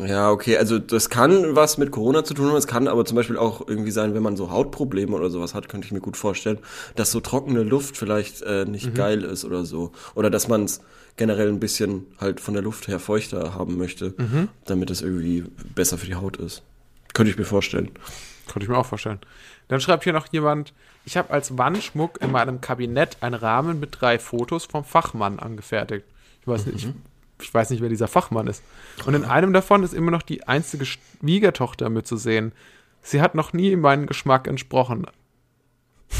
Ja, 0.00 0.30
okay, 0.32 0.56
also 0.56 0.80
das 0.80 1.08
kann 1.08 1.54
was 1.54 1.78
mit 1.78 1.92
Corona 1.92 2.24
zu 2.24 2.34
tun 2.34 2.48
haben, 2.48 2.56
es 2.56 2.66
kann 2.66 2.88
aber 2.88 3.04
zum 3.04 3.14
Beispiel 3.16 3.36
auch 3.36 3.66
irgendwie 3.68 3.92
sein, 3.92 4.12
wenn 4.14 4.24
man 4.24 4.36
so 4.36 4.50
Hautprobleme 4.50 5.14
oder 5.14 5.30
sowas 5.30 5.54
hat, 5.54 5.68
könnte 5.68 5.86
ich 5.86 5.92
mir 5.92 6.00
gut 6.00 6.16
vorstellen, 6.16 6.58
dass 6.96 7.12
so 7.12 7.20
trockene 7.20 7.62
Luft 7.62 7.96
vielleicht 7.96 8.42
äh, 8.42 8.64
nicht 8.64 8.86
Mhm. 8.86 8.94
geil 8.94 9.22
ist 9.22 9.44
oder 9.44 9.64
so. 9.64 9.92
Oder 10.16 10.30
dass 10.30 10.48
man 10.48 10.64
es 10.64 10.80
generell 11.16 11.48
ein 11.48 11.60
bisschen 11.60 12.06
halt 12.20 12.40
von 12.40 12.54
der 12.54 12.62
Luft 12.64 12.88
her 12.88 12.98
feuchter 12.98 13.54
haben 13.54 13.78
möchte, 13.78 14.14
Mhm. 14.18 14.48
damit 14.64 14.90
es 14.90 15.00
irgendwie 15.00 15.44
besser 15.76 15.96
für 15.96 16.06
die 16.06 16.16
Haut 16.16 16.38
ist. 16.38 16.62
Könnte 17.12 17.30
ich 17.30 17.38
mir 17.38 17.44
vorstellen. 17.44 17.90
Könnte 18.48 18.64
ich 18.64 18.68
mir 18.68 18.76
auch 18.78 18.86
vorstellen. 18.86 19.20
Dann 19.68 19.80
schreibt 19.80 20.02
hier 20.02 20.12
noch 20.12 20.26
jemand, 20.32 20.74
ich 21.06 21.16
habe 21.16 21.30
als 21.32 21.56
Wandschmuck 21.56 22.20
in 22.20 22.32
meinem 22.32 22.60
Kabinett 22.60 23.18
einen 23.20 23.34
Rahmen 23.36 23.78
mit 23.78 24.00
drei 24.00 24.18
Fotos 24.18 24.64
vom 24.64 24.84
Fachmann 24.84 25.38
angefertigt. 25.38 26.04
Ich 26.40 26.48
weiß 26.48 26.66
nicht, 26.66 26.78
ich, 26.84 26.88
ich 27.40 27.52
weiß 27.52 27.70
nicht, 27.70 27.82
wer 27.82 27.88
dieser 27.88 28.08
Fachmann 28.08 28.46
ist. 28.46 28.62
Und 29.06 29.14
in 29.14 29.24
einem 29.24 29.52
davon 29.52 29.82
ist 29.82 29.94
immer 29.94 30.10
noch 30.10 30.22
die 30.22 30.46
einzige 30.46 30.84
Schwiegertochter 30.84 31.88
mitzusehen. 31.90 32.52
Sie 33.02 33.20
hat 33.20 33.34
noch 33.34 33.52
nie 33.52 33.76
meinen 33.76 34.06
Geschmack 34.06 34.46
entsprochen. 34.48 35.06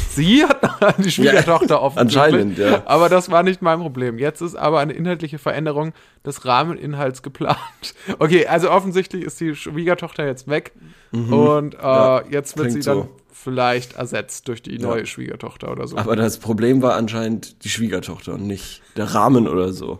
Sie 0.09 0.43
hat 0.43 0.95
die 1.03 1.11
Schwiegertochter 1.11 1.81
offensichtlich. 1.81 2.23
anscheinend, 2.33 2.57
ja. 2.57 2.83
Aber 2.85 3.07
das 3.09 3.31
war 3.31 3.43
nicht 3.43 3.61
mein 3.61 3.79
Problem. 3.79 4.17
Jetzt 4.19 4.41
ist 4.41 4.55
aber 4.55 4.79
eine 4.79 4.93
inhaltliche 4.93 5.37
Veränderung 5.37 5.93
des 6.25 6.45
Rahmeninhalts 6.45 7.21
geplant. 7.23 7.57
Okay, 8.19 8.45
also 8.47 8.69
offensichtlich 8.71 9.23
ist 9.23 9.39
die 9.39 9.55
Schwiegertochter 9.55 10.25
jetzt 10.25 10.47
weg 10.47 10.73
und 11.11 11.75
äh, 11.75 11.77
Mhm. 11.77 11.81
Ja, 11.81 12.21
jetzt 12.29 12.57
wird 12.57 12.71
sie 12.71 12.79
dann 12.81 12.97
so. 13.03 13.09
Vielleicht 13.35 13.93
ersetzt 13.93 14.47
durch 14.47 14.63
die 14.63 14.79
neue 14.79 15.01
Ja. 15.01 15.05
Schwiegertochter 15.05 15.69
oder 15.71 15.87
so. 15.87 15.97
Aber 15.97 16.15
das 16.15 16.37
Problem 16.37 16.81
war 16.81 16.95
anscheinend 16.95 17.63
die 17.65 17.69
Schwiegertochter 17.69 18.33
und 18.33 18.47
nicht 18.47 18.81
der 18.95 19.13
Rahmen 19.13 19.47
oder 19.47 19.73
so. 19.73 19.99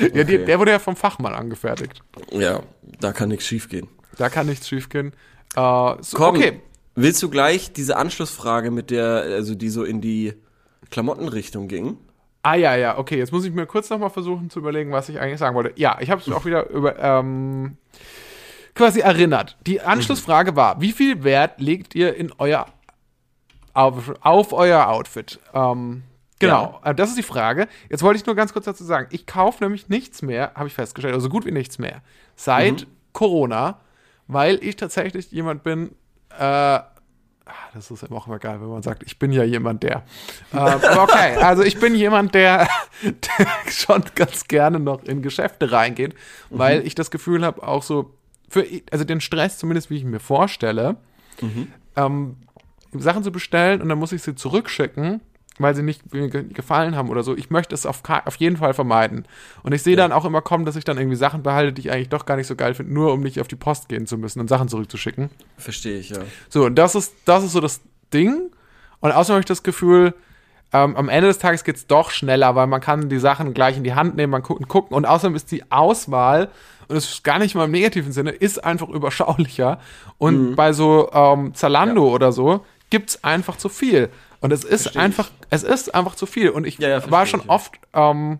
ja, 0.00 0.08
die, 0.08 0.20
okay. 0.20 0.44
der 0.44 0.58
wurde 0.58 0.72
ja 0.72 0.78
vom 0.80 0.96
Fachmann 0.96 1.34
angefertigt. 1.34 2.02
Ja, 2.32 2.62
da 3.00 3.12
kann 3.12 3.28
nichts 3.28 3.46
schiefgehen. 3.46 3.88
Da 4.16 4.28
kann 4.28 4.46
nichts 4.46 4.68
schiefgehen. 4.68 5.12
Äh, 5.54 5.94
so, 6.00 6.16
Komm, 6.16 6.36
okay. 6.36 6.60
willst 6.96 7.22
du 7.22 7.30
gleich 7.30 7.72
diese 7.72 7.96
Anschlussfrage 7.96 8.72
mit 8.72 8.90
der, 8.90 9.22
also 9.22 9.54
die 9.54 9.68
so 9.68 9.84
in 9.84 10.00
die 10.00 10.34
Klamottenrichtung 10.90 11.68
ging? 11.68 11.96
Ah 12.42 12.56
ja, 12.56 12.76
ja, 12.76 12.98
okay. 12.98 13.18
Jetzt 13.18 13.32
muss 13.32 13.44
ich 13.44 13.52
mir 13.52 13.66
kurz 13.66 13.88
nochmal 13.88 14.10
versuchen 14.10 14.50
zu 14.50 14.58
überlegen, 14.58 14.90
was 14.90 15.08
ich 15.08 15.20
eigentlich 15.20 15.38
sagen 15.38 15.54
wollte. 15.54 15.72
Ja, 15.76 15.98
ich 16.00 16.10
habe 16.10 16.20
es 16.20 16.30
auch 16.32 16.44
wieder 16.44 16.68
über 16.70 16.98
ähm, 16.98 17.76
quasi 18.78 19.00
erinnert. 19.00 19.56
Die 19.66 19.80
Anschlussfrage 19.82 20.56
war: 20.56 20.80
Wie 20.80 20.92
viel 20.92 21.24
Wert 21.24 21.60
legt 21.60 21.94
ihr 21.94 22.16
in 22.16 22.32
euer 22.38 22.66
auf, 23.74 24.14
auf 24.20 24.52
euer 24.52 24.88
Outfit? 24.88 25.38
Ähm, 25.52 26.04
genau, 26.38 26.80
äh, 26.84 26.94
das 26.94 27.10
ist 27.10 27.18
die 27.18 27.22
Frage. 27.22 27.68
Jetzt 27.90 28.02
wollte 28.02 28.18
ich 28.18 28.26
nur 28.26 28.34
ganz 28.34 28.54
kurz 28.54 28.64
dazu 28.64 28.84
sagen: 28.84 29.08
Ich 29.10 29.26
kaufe 29.26 29.62
nämlich 29.62 29.88
nichts 29.88 30.22
mehr, 30.22 30.52
habe 30.54 30.68
ich 30.68 30.74
festgestellt, 30.74 31.14
also 31.14 31.24
so 31.24 31.30
gut 31.30 31.44
wie 31.44 31.52
nichts 31.52 31.78
mehr 31.78 32.00
seit 32.36 32.86
Corona, 33.12 33.80
weil 34.26 34.62
ich 34.64 34.76
tatsächlich 34.76 35.30
jemand 35.30 35.62
bin. 35.62 35.94
Äh, 36.38 36.80
Ah, 37.48 37.70
das 37.72 37.90
ist 37.90 38.12
auch 38.12 38.26
immer 38.26 38.38
geil, 38.38 38.60
wenn 38.60 38.68
man 38.68 38.82
sagt, 38.82 39.02
ich 39.04 39.18
bin 39.18 39.32
ja 39.32 39.42
jemand, 39.42 39.82
der. 39.82 40.02
Ähm, 40.52 40.58
aber 40.58 41.04
okay, 41.04 41.36
also 41.40 41.62
ich 41.62 41.80
bin 41.80 41.94
jemand, 41.94 42.34
der, 42.34 42.68
der 43.02 43.46
schon 43.70 44.04
ganz 44.14 44.46
gerne 44.48 44.78
noch 44.78 45.02
in 45.04 45.22
Geschäfte 45.22 45.72
reingeht, 45.72 46.14
weil 46.50 46.86
ich 46.86 46.94
das 46.94 47.10
Gefühl 47.10 47.46
habe, 47.46 47.66
auch 47.66 47.82
so, 47.82 48.12
für, 48.48 48.64
also 48.90 49.04
den 49.04 49.20
Stress, 49.20 49.58
zumindest 49.58 49.90
wie 49.90 49.96
ich 49.96 50.04
mir 50.04 50.20
vorstelle, 50.20 50.96
ähm, 51.96 52.36
Sachen 52.92 53.22
zu 53.22 53.30
bestellen 53.30 53.82
und 53.82 53.88
dann 53.88 53.98
muss 53.98 54.12
ich 54.12 54.22
sie 54.22 54.34
zurückschicken, 54.34 55.20
weil 55.60 55.74
sie 55.74 55.82
nicht 55.82 56.14
mir 56.14 56.28
ge- 56.28 56.44
gefallen 56.44 56.96
haben 56.96 57.10
oder 57.10 57.22
so. 57.22 57.36
Ich 57.36 57.50
möchte 57.50 57.74
es 57.74 57.84
auf, 57.84 58.02
auf 58.24 58.36
jeden 58.36 58.56
Fall 58.56 58.74
vermeiden. 58.74 59.26
Und 59.62 59.72
ich 59.72 59.82
sehe 59.82 59.96
dann 59.96 60.12
auch 60.12 60.24
immer 60.24 60.40
kommen, 60.40 60.64
dass 60.64 60.76
ich 60.76 60.84
dann 60.84 60.98
irgendwie 60.98 61.16
Sachen 61.16 61.42
behalte, 61.42 61.72
die 61.72 61.82
ich 61.82 61.92
eigentlich 61.92 62.08
doch 62.08 62.26
gar 62.26 62.36
nicht 62.36 62.46
so 62.46 62.54
geil 62.56 62.74
finde, 62.74 62.94
nur 62.94 63.12
um 63.12 63.20
nicht 63.20 63.40
auf 63.40 63.48
die 63.48 63.56
Post 63.56 63.88
gehen 63.88 64.06
zu 64.06 64.18
müssen 64.18 64.40
und 64.40 64.48
Sachen 64.48 64.68
zurückzuschicken. 64.68 65.30
Verstehe 65.56 65.98
ich, 65.98 66.10
ja. 66.10 66.18
So, 66.48 66.64
und 66.64 66.76
das 66.76 66.94
ist, 66.94 67.14
das 67.24 67.44
ist 67.44 67.52
so 67.52 67.60
das 67.60 67.80
Ding. 68.14 68.50
Und 69.00 69.12
außerdem 69.12 69.34
habe 69.34 69.40
ich 69.40 69.46
das 69.46 69.62
Gefühl, 69.62 70.14
ähm, 70.72 70.96
am 70.96 71.08
Ende 71.08 71.28
des 71.28 71.38
Tages 71.38 71.64
geht 71.64 71.76
es 71.76 71.86
doch 71.86 72.10
schneller, 72.10 72.54
weil 72.54 72.66
man 72.66 72.80
kann 72.80 73.08
die 73.08 73.18
Sachen 73.18 73.52
gleich 73.52 73.76
in 73.76 73.84
die 73.84 73.94
Hand 73.94 74.16
nehmen, 74.16 74.30
man 74.30 74.42
gucken, 74.42 74.68
gucken. 74.68 74.96
Und 74.96 75.06
außerdem 75.06 75.34
ist 75.34 75.50
die 75.50 75.70
Auswahl, 75.72 76.50
und 76.88 76.94
das 76.96 77.04
ist 77.08 77.24
gar 77.24 77.38
nicht 77.38 77.54
mal 77.54 77.64
im 77.66 77.70
negativen 77.70 78.12
Sinne, 78.12 78.30
ist 78.30 78.64
einfach 78.64 78.88
überschaulicher. 78.88 79.78
Und 80.18 80.56
bei 80.56 80.72
so 80.72 81.10
ähm, 81.12 81.54
Zalando 81.54 82.02
Mhm. 82.02 82.08
Ja. 82.08 82.14
oder 82.14 82.32
so 82.32 82.64
gibt's 82.90 83.22
einfach 83.22 83.56
zu 83.56 83.68
viel. 83.68 84.08
Und 84.40 84.52
es 84.52 84.64
ist 84.64 84.82
Versteh 84.82 84.98
einfach, 85.00 85.30
es 85.50 85.62
ist 85.62 85.94
einfach 85.94 86.14
zu 86.14 86.26
viel. 86.26 86.50
Und 86.50 86.66
ich 86.66 86.78
Ja, 86.78 86.88
ja, 86.88 87.10
war 87.10 87.26
schon 87.26 87.40
ich, 87.40 87.46
ja. 87.46 87.52
oft, 87.52 87.72
ähm, 87.92 88.38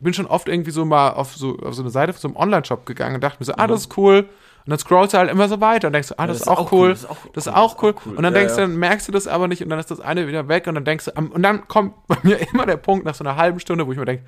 bin 0.00 0.12
schon 0.14 0.26
oft 0.26 0.48
irgendwie 0.48 0.70
so 0.70 0.84
mal 0.84 1.10
auf 1.10 1.34
so, 1.36 1.56
auf 1.58 1.74
so 1.74 1.82
eine 1.82 1.90
Seite 1.90 2.12
von 2.12 2.20
so 2.20 2.28
einem 2.28 2.36
Online-Shop 2.36 2.84
gegangen 2.86 3.14
und 3.16 3.24
dachte 3.24 3.36
mir 3.40 3.46
so, 3.46 3.54
ah, 3.56 3.66
das 3.66 3.82
ist 3.82 3.96
cool. 3.96 4.28
Und 4.66 4.70
dann 4.70 4.78
scrollst 4.78 5.12
du 5.12 5.18
halt 5.18 5.30
immer 5.30 5.46
so 5.48 5.60
weiter 5.60 5.88
und 5.88 5.92
denkst 5.92 6.08
du, 6.08 6.18
ah, 6.18 6.26
das, 6.26 6.38
ist 6.38 6.48
auch 6.48 6.72
cool, 6.72 6.88
das 6.90 7.00
ist 7.00 7.10
auch 7.10 7.16
cool, 7.24 7.30
das 7.34 7.46
ist 7.46 7.52
auch 7.52 7.82
cool. 7.82 7.94
Und 8.16 8.22
dann 8.22 8.32
Ja, 8.32 8.40
denkst 8.40 8.54
du, 8.54 8.60
ja. 8.62 8.66
dann 8.66 8.76
merkst 8.76 9.06
du 9.08 9.12
das 9.12 9.26
aber 9.26 9.46
nicht 9.46 9.62
und 9.62 9.68
dann 9.68 9.78
ist 9.78 9.90
das 9.90 10.00
eine 10.00 10.26
wieder 10.26 10.48
weg 10.48 10.66
und 10.66 10.74
dann 10.74 10.86
denkst 10.86 11.04
du, 11.04 11.10
und 11.20 11.42
dann 11.42 11.68
kommt 11.68 11.94
bei 12.06 12.16
mir 12.22 12.38
immer 12.52 12.64
der 12.66 12.78
Punkt 12.78 13.04
nach 13.04 13.14
so 13.14 13.24
einer 13.24 13.36
halben 13.36 13.60
Stunde, 13.60 13.86
wo 13.86 13.92
ich 13.92 13.98
mir 13.98 14.06
denke, 14.06 14.24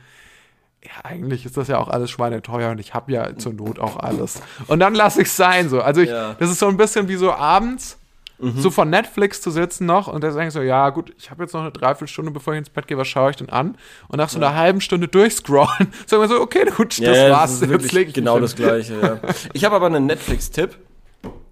ja, 0.86 1.04
eigentlich 1.04 1.44
ist 1.44 1.56
das 1.56 1.68
ja 1.68 1.78
auch 1.78 1.88
alles 1.88 2.10
schweineteuer 2.10 2.70
und 2.70 2.78
ich 2.78 2.94
habe 2.94 3.12
ja 3.12 3.36
zur 3.36 3.52
Not 3.52 3.78
auch 3.78 3.96
alles. 3.98 4.40
Und 4.68 4.80
dann 4.80 4.94
lasse 4.94 5.20
ich 5.22 5.28
es 5.28 5.36
sein 5.36 5.68
so. 5.68 5.80
Also 5.82 6.00
ich, 6.00 6.08
Ja. 6.10 6.34
das 6.38 6.50
ist 6.50 6.58
so 6.60 6.68
ein 6.68 6.76
bisschen 6.76 7.08
wie 7.08 7.16
so 7.16 7.32
abends, 7.32 7.98
so 8.38 8.70
von 8.70 8.90
Netflix 8.90 9.40
zu 9.40 9.50
sitzen 9.50 9.86
noch 9.86 10.08
und 10.08 10.22
da 10.22 10.30
denkst 10.30 10.54
du, 10.54 10.60
ja 10.60 10.90
gut, 10.90 11.10
ich 11.16 11.30
habe 11.30 11.42
jetzt 11.44 11.54
noch 11.54 11.62
eine 11.62 11.72
Dreiviertelstunde, 11.72 12.30
bevor 12.30 12.52
ich 12.52 12.58
ins 12.58 12.68
Bett 12.68 12.86
gehe, 12.86 12.98
was 12.98 13.08
schaue 13.08 13.30
ich 13.30 13.36
denn 13.36 13.48
an? 13.48 13.78
Und 14.08 14.18
nach 14.18 14.28
so 14.28 14.36
einer 14.36 14.54
halben 14.54 14.82
Stunde 14.82 15.08
durchscrollen, 15.08 15.90
sagen 16.06 16.22
wir 16.22 16.28
so, 16.28 16.38
okay, 16.42 16.66
gut, 16.76 16.92
das 17.00 17.16
ja, 17.16 17.30
war's, 17.30 17.62
ist 17.62 17.70
jetzt 17.70 17.92
leg 17.92 18.08
ich 18.08 18.14
genau 18.14 18.38
das. 18.38 18.54
Gleiche, 18.54 19.00
ja. 19.00 19.30
Ich 19.54 19.64
habe 19.64 19.74
aber 19.76 19.86
einen 19.86 20.04
Netflix-Tipp. 20.04 20.76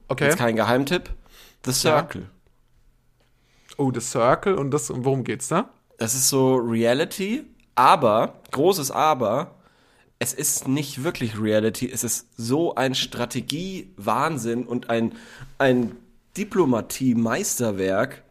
Okay. 0.09 0.25
Jetzt 0.27 0.37
kein 0.37 0.57
Geheimtipp. 0.57 1.09
The 1.65 1.73
Circle. 1.73 2.27
Oh, 3.79 3.91
The 3.93 4.01
Circle 4.01 4.55
und 4.57 4.71
das, 4.71 4.91
und 4.91 5.07
worum 5.07 5.25
geht's 5.25 5.49
da? 5.49 5.71
Das 5.97 6.15
ist 6.15 6.29
so 6.29 6.57
Reality, 6.57 7.45
aber, 7.75 8.35
großes 8.53 8.91
Aber, 8.91 9.55
es 10.19 10.33
ist 10.33 10.69
nicht 10.69 11.03
wirklich 11.05 11.39
Reality, 11.39 11.91
es 11.91 12.05
ist 12.05 12.29
so 12.37 12.75
ein 12.75 12.95
Strategie-Wahnsinn 12.95 14.65
und 14.65 14.89
ein, 14.91 15.13
ein 15.59 15.93
Diplomatie-Meisterwerk, 16.37 18.23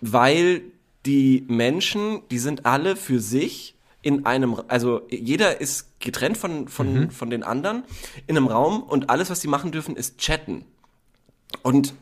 weil 0.00 0.62
die 1.06 1.44
Menschen, 1.48 2.22
die 2.30 2.38
sind 2.38 2.66
alle 2.66 2.96
für 2.96 3.20
sich 3.20 3.76
in 4.02 4.26
einem, 4.26 4.60
also 4.68 5.02
jeder 5.10 5.60
ist 5.60 6.00
getrennt 6.00 6.36
von, 6.36 6.68
von, 6.68 7.10
von 7.10 7.30
den 7.30 7.42
anderen 7.42 7.84
in 8.26 8.36
einem 8.36 8.46
Raum 8.46 8.82
und 8.82 9.10
alles, 9.10 9.30
was 9.30 9.40
sie 9.40 9.48
machen 9.48 9.72
dürfen, 9.72 9.96
ist 9.96 10.18
chatten. 10.18 10.64
Und 11.62 11.94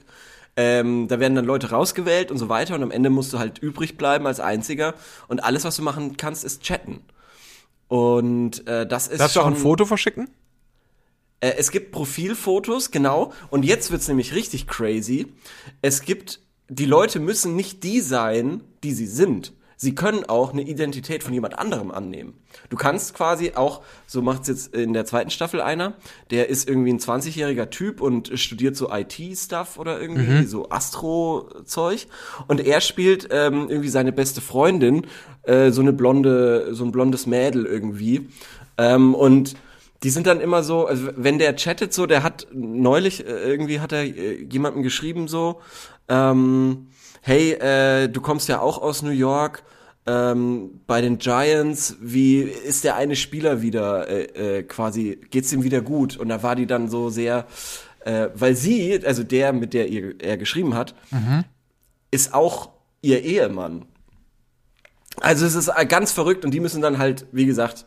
ähm, 0.56 1.08
da 1.08 1.20
werden 1.20 1.34
dann 1.34 1.44
Leute 1.44 1.70
rausgewählt 1.70 2.30
und 2.30 2.38
so 2.38 2.48
weiter 2.48 2.74
und 2.74 2.82
am 2.82 2.90
Ende 2.90 3.10
musst 3.10 3.32
du 3.32 3.38
halt 3.38 3.58
übrig 3.58 3.96
bleiben 3.96 4.26
als 4.26 4.40
Einziger 4.40 4.94
und 5.28 5.42
alles, 5.42 5.64
was 5.64 5.76
du 5.76 5.82
machen 5.82 6.16
kannst, 6.16 6.44
ist 6.44 6.62
chatten. 6.62 7.00
Und 7.88 8.66
äh, 8.66 8.86
das 8.86 9.08
ist 9.08 9.20
Darfst 9.20 9.36
du 9.36 9.40
auch 9.40 9.46
ein 9.46 9.56
Foto 9.56 9.84
verschicken? 9.84 10.28
äh, 11.44 11.54
es 11.58 11.70
gibt 11.70 11.92
Profilfotos, 11.92 12.90
genau. 12.90 13.32
Und 13.50 13.64
jetzt 13.64 13.90
wird's 13.90 14.08
nämlich 14.08 14.34
richtig 14.34 14.66
crazy. 14.66 15.26
Es 15.82 16.02
gibt, 16.02 16.40
die 16.68 16.86
Leute 16.86 17.20
müssen 17.20 17.54
nicht 17.54 17.82
die 17.84 18.00
sein, 18.00 18.62
die 18.82 18.92
sie 18.92 19.06
sind. 19.06 19.52
Sie 19.84 19.94
können 19.94 20.24
auch 20.24 20.54
eine 20.54 20.62
Identität 20.62 21.22
von 21.22 21.34
jemand 21.34 21.58
anderem 21.58 21.90
annehmen. 21.90 22.32
Du 22.70 22.76
kannst 22.76 23.12
quasi 23.12 23.52
auch, 23.54 23.82
so 24.06 24.22
macht's 24.22 24.48
jetzt 24.48 24.74
in 24.74 24.94
der 24.94 25.04
zweiten 25.04 25.28
Staffel 25.28 25.60
einer, 25.60 25.92
der 26.30 26.48
ist 26.48 26.66
irgendwie 26.66 26.90
ein 26.90 26.98
20-jähriger 26.98 27.68
Typ 27.68 28.00
und 28.00 28.38
studiert 28.38 28.76
so 28.76 28.90
IT-Stuff 28.90 29.78
oder 29.78 30.00
irgendwie 30.00 30.46
so 30.46 30.70
Astro-Zeug. 30.70 32.06
Und 32.48 32.66
er 32.66 32.80
spielt 32.80 33.28
ähm, 33.30 33.66
irgendwie 33.68 33.90
seine 33.90 34.12
beste 34.12 34.40
Freundin, 34.40 35.06
äh, 35.42 35.70
so 35.70 35.82
eine 35.82 35.92
blonde, 35.92 36.74
so 36.74 36.84
ein 36.84 36.90
blondes 36.90 37.26
Mädel 37.26 37.66
irgendwie. 37.66 38.30
Ähm, 38.78 39.14
und 39.14 39.54
die 40.02 40.10
sind 40.10 40.26
dann 40.26 40.40
immer 40.40 40.62
so, 40.62 40.86
also 40.86 41.10
wenn 41.14 41.38
der 41.38 41.56
chattet 41.56 41.92
so, 41.92 42.06
der 42.06 42.22
hat 42.22 42.46
neulich 42.54 43.26
äh, 43.26 43.30
irgendwie 43.30 43.80
hat 43.80 43.92
er 43.92 44.04
äh, 44.04 44.46
jemandem 44.50 44.82
geschrieben 44.82 45.28
so, 45.28 45.60
ähm, 46.08 46.86
hey, 47.20 47.52
äh, 47.52 48.08
du 48.08 48.22
kommst 48.22 48.48
ja 48.48 48.60
auch 48.60 48.80
aus 48.80 49.02
New 49.02 49.10
York, 49.10 49.62
ähm, 50.06 50.80
bei 50.86 51.00
den 51.00 51.18
Giants, 51.18 51.96
wie 52.00 52.40
ist 52.40 52.84
der 52.84 52.96
eine 52.96 53.16
Spieler 53.16 53.62
wieder 53.62 54.08
äh, 54.08 54.58
äh, 54.58 54.62
quasi, 54.62 55.18
geht's 55.30 55.52
ihm 55.52 55.62
wieder 55.62 55.80
gut? 55.80 56.16
Und 56.16 56.28
da 56.28 56.42
war 56.42 56.56
die 56.56 56.66
dann 56.66 56.88
so 56.88 57.08
sehr, 57.08 57.46
äh, 58.04 58.28
weil 58.34 58.54
sie, 58.54 59.00
also 59.04 59.22
der, 59.22 59.52
mit 59.52 59.72
der 59.72 59.88
ihr, 59.88 60.14
er 60.20 60.36
geschrieben 60.36 60.74
hat, 60.74 60.94
ist 62.10 62.34
auch 62.34 62.70
ihr 63.00 63.22
Ehemann. 63.22 63.86
Also 65.20 65.46
es 65.46 65.54
ist 65.54 65.68
äh, 65.68 65.86
ganz 65.86 66.12
verrückt 66.12 66.44
und 66.44 66.52
die 66.52 66.60
müssen 66.60 66.82
dann 66.82 66.98
halt, 66.98 67.26
wie 67.32 67.46
gesagt, 67.46 67.86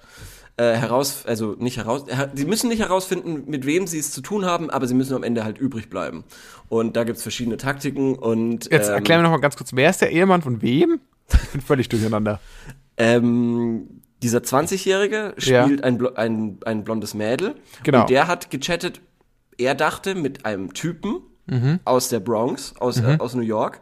äh, 0.57 0.73
heraus, 0.73 1.23
also 1.27 1.55
nicht 1.59 1.77
heraus, 1.77 2.05
her, 2.07 2.27
die 2.27 2.45
müssen 2.45 2.69
nicht 2.69 2.79
herausfinden, 2.79 3.43
mit 3.47 3.65
wem 3.65 3.85
sie 3.85 3.99
es 3.99 4.11
zu 4.11 4.21
tun 4.21 4.45
haben, 4.45 4.69
aber 4.71 4.87
sie 4.87 4.95
müssen 4.95 5.15
am 5.15 5.23
Ende 5.23 5.43
halt 5.43 5.59
übrig 5.59 5.89
bleiben. 5.89 6.23
Und 6.67 6.95
da 6.95 7.03
gibt's 7.03 7.21
verschiedene 7.21 7.57
Taktiken 7.57 8.15
und 8.15 8.71
Jetzt 8.71 8.87
ähm, 8.87 8.95
erklär 8.95 9.17
mir 9.17 9.23
noch 9.23 9.31
mal 9.31 9.37
ganz 9.37 9.55
kurz, 9.55 9.71
wer 9.73 9.89
ist 9.89 10.01
der 10.01 10.11
Ehemann 10.11 10.41
von 10.41 10.61
wem? 10.63 10.99
Ich 11.31 11.49
bin 11.51 11.61
völlig 11.61 11.89
durcheinander. 11.89 12.39
ähm, 12.97 14.01
dieser 14.23 14.39
20-Jährige 14.39 15.35
Ja. 15.39 15.63
spielt 15.63 15.83
ein, 15.83 15.99
Blo- 15.99 16.15
ein, 16.15 16.57
ein 16.65 16.83
blondes 16.83 17.13
Mädel 17.13 17.55
Genau. 17.83 18.01
und 18.01 18.09
der 18.09 18.27
hat 18.27 18.49
gechattet, 18.49 18.99
er 19.57 19.75
dachte 19.75 20.15
mit 20.15 20.45
einem 20.45 20.73
Typen 20.73 21.21
Mhm. 21.49 21.79
aus 21.85 22.09
der 22.09 22.19
Bronx, 22.19 22.73
aus, 22.79 22.99
äh, 22.99 23.15
aus 23.19 23.33
New 23.33 23.41
York, 23.41 23.79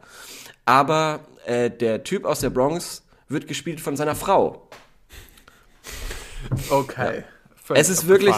aber 0.65 1.22
äh, 1.45 1.72
der 1.72 2.03
Typ 2.03 2.26
aus 2.26 2.41
der 2.41 2.49
Bronx 2.51 3.03
wird 3.28 3.47
gespielt 3.47 3.80
von 3.82 3.95
seiner 3.97 4.13
Frau. 4.15 4.70
Okay. 6.70 7.24
Es 7.74 7.89
ist 7.89 8.07
wirklich, 8.07 8.36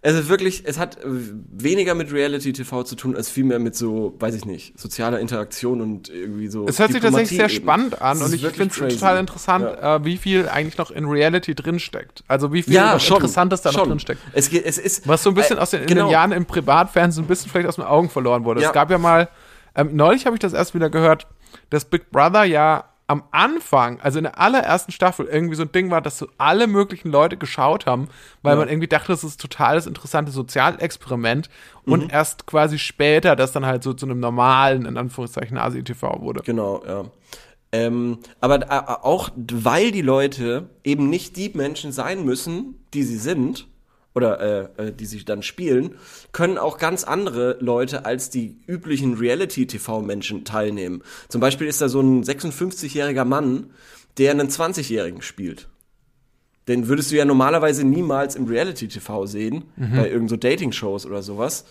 Es 0.00 0.14
ist 0.14 0.28
wirklich, 0.28 0.62
es 0.64 0.78
hat 0.78 0.98
weniger 1.04 1.94
mit 1.94 2.12
Reality 2.12 2.52
TV 2.52 2.84
zu 2.84 2.94
tun, 2.94 3.16
als 3.16 3.28
vielmehr 3.28 3.58
mit 3.58 3.74
so, 3.74 4.14
weiß 4.20 4.34
ich 4.36 4.44
nicht, 4.44 4.78
sozialer 4.78 5.18
Interaktion 5.18 5.80
und 5.80 6.08
irgendwie 6.08 6.46
so. 6.48 6.66
Es 6.68 6.78
hört 6.78 6.92
sich 6.92 7.00
tatsächlich 7.02 7.36
sehr 7.36 7.50
eben. 7.50 7.62
spannend 7.62 8.00
an 8.00 8.22
und 8.22 8.32
ich 8.32 8.46
finde 8.46 8.72
es 8.86 8.94
total 8.94 9.18
interessant, 9.18 9.64
Ja. 9.64 9.96
äh, 9.96 10.04
wie 10.04 10.16
viel 10.16 10.48
eigentlich 10.48 10.78
noch 10.78 10.90
in 10.92 11.04
Reality 11.06 11.54
drinsteckt. 11.54 12.22
Also 12.28 12.52
wie 12.52 12.62
viel 12.62 12.74
Ja, 12.74 13.00
schon. 13.00 13.16
Interessantes 13.16 13.62
da 13.62 13.70
noch 13.72 13.80
schon. 13.80 13.88
drinsteckt. 13.88 14.20
Es, 14.32 14.50
geht, 14.50 14.64
es 14.64 14.78
ist. 14.78 15.08
Was 15.08 15.22
so 15.22 15.30
ein 15.30 15.34
bisschen 15.34 15.58
äh, 15.58 15.60
aus 15.60 15.70
den, 15.70 15.80
in 15.80 15.86
genau. 15.86 16.06
den 16.06 16.12
Jahren 16.12 16.32
im 16.32 16.46
Privatfernsehen 16.46 17.12
so 17.12 17.22
ein 17.22 17.26
bisschen 17.28 17.50
vielleicht 17.50 17.68
aus 17.68 17.76
den 17.76 17.84
Augen 17.84 18.08
verloren 18.08 18.44
wurde. 18.44 18.60
Ja. 18.62 18.68
Es 18.68 18.72
gab 18.72 18.90
ja 18.90 18.98
mal, 18.98 19.28
ähm, 19.74 19.96
neulich 19.96 20.26
habe 20.26 20.36
ich 20.36 20.40
das 20.40 20.52
erst 20.52 20.74
wieder 20.74 20.90
gehört, 20.90 21.26
dass 21.70 21.84
Big 21.84 22.10
Brother 22.10 22.44
ja 22.44 22.84
am 23.08 23.24
Anfang, 23.32 24.00
also 24.00 24.18
in 24.18 24.24
der 24.24 24.38
allerersten 24.38 24.92
Staffel, 24.92 25.26
irgendwie 25.26 25.54
so 25.56 25.62
ein 25.62 25.72
Ding 25.72 25.90
war, 25.90 26.00
dass 26.02 26.18
so 26.18 26.28
alle 26.38 26.66
möglichen 26.66 27.10
Leute 27.10 27.36
geschaut 27.36 27.86
haben, 27.86 28.08
weil 28.42 28.52
Ja. 28.54 28.58
man 28.60 28.68
irgendwie 28.68 28.86
dachte, 28.86 29.08
das 29.12 29.24
ist 29.24 29.40
totales 29.40 29.86
interessantes 29.86 30.34
Sozialexperiment 30.34 31.48
Mhm. 31.86 31.92
und 31.92 32.12
erst 32.12 32.46
quasi 32.46 32.78
später 32.78 33.34
das 33.34 33.52
dann 33.52 33.64
halt 33.66 33.82
so 33.82 33.94
zu 33.94 34.06
einem 34.06 34.20
normalen, 34.20 34.84
in 34.86 34.96
Anführungszeichen, 34.96 35.56
Asi-TV 35.58 36.20
wurde. 36.20 36.42
Genau, 36.44 36.82
ja. 36.86 37.04
Ähm, 37.72 38.18
aber 38.40 38.62
äh, 38.62 38.82
auch 39.02 39.28
weil 39.36 39.90
die 39.90 40.00
Leute 40.02 40.70
eben 40.84 41.10
nicht 41.10 41.36
die 41.36 41.50
Menschen 41.54 41.92
sein 41.92 42.24
müssen, 42.24 42.82
die 42.94 43.02
sie 43.02 43.18
sind, 43.18 43.66
oder 44.14 44.70
äh, 44.78 44.88
äh, 44.88 44.92
die 44.92 45.06
sie 45.06 45.24
dann 45.24 45.42
spielen, 45.42 45.94
können 46.32 46.58
auch 46.58 46.78
ganz 46.78 47.04
andere 47.04 47.56
Leute 47.60 48.04
als 48.04 48.30
die 48.30 48.56
üblichen 48.66 49.14
Reality-TV-Menschen 49.14 50.44
teilnehmen. 50.44 51.02
Zum 51.28 51.40
Beispiel 51.40 51.66
ist 51.66 51.80
da 51.80 51.88
so 51.88 52.00
ein 52.00 52.24
56-jähriger 52.24 53.24
Mann, 53.24 53.70
der 54.18 54.32
einen 54.32 54.48
20-Jährigen 54.48 55.22
spielt. 55.22 55.68
Den 56.66 56.88
würdest 56.88 57.10
du 57.10 57.16
ja 57.16 57.24
normalerweise 57.24 57.84
niemals 57.84 58.36
im 58.36 58.46
Reality-TV 58.46 59.24
sehen, 59.26 59.64
bei 59.96 60.10
irgend 60.10 60.28
so 60.28 60.36
Dating-Shows 60.36 61.06
oder 61.06 61.22
sowas. 61.22 61.64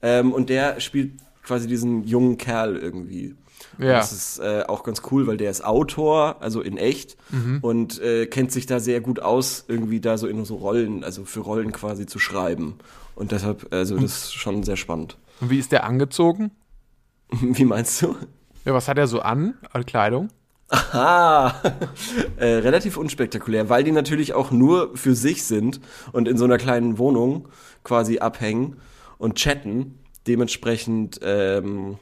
Ähm, 0.00 0.32
und 0.32 0.48
der 0.48 0.80
spielt 0.80 1.12
quasi 1.42 1.66
diesen 1.66 2.04
jungen 2.04 2.36
Kerl 2.36 2.76
irgendwie. 2.76 3.34
Ja. 3.78 3.94
Das 3.94 4.12
ist 4.12 4.38
äh, 4.38 4.64
auch 4.66 4.82
ganz 4.82 5.02
cool, 5.10 5.26
weil 5.26 5.36
der 5.36 5.50
ist 5.50 5.64
Autor, 5.64 6.36
also 6.40 6.60
in 6.60 6.76
echt, 6.76 7.16
und 7.60 8.00
äh, 8.00 8.26
kennt 8.26 8.52
sich 8.52 8.66
da 8.66 8.80
sehr 8.80 9.00
gut 9.00 9.20
aus, 9.20 9.64
irgendwie 9.68 10.00
da 10.00 10.16
so 10.16 10.26
in 10.26 10.44
so 10.44 10.56
Rollen, 10.56 11.04
also 11.04 11.24
für 11.24 11.40
Rollen 11.40 11.72
quasi 11.72 12.06
zu 12.06 12.18
schreiben. 12.18 12.76
Und 13.14 13.32
deshalb, 13.32 13.72
also 13.72 13.96
das 13.96 14.04
ist 14.04 14.34
schon 14.34 14.62
sehr 14.62 14.76
spannend. 14.76 15.18
Und 15.40 15.50
wie 15.50 15.58
ist 15.58 15.72
der 15.72 15.84
angezogen? 15.84 16.52
Wie 17.30 17.64
meinst 17.64 18.02
du? 18.02 18.16
Ja, 18.64 18.74
was 18.74 18.88
hat 18.88 18.98
er 18.98 19.06
so 19.06 19.20
an, 19.20 19.54
an 19.72 19.86
Kleidung? 19.86 20.28
Ah, 20.70 21.52
äh, 22.36 22.46
relativ 22.46 22.96
unspektakulär, 22.96 23.68
weil 23.68 23.84
die 23.84 23.92
natürlich 23.92 24.34
auch 24.34 24.50
nur 24.50 24.96
für 24.96 25.14
sich 25.14 25.44
sind 25.44 25.80
und 26.12 26.28
in 26.28 26.36
so 26.36 26.44
einer 26.44 26.58
kleinen 26.58 26.98
Wohnung 26.98 27.48
quasi 27.84 28.18
abhängen 28.18 28.76
und 29.18 29.36
chatten. 29.36 29.98
Dementsprechend 30.26 31.18
ähm, 31.22 31.98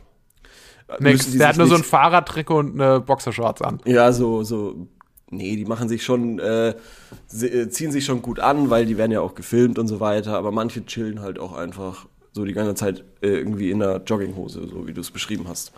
Nix, 1.00 1.30
der 1.36 1.48
hat 1.48 1.56
nur 1.56 1.66
so 1.66 1.74
ein 1.74 1.84
Fahrradtrikot 1.84 2.58
und 2.58 2.80
eine 2.80 3.00
Boxershorts 3.00 3.60
an. 3.62 3.80
Ja, 3.84 4.10
so, 4.12 4.42
so, 4.42 4.88
nee, 5.30 5.54
die 5.56 5.66
machen 5.66 5.88
sich 5.88 6.02
schon, 6.02 6.38
äh, 6.38 6.70
äh, 7.40 7.68
ziehen 7.68 7.92
sich 7.92 8.04
schon 8.06 8.22
gut 8.22 8.40
an, 8.40 8.70
weil 8.70 8.86
die 8.86 8.96
werden 8.96 9.12
ja 9.12 9.20
auch 9.20 9.34
gefilmt 9.34 9.78
und 9.78 9.86
so 9.88 10.00
weiter, 10.00 10.36
aber 10.36 10.50
manche 10.50 10.84
chillen 10.86 11.20
halt 11.20 11.38
auch 11.38 11.52
einfach 11.54 12.06
so 12.32 12.44
die 12.44 12.54
ganze 12.54 12.74
Zeit 12.74 13.04
äh, 13.20 13.28
irgendwie 13.28 13.70
in 13.70 13.82
einer 13.82 14.02
Jogginghose, 14.02 14.66
so 14.66 14.86
wie 14.86 14.92
du 14.94 15.00
es 15.00 15.10
beschrieben 15.10 15.46
hast. 15.48 15.72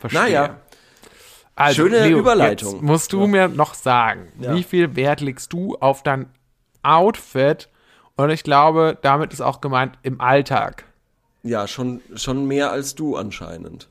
Verstehe. 0.00 0.20
Naja, 0.22 0.60
Also, 1.56 1.82
Schöne 1.82 2.06
Leo, 2.08 2.18
Überleitung. 2.18 2.74
Jetzt 2.74 2.82
musst 2.82 3.12
du 3.12 3.26
mir 3.26 3.48
noch 3.48 3.74
sagen, 3.74 4.28
Ja. 4.40 4.54
wie 4.54 4.62
viel 4.62 4.94
Wert 4.96 5.20
legst 5.22 5.52
du 5.52 5.76
auf 5.76 6.02
dein 6.02 6.26
Outfit? 6.82 7.68
Und 8.16 8.30
ich 8.30 8.42
glaube, 8.44 8.98
damit 9.02 9.32
ist 9.32 9.40
auch 9.40 9.60
gemeint 9.60 9.98
im 10.02 10.20
Alltag. 10.20 10.84
Ja, 11.44 11.68
schon, 11.68 12.00
schon 12.16 12.46
mehr 12.46 12.72
als 12.72 12.94
du 12.94 13.16
anscheinend. 13.16 13.88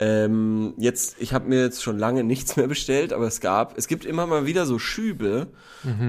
Ähm, 0.00 0.74
jetzt, 0.76 1.16
ich 1.18 1.32
habe 1.32 1.48
mir 1.48 1.62
jetzt 1.62 1.82
schon 1.82 1.98
lange 1.98 2.24
nichts 2.24 2.56
mehr 2.56 2.66
bestellt, 2.68 3.12
aber 3.12 3.26
es 3.26 3.40
gab, 3.40 3.78
es 3.78 3.88
gibt 3.88 4.04
immer 4.04 4.26
mal 4.26 4.44
wieder 4.44 4.66
so 4.66 4.78
Schübe, 4.78 5.48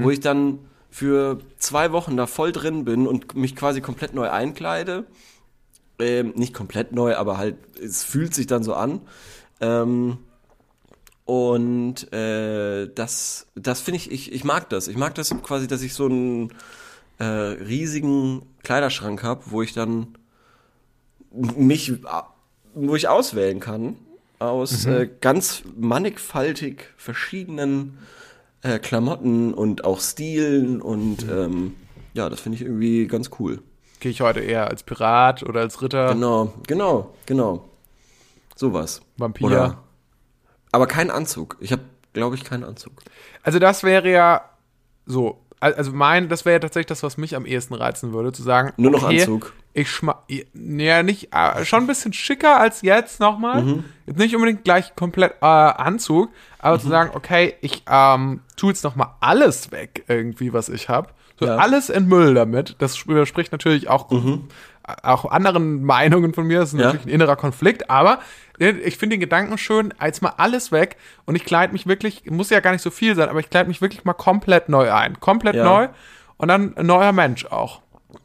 wo 0.02 0.10
ich 0.10 0.20
dann 0.20 0.60
für 0.92 1.40
zwei 1.60 1.92
Wochen 1.92 2.18
da 2.18 2.26
voll 2.26 2.52
drin 2.52 2.84
bin 2.84 3.08
und 3.08 3.36
mich 3.36 3.56
quasi 3.56 3.80
komplett 3.80 4.14
neu 4.14 4.30
einkleide. 4.30 5.06
Ähm, 6.00 6.34
nicht 6.36 6.54
komplett 6.54 6.94
neu, 6.94 7.16
aber 7.16 7.38
halt, 7.38 7.58
es 7.80 8.04
fühlt 8.04 8.34
sich 8.34 8.48
dann 8.48 8.64
so 8.64 8.74
an. 8.74 9.02
Ähm, 9.60 10.18
und 11.26 12.12
äh, 12.12 12.88
das, 12.96 13.48
das 13.54 13.82
finde 13.82 13.98
ich, 13.98 14.10
ich, 14.12 14.32
ich 14.32 14.44
mag 14.44 14.70
das. 14.70 14.88
Ich 14.88 14.98
mag 14.98 15.14
das 15.14 15.30
quasi, 15.44 15.68
dass 15.68 15.84
ich 15.84 15.94
so 15.94 16.06
einen 16.06 16.52
äh, 17.20 17.24
riesigen 17.24 18.42
Kleiderschrank 18.64 19.22
habe, 19.22 19.44
wo 19.48 19.62
ich 19.62 19.74
dann 19.74 20.18
mich, 21.32 21.94
wo 22.74 22.96
ich 22.96 23.08
auswählen 23.08 23.60
kann 23.60 23.96
aus 24.40 24.86
äh, 24.86 25.10
ganz 25.20 25.64
mannigfaltig 25.76 26.86
verschiedenen 26.98 28.00
äh, 28.62 28.80
Klamotten 28.80 29.54
und 29.54 29.84
auch 29.84 30.00
Stilen 30.00 30.82
und 30.82 31.28
ähm, 31.30 31.76
ja, 32.14 32.30
das 32.30 32.40
finde 32.40 32.56
ich 32.58 32.62
irgendwie 32.64 33.08
ganz 33.08 33.30
cool. 33.40 33.62
Gehe 34.00 34.12
ich 34.12 34.22
heute 34.22 34.40
eher 34.40 34.68
als 34.68 34.84
Pirat 34.84 35.44
oder 35.44 35.60
als 35.60 35.82
Ritter, 35.82 36.14
Genau, 36.14 36.54
genau, 36.68 37.14
genau. 37.26 37.66
Sowas. 38.56 39.02
Vampir? 39.18 39.48
Oder, 39.48 39.84
aber 40.72 40.88
kein 40.88 41.12
Anzug. 41.12 41.58
Ich 41.60 41.72
habe, 41.72 41.84
glaube 42.14 42.36
ich, 42.36 42.44
keinen 42.44 42.64
Anzug. 42.64 42.94
Also 43.44 43.60
das 43.60 43.84
wäre 43.84 44.10
ja 44.10 44.50
so, 45.06 45.42
also 45.60 45.92
mein, 45.92 46.30
das 46.30 46.46
wäre 46.46 46.54
ja 46.56 46.60
tatsächlich 46.60 46.88
das, 46.88 47.04
was 47.04 47.18
mich 47.18 47.36
am 47.36 47.46
ehesten 47.46 47.74
reizen 47.74 48.14
würde, 48.14 48.32
zu 48.32 48.44
sagen, 48.44 48.74
Nur 48.78 48.92
noch 48.92 49.04
okay, 49.04 49.22
Anzug. 49.22 49.54
Ich 49.74 49.90
schma 49.92 50.24
ja 50.54 51.04
nicht, 51.04 51.30
äh, 51.34 51.64
schon 51.66 51.84
ein 51.84 51.88
bisschen 51.88 52.12
schicker 52.14 52.60
als 52.60 52.82
jetzt 52.82 53.20
nochmal. 53.20 53.64
Mhm. 53.64 53.84
Jetzt 54.08 54.18
nicht 54.20 54.36
unbedingt 54.36 54.64
gleich 54.64 54.96
komplett 54.96 55.34
äh, 55.42 55.46
Anzug, 55.46 56.30
aber 56.58 56.78
Mhm. 56.78 56.82
zu 56.82 56.88
sagen, 56.90 57.12
okay, 57.14 57.56
ich 57.62 57.84
ähm, 57.90 58.42
tu 58.56 58.70
jetzt 58.70 58.84
nochmal 58.84 59.10
alles 59.20 59.72
weg 59.72 60.04
irgendwie, 60.08 60.54
was 60.54 60.70
ich 60.70 60.90
habe. 60.90 61.10
So 61.40 61.46
Ja. 61.46 61.58
alles 61.58 61.90
in 61.90 62.08
Müll 62.08 62.34
damit. 62.34 62.76
Das 62.80 63.08
widerspricht 63.08 63.52
natürlich 63.52 63.90
auch, 63.90 64.12
äh, 64.12 64.16
auch 65.04 65.26
anderen 65.26 65.84
Meinungen 65.84 66.34
von 66.34 66.46
mir. 66.46 66.60
Das 66.60 66.74
ist. 66.74 66.80
Ja. 66.80 66.88
natürlich 66.88 67.06
ein 67.08 67.10
innerer 67.10 67.36
Konflikt, 67.36 67.90
aber 67.90 68.20
äh, 68.60 68.72
ich 68.72 68.98
finde 68.98 69.16
den 69.16 69.20
Gedanken 69.22 69.58
schön, 69.58 69.94
jetzt 70.02 70.22
mal 70.22 70.34
alles 70.38 70.72
weg 70.72 70.98
und 71.26 71.36
ich 71.36 71.46
kleide 71.46 71.74
mich 71.74 71.88
wirklich, 71.88 72.24
muss 72.30 72.50
ja 72.50 72.60
gar 72.60 72.72
nicht 72.72 72.82
so 72.82 72.92
viel 72.92 73.16
sein, 73.16 73.30
aber 73.30 73.40
ich 73.40 73.50
kleide 73.50 73.68
mich 73.68 73.82
wirklich 73.82 74.06
mal 74.06 74.14
komplett 74.14 74.70
neu 74.70 74.92
ein. 74.92 75.20
Komplett 75.20 75.56
Ja. 75.56 75.64
neu 75.64 75.88
und 76.38 76.48
dann 76.48 76.76
ein 76.78 76.86
neuer 76.86 77.12
Mensch 77.12 77.46
auch. 77.46 77.82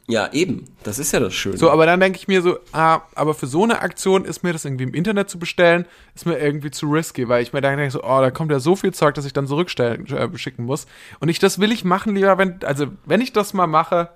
Ja, 0.07 0.31
eben. 0.33 0.65
Das 0.83 0.99
ist 0.99 1.11
ja 1.11 1.19
das 1.19 1.33
Schöne. 1.33 1.57
So, 1.57 1.69
aber 1.69 1.85
dann 1.85 1.99
denke 1.99 2.17
ich 2.17 2.27
mir 2.27 2.41
so, 2.41 2.57
ah, 2.73 3.01
aber 3.13 3.33
für 3.35 3.45
so 3.47 3.63
eine 3.63 3.81
Aktion 3.81 4.25
ist 4.25 4.43
mir 4.43 4.51
das 4.53 4.65
irgendwie 4.65 4.83
im 4.83 4.93
Internet 4.93 5.29
zu 5.29 5.37
bestellen, 5.39 5.85
ist 6.15 6.25
mir 6.25 6.37
irgendwie 6.39 6.71
zu 6.71 6.87
risky, 6.91 7.27
weil 7.27 7.43
ich 7.43 7.53
mir 7.53 7.61
dann 7.61 7.77
denke 7.77 7.91
so, 7.91 8.03
oh, 8.03 8.21
da 8.21 8.31
kommt 8.31 8.51
ja 8.51 8.59
so 8.59 8.75
viel 8.75 8.93
Zeug, 8.93 9.13
dass 9.15 9.25
ich 9.25 9.33
dann 9.33 9.47
zurückstellen, 9.47 10.07
äh, 10.07 10.37
schicken 10.37 10.65
muss. 10.65 10.87
Und 11.19 11.29
ich, 11.29 11.37
das 11.39 11.59
will 11.59 11.71
ich 11.71 11.83
machen 11.83 12.15
lieber, 12.15 12.37
wenn, 12.37 12.59
also 12.63 12.87
wenn 13.05 13.21
ich 13.21 13.33
das 13.33 13.53
mal 13.53 13.67
mache, 13.67 14.09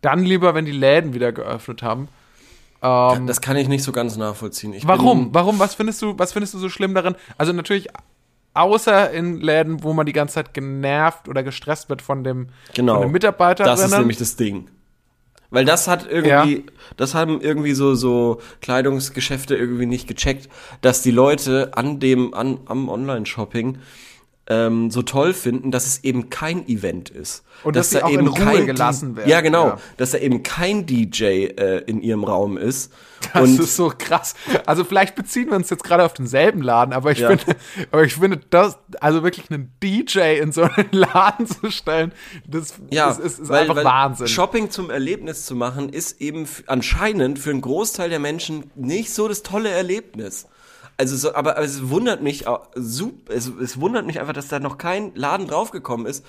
dann 0.00 0.24
lieber, 0.24 0.54
wenn 0.54 0.64
die 0.64 0.72
Läden 0.72 1.14
wieder 1.14 1.32
geöffnet 1.32 1.82
haben. 1.82 2.08
Ähm, 2.82 3.26
das 3.26 3.40
kann 3.40 3.56
ich 3.56 3.68
nicht 3.68 3.82
so 3.82 3.92
ganz 3.92 4.16
nachvollziehen. 4.16 4.72
Ich 4.72 4.86
warum? 4.86 5.30
Warum? 5.32 5.58
Was 5.58 5.74
findest 5.74 6.00
du, 6.02 6.18
was 6.18 6.32
findest 6.32 6.54
du 6.54 6.58
so 6.58 6.68
schlimm 6.68 6.94
darin? 6.94 7.16
Also 7.36 7.52
natürlich, 7.52 7.88
außer 8.54 9.10
in 9.10 9.40
Läden, 9.40 9.82
wo 9.82 9.92
man 9.92 10.06
die 10.06 10.12
ganze 10.12 10.34
Zeit 10.34 10.54
genervt 10.54 11.28
oder 11.28 11.42
gestresst 11.42 11.88
wird 11.88 12.02
von 12.02 12.22
dem, 12.22 12.48
genau. 12.74 12.94
von 12.94 13.02
den 13.02 13.12
Mitarbeiterinnen. 13.12 13.76
Das 13.76 13.84
ist 13.84 13.96
nämlich 13.96 14.18
das 14.18 14.36
Ding. 14.36 14.68
Weil 15.50 15.64
das 15.64 15.88
hat 15.88 16.06
irgendwie, 16.08 16.56
Ja. 16.56 16.62
das 16.96 17.14
haben 17.14 17.40
irgendwie 17.40 17.72
so, 17.72 17.94
so 17.94 18.40
Kleidungsgeschäfte 18.60 19.56
irgendwie 19.56 19.86
nicht 19.86 20.06
gecheckt, 20.06 20.48
dass 20.82 21.00
die 21.00 21.10
Leute 21.10 21.70
an 21.74 22.00
dem, 22.00 22.34
an, 22.34 22.60
am 22.66 22.88
Online-Shopping 22.88 23.78
ähm, 24.50 24.90
so 24.90 25.02
toll 25.02 25.34
finden, 25.34 25.70
dass 25.70 25.86
es 25.86 26.04
eben 26.04 26.30
kein 26.30 26.66
Event 26.68 27.10
ist. 27.10 27.44
Und 27.64 27.76
dass 27.76 27.90
sie 27.90 28.02
auch 28.02 28.08
in 28.08 28.26
Ruhe 28.26 28.64
gelassen 28.64 29.16
werden. 29.16 29.28
Ja, 29.28 29.40
genau. 29.40 29.66
Ja. 29.66 29.78
Dass 29.98 30.12
da 30.12 30.18
eben 30.18 30.42
kein 30.42 30.86
DJ 30.86 31.24
äh, 31.24 31.78
in 31.86 32.00
ihrem 32.00 32.24
Raum 32.24 32.56
ist. 32.56 32.92
Das 33.32 33.42
und 33.42 33.58
ist 33.60 33.76
so 33.76 33.92
krass. 33.98 34.34
Also 34.64 34.84
vielleicht 34.84 35.16
beziehen 35.16 35.48
wir 35.50 35.56
uns 35.56 35.68
jetzt 35.70 35.82
gerade 35.84 36.04
auf 36.04 36.14
denselben 36.14 36.62
Laden, 36.62 36.94
aber 36.94 37.10
ich 37.10 37.18
Ja. 37.18 37.28
finde, 37.36 37.56
aber 37.90 38.04
ich 38.04 38.14
finde 38.14 38.40
das, 38.48 38.78
also 39.00 39.22
wirklich 39.24 39.50
einen 39.50 39.72
DJ 39.82 40.38
in 40.40 40.52
so 40.52 40.62
einen 40.62 40.88
Laden 40.92 41.46
zu 41.46 41.70
stellen, 41.70 42.12
das, 42.46 42.74
Ja, 42.90 43.08
das 43.08 43.18
ist, 43.18 43.38
ist 43.40 43.48
weil, 43.48 43.62
einfach 43.62 43.76
weil 43.76 43.84
Wahnsinn. 43.84 44.28
Shopping 44.28 44.70
zum 44.70 44.88
Erlebnis 44.88 45.44
zu 45.46 45.56
machen, 45.56 45.88
ist 45.88 46.20
eben 46.20 46.46
anscheinend 46.68 47.38
für 47.40 47.50
einen 47.50 47.60
Großteil 47.60 48.08
der 48.08 48.20
Menschen 48.20 48.70
nicht 48.76 49.12
so 49.12 49.26
das 49.28 49.42
tolle 49.42 49.68
Erlebnis. 49.70 50.46
Also 50.98 51.16
so, 51.16 51.34
aber, 51.34 51.56
aber 51.56 51.64
es 51.64 51.88
wundert 51.90 52.22
mich, 52.22 52.46
au- 52.46 52.62
sup- 52.74 53.30
es, 53.30 53.46
es 53.62 53.80
wundert 53.80 54.04
mich 54.04 54.20
einfach, 54.20 54.32
dass 54.34 54.48
da 54.48 54.58
noch 54.60 54.76
kein 54.78 55.14
Laden 55.14 55.46
draufgekommen 55.46 56.06
ist, 56.06 56.26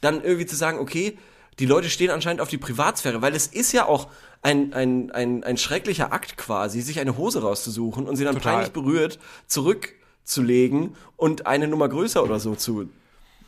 dann 0.00 0.22
irgendwie 0.22 0.46
zu 0.46 0.56
sagen, 0.56 0.78
okay, 0.78 1.18
die 1.58 1.66
Leute 1.66 1.90
stehen 1.90 2.10
anscheinend 2.10 2.40
auf 2.40 2.48
die 2.48 2.56
Privatsphäre, 2.58 3.20
weil 3.20 3.34
es 3.34 3.46
ist 3.48 3.72
ja 3.72 3.84
auch 3.86 4.08
ein, 4.40 4.72
ein, 4.72 5.10
ein, 5.10 5.44
ein 5.44 5.56
schrecklicher 5.58 6.12
Akt 6.12 6.36
quasi, 6.36 6.80
sich 6.80 6.98
eine 7.00 7.16
Hose 7.18 7.42
rauszusuchen 7.42 8.06
und 8.08 8.16
sie 8.16 8.24
dann 8.24 8.34
Total. 8.36 8.54
peinlich 8.54 8.72
berührt 8.72 9.18
zurückzulegen 9.48 10.96
und 11.16 11.46
eine 11.46 11.68
Nummer 11.68 11.88
größer 11.88 12.22
oder 12.22 12.38
so 12.40 12.54
zu 12.54 12.88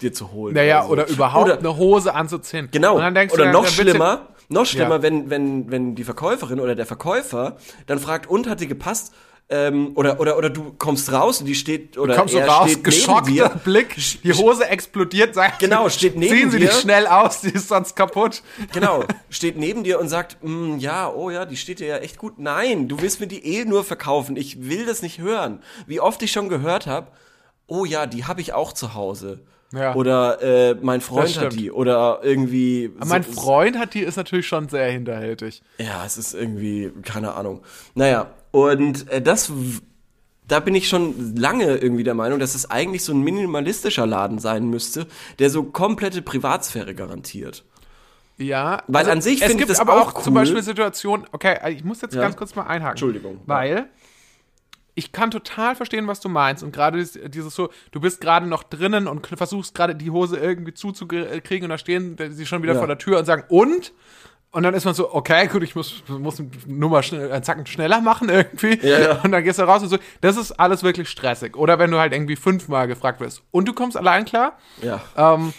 dir 0.00 0.12
zu 0.12 0.32
holen. 0.32 0.54
Naja, 0.54 0.84
so. 0.84 0.90
oder 0.92 1.08
überhaupt 1.08 1.46
Oder- 1.46 1.58
eine 1.58 1.76
Hose 1.76 2.14
anzuziehen. 2.14 2.68
Genau. 2.70 2.98
Dann 2.98 3.12
oder 3.30 3.52
noch 3.52 3.52
dann 3.52 3.62
wird's 3.62 3.72
schlimmer, 3.74 4.28
noch 4.48 4.66
schlimmer, 4.66 4.96
Ja. 4.96 5.02
wenn, 5.02 5.30
wenn, 5.30 5.70
wenn 5.70 5.94
die 5.94 6.04
Verkäuferin 6.04 6.60
oder 6.60 6.74
der 6.74 6.86
Verkäufer 6.86 7.56
dann 7.86 7.98
fragt, 8.00 8.28
und 8.28 8.48
hat 8.48 8.60
die 8.60 8.66
gepasst? 8.68 9.12
Ähm, 9.50 9.92
oder, 9.94 10.18
oder, 10.20 10.38
oder 10.38 10.48
du 10.48 10.72
kommst 10.78 11.12
raus 11.12 11.40
und 11.40 11.46
die 11.46 11.54
steht, 11.54 11.98
oder 11.98 12.14
Ja, 12.14 12.18
kommst 12.20 12.32
du 12.34 12.38
er 12.38 12.48
raus, 12.48 12.64
steht 12.70 12.76
neben 12.78 12.82
geschockter 12.84 13.30
dir. 13.30 13.48
Blick, 13.64 13.94
die 14.24 14.32
Hose 14.32 14.66
explodiert, 14.66 15.34
sagt 15.34 15.58
Genau, 15.58 15.88
steht 15.90 16.16
neben 16.16 16.34
Ziehen 16.34 16.50
Sie 16.50 16.58
dir. 16.58 16.68
die 16.68 16.74
schnell 16.74 17.06
aus, 17.06 17.42
die 17.42 17.50
ist 17.50 17.68
sonst 17.68 17.94
kaputt. 17.94 18.42
Genau, 18.72 19.04
steht 19.28 19.58
neben 19.58 19.84
dir 19.84 20.00
und 20.00 20.08
sagt, 20.08 20.38
"Mm, 20.42 20.78
ja, 20.78 21.12
oh 21.12 21.28
ja, 21.28 21.44
die 21.44 21.58
steht 21.58 21.80
dir 21.80 21.86
ja 21.88 21.96
echt 21.98 22.16
gut. 22.16 22.38
Nein, 22.38 22.88
du 22.88 23.02
willst 23.02 23.20
mir 23.20 23.26
die 23.26 23.44
eh 23.44 23.66
nur 23.66 23.84
verkaufen. 23.84 24.36
Ich 24.36 24.68
will 24.70 24.86
das 24.86 25.02
nicht 25.02 25.18
hören. 25.20 25.62
Wie 25.86 26.00
oft 26.00 26.22
ich 26.22 26.32
schon 26.32 26.48
gehört 26.48 26.86
habe, 26.86 27.08
oh 27.66 27.84
ja, 27.84 28.06
die 28.06 28.24
habe 28.24 28.40
ich 28.40 28.54
auch 28.54 28.72
zu 28.72 28.94
Hause. 28.94 29.40
Ja. 29.74 29.94
Oder 29.94 30.40
äh, 30.40 30.74
mein 30.80 31.02
Freund 31.02 31.38
hat 31.38 31.52
die. 31.52 31.70
Oder 31.70 32.20
irgendwie. 32.22 32.90
Mein 33.04 33.24
so- 33.24 33.32
Freund 33.32 33.76
hat 33.78 33.92
die, 33.92 34.00
ist 34.00 34.16
natürlich 34.16 34.46
schon 34.48 34.68
sehr 34.70 34.90
hinterhältig. 34.90 35.60
Ja, 35.78 36.02
es 36.06 36.16
ist 36.16 36.32
irgendwie, 36.32 36.92
keine 37.02 37.34
Ahnung. 37.34 37.60
Naja, 37.94 38.28
und 38.54 39.08
äh, 39.10 39.20
das, 39.20 39.50
da 40.46 40.60
bin 40.60 40.76
ich 40.76 40.88
schon 40.88 41.34
lange 41.34 41.76
irgendwie 41.76 42.04
der 42.04 42.14
Meinung, 42.14 42.38
dass 42.38 42.54
es 42.54 42.70
eigentlich 42.70 43.02
so 43.02 43.12
ein 43.12 43.20
minimalistischer 43.20 44.06
Laden 44.06 44.38
sein 44.38 44.68
müsste, 44.70 45.08
der 45.40 45.50
so 45.50 45.64
komplette 45.64 46.22
Privatsphäre 46.22 46.94
garantiert. 46.94 47.64
Ja, 48.38 48.76
also 48.76 48.84
Weil 48.88 49.10
an 49.10 49.20
sich 49.20 49.40
finde 49.40 49.52
ich 49.54 49.58
gibt 49.58 49.70
das 49.70 49.80
aber 49.80 49.94
auch 49.94 50.14
auch 50.14 50.22
zum 50.22 50.34
cool. 50.34 50.42
Beispiel 50.42 50.62
Situationen, 50.62 51.26
okay, 51.32 51.58
ich 51.72 51.82
muss 51.82 52.00
jetzt 52.00 52.14
Ja. 52.14 52.20
ganz 52.22 52.36
kurz 52.36 52.54
mal 52.54 52.62
einhaken. 52.62 52.92
Entschuldigung. 52.92 53.40
Weil 53.46 53.88
ich 54.94 55.10
kann 55.10 55.32
total 55.32 55.74
verstehen, 55.74 56.06
was 56.06 56.20
du 56.20 56.28
meinst. 56.28 56.62
Und 56.62 56.72
gerade 56.72 56.98
dieses, 56.98 57.18
dieses 57.30 57.54
so, 57.56 57.70
du 57.90 58.00
bist 58.00 58.20
gerade 58.20 58.46
noch 58.46 58.62
drinnen 58.62 59.08
und 59.08 59.26
versuchst 59.26 59.74
gerade 59.74 59.96
die 59.96 60.10
Hose 60.12 60.36
irgendwie 60.36 60.74
zuzukriegen 60.74 61.64
und 61.64 61.70
da 61.70 61.78
stehen 61.78 62.16
sie 62.30 62.46
schon 62.46 62.62
wieder 62.62 62.74
Ja. 62.74 62.78
vor 62.78 62.86
der 62.86 62.98
Tür 62.98 63.18
und 63.18 63.24
sagen, 63.24 63.42
und? 63.48 63.92
Und 64.54 64.62
dann 64.62 64.72
ist 64.72 64.84
man 64.84 64.94
so, 64.94 65.12
okay, 65.12 65.48
gut, 65.48 65.64
ich 65.64 65.74
muss, 65.74 66.04
muss 66.06 66.40
nur 66.66 66.88
mal 66.88 67.02
schnell, 67.02 67.32
einen 67.32 67.42
Zacken 67.42 67.66
schneller 67.66 68.00
machen 68.00 68.28
irgendwie. 68.28 68.78
Ja, 68.86 69.00
ja. 69.00 69.20
Und 69.22 69.32
dann 69.32 69.42
gehst 69.42 69.58
du 69.58 69.64
raus 69.64 69.82
und 69.82 69.88
so. 69.88 69.98
Das 70.20 70.36
ist 70.36 70.52
alles 70.52 70.84
wirklich 70.84 71.08
stressig. 71.08 71.56
Oder 71.56 71.80
wenn 71.80 71.90
du 71.90 71.98
halt 71.98 72.12
irgendwie 72.12 72.36
fünfmal 72.36 72.86
gefragt 72.86 73.18
wirst. 73.18 73.42
Und 73.50 73.66
du 73.66 73.72
kommst 73.72 73.96
allein 73.96 74.24
klar. 74.24 74.56
Ja. 74.80 75.02
Ähm, 75.16 75.52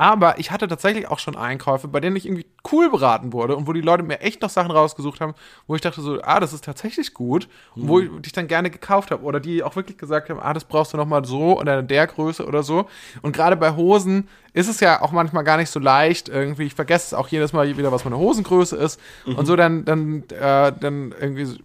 aber 0.00 0.38
ich 0.38 0.50
hatte 0.50 0.66
tatsächlich 0.66 1.08
auch 1.08 1.18
schon 1.18 1.36
Einkäufe, 1.36 1.86
bei 1.86 2.00
denen 2.00 2.16
ich 2.16 2.24
irgendwie 2.24 2.46
cool 2.72 2.88
beraten 2.88 3.34
wurde 3.34 3.54
und 3.54 3.66
wo 3.66 3.74
die 3.74 3.82
Leute 3.82 4.02
mir 4.02 4.22
echt 4.22 4.40
noch 4.40 4.48
Sachen 4.48 4.70
rausgesucht 4.70 5.20
haben, 5.20 5.34
wo 5.66 5.74
ich 5.74 5.82
dachte 5.82 6.00
so, 6.00 6.22
ah, 6.22 6.40
das 6.40 6.54
ist 6.54 6.64
tatsächlich 6.64 7.12
gut 7.12 7.48
und 7.76 7.86
wo 7.86 8.00
ich 8.00 8.08
dich 8.22 8.32
dann 8.32 8.48
gerne 8.48 8.70
gekauft 8.70 9.10
habe 9.10 9.22
oder 9.24 9.40
die 9.40 9.62
auch 9.62 9.76
wirklich 9.76 9.98
gesagt 9.98 10.30
haben, 10.30 10.40
ah, 10.40 10.54
das 10.54 10.64
brauchst 10.64 10.94
du 10.94 10.96
noch 10.96 11.04
mal 11.04 11.22
so 11.26 11.60
oder 11.60 11.80
in 11.80 11.88
der 11.88 12.06
Größe 12.06 12.46
oder 12.46 12.62
so. 12.62 12.86
Und 13.20 13.36
gerade 13.36 13.56
bei 13.56 13.76
Hosen 13.76 14.26
ist 14.54 14.70
es 14.70 14.80
ja 14.80 15.02
auch 15.02 15.12
manchmal 15.12 15.44
gar 15.44 15.58
nicht 15.58 15.68
so 15.68 15.78
leicht 15.78 16.30
irgendwie. 16.30 16.64
Ich 16.64 16.74
vergesse 16.74 17.08
es 17.08 17.12
auch 17.12 17.28
jedes 17.28 17.52
Mal 17.52 17.76
wieder, 17.76 17.92
was 17.92 18.02
meine 18.06 18.16
Hosengröße 18.16 18.76
ist 18.76 18.98
und 19.26 19.44
so 19.44 19.54
dann 19.54 19.84
dann 19.84 20.22
äh, 20.30 20.72
dann 20.80 21.14
irgendwie 21.20 21.62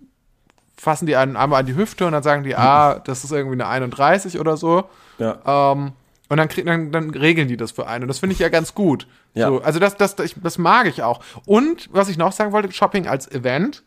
fassen 0.75 1.05
die 1.05 1.15
einen 1.15 1.38
einmal 1.38 1.61
an 1.61 1.67
die 1.67 1.75
Hüfte 1.77 2.05
und 2.05 2.11
dann 2.11 2.23
sagen 2.23 2.43
die, 2.43 2.57
ah, 2.57 2.99
das 2.99 3.23
ist 3.23 3.31
irgendwie 3.31 3.53
eine 3.53 3.67
31 3.67 4.41
oder 4.41 4.57
so. 4.57 4.89
Ja. 5.19 5.71
Ähm, 5.71 5.93
und 6.30 6.38
dann, 6.38 6.47
krieg, 6.47 6.65
dann, 6.65 6.91
dann 6.91 7.09
regeln 7.11 7.47
die 7.47 7.57
das 7.57 7.71
für 7.71 7.88
einen. 7.88 8.03
Und 8.03 8.07
das 8.07 8.19
finde 8.19 8.34
ich 8.34 8.39
ja 8.39 8.49
ganz 8.49 8.73
gut. 8.73 9.07
Ja. 9.34 9.47
So, 9.49 9.61
also 9.61 9.80
das, 9.80 9.95
das, 9.97 10.15
das, 10.15 10.34
das 10.41 10.57
mag 10.57 10.88
ich 10.88 11.03
auch. 11.03 11.21
Und 11.45 11.89
was 11.91 12.09
ich 12.09 12.17
noch 12.17 12.32
sagen 12.32 12.51
wollte, 12.51 12.71
Shopping 12.71 13.07
als 13.07 13.30
Event. 13.32 13.84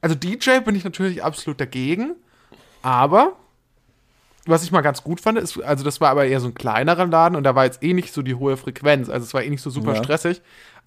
Also 0.00 0.14
DJ 0.14 0.60
bin 0.64 0.74
ich 0.74 0.84
natürlich 0.84 1.22
absolut 1.22 1.60
dagegen. 1.60 2.14
Aber 2.82 3.32
was 4.46 4.64
ich 4.64 4.72
mal 4.72 4.80
ganz 4.80 5.04
gut 5.04 5.20
fand, 5.20 5.38
ist, 5.38 5.60
also 5.62 5.84
das 5.84 6.00
war 6.00 6.10
aber 6.10 6.26
eher 6.26 6.40
so 6.40 6.48
ein 6.48 6.54
kleinerer 6.54 7.06
Laden 7.06 7.36
und 7.36 7.44
da 7.44 7.54
war 7.54 7.64
jetzt 7.64 7.82
eh 7.82 7.92
nicht 7.94 8.12
so 8.12 8.22
die 8.22 8.34
hohe 8.34 8.56
Frequenz. 8.56 9.08
Also 9.08 9.24
es 9.24 9.34
war 9.34 9.42
eh 9.44 9.50
nicht 9.50 9.62
so 9.62 9.70
super 9.70 9.94
Ja. 9.94 10.02
stressig. 10.02 10.42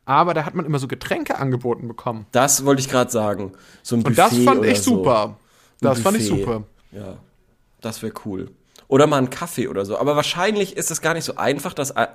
Aber 0.08 0.34
da 0.34 0.46
hat 0.46 0.54
man 0.54 0.66
immer 0.66 0.78
so 0.78 0.88
Getränke 0.88 1.38
angeboten 1.40 1.88
bekommen. 1.88 2.26
Das 2.32 2.64
wollte 2.66 2.82
ich 2.82 2.90
gerade 2.90 3.10
sagen. 3.12 3.54
So 3.82 3.96
ein 3.96 4.00
Und 4.00 4.16
Buffet 4.16 4.18
das 4.18 4.38
fand 4.44 4.66
ich 4.66 4.80
so. 4.82 4.98
super. 4.98 5.38
Das 5.82 5.98
Ein 5.98 6.04
fand 6.04 6.18
ich 6.18 6.30
Buffet. 6.30 6.42
super. 6.44 6.64
Ja, 6.92 7.18
das 7.82 8.04
wäre 8.04 8.14
cool. 8.26 8.52
Oder 8.88 9.08
mal 9.08 9.18
einen 9.18 9.30
Kaffee 9.30 9.68
oder 9.68 9.86
so. 9.86 9.98
Aber 9.98 10.16
wahrscheinlich 10.16 10.78
ist 10.78 10.92
es 10.92 11.02
gar 11.02 11.14
nicht 11.16 11.24
so 11.24 11.36
einfach, 11.38 11.74
das 11.74 11.92
äh, 11.92 12.08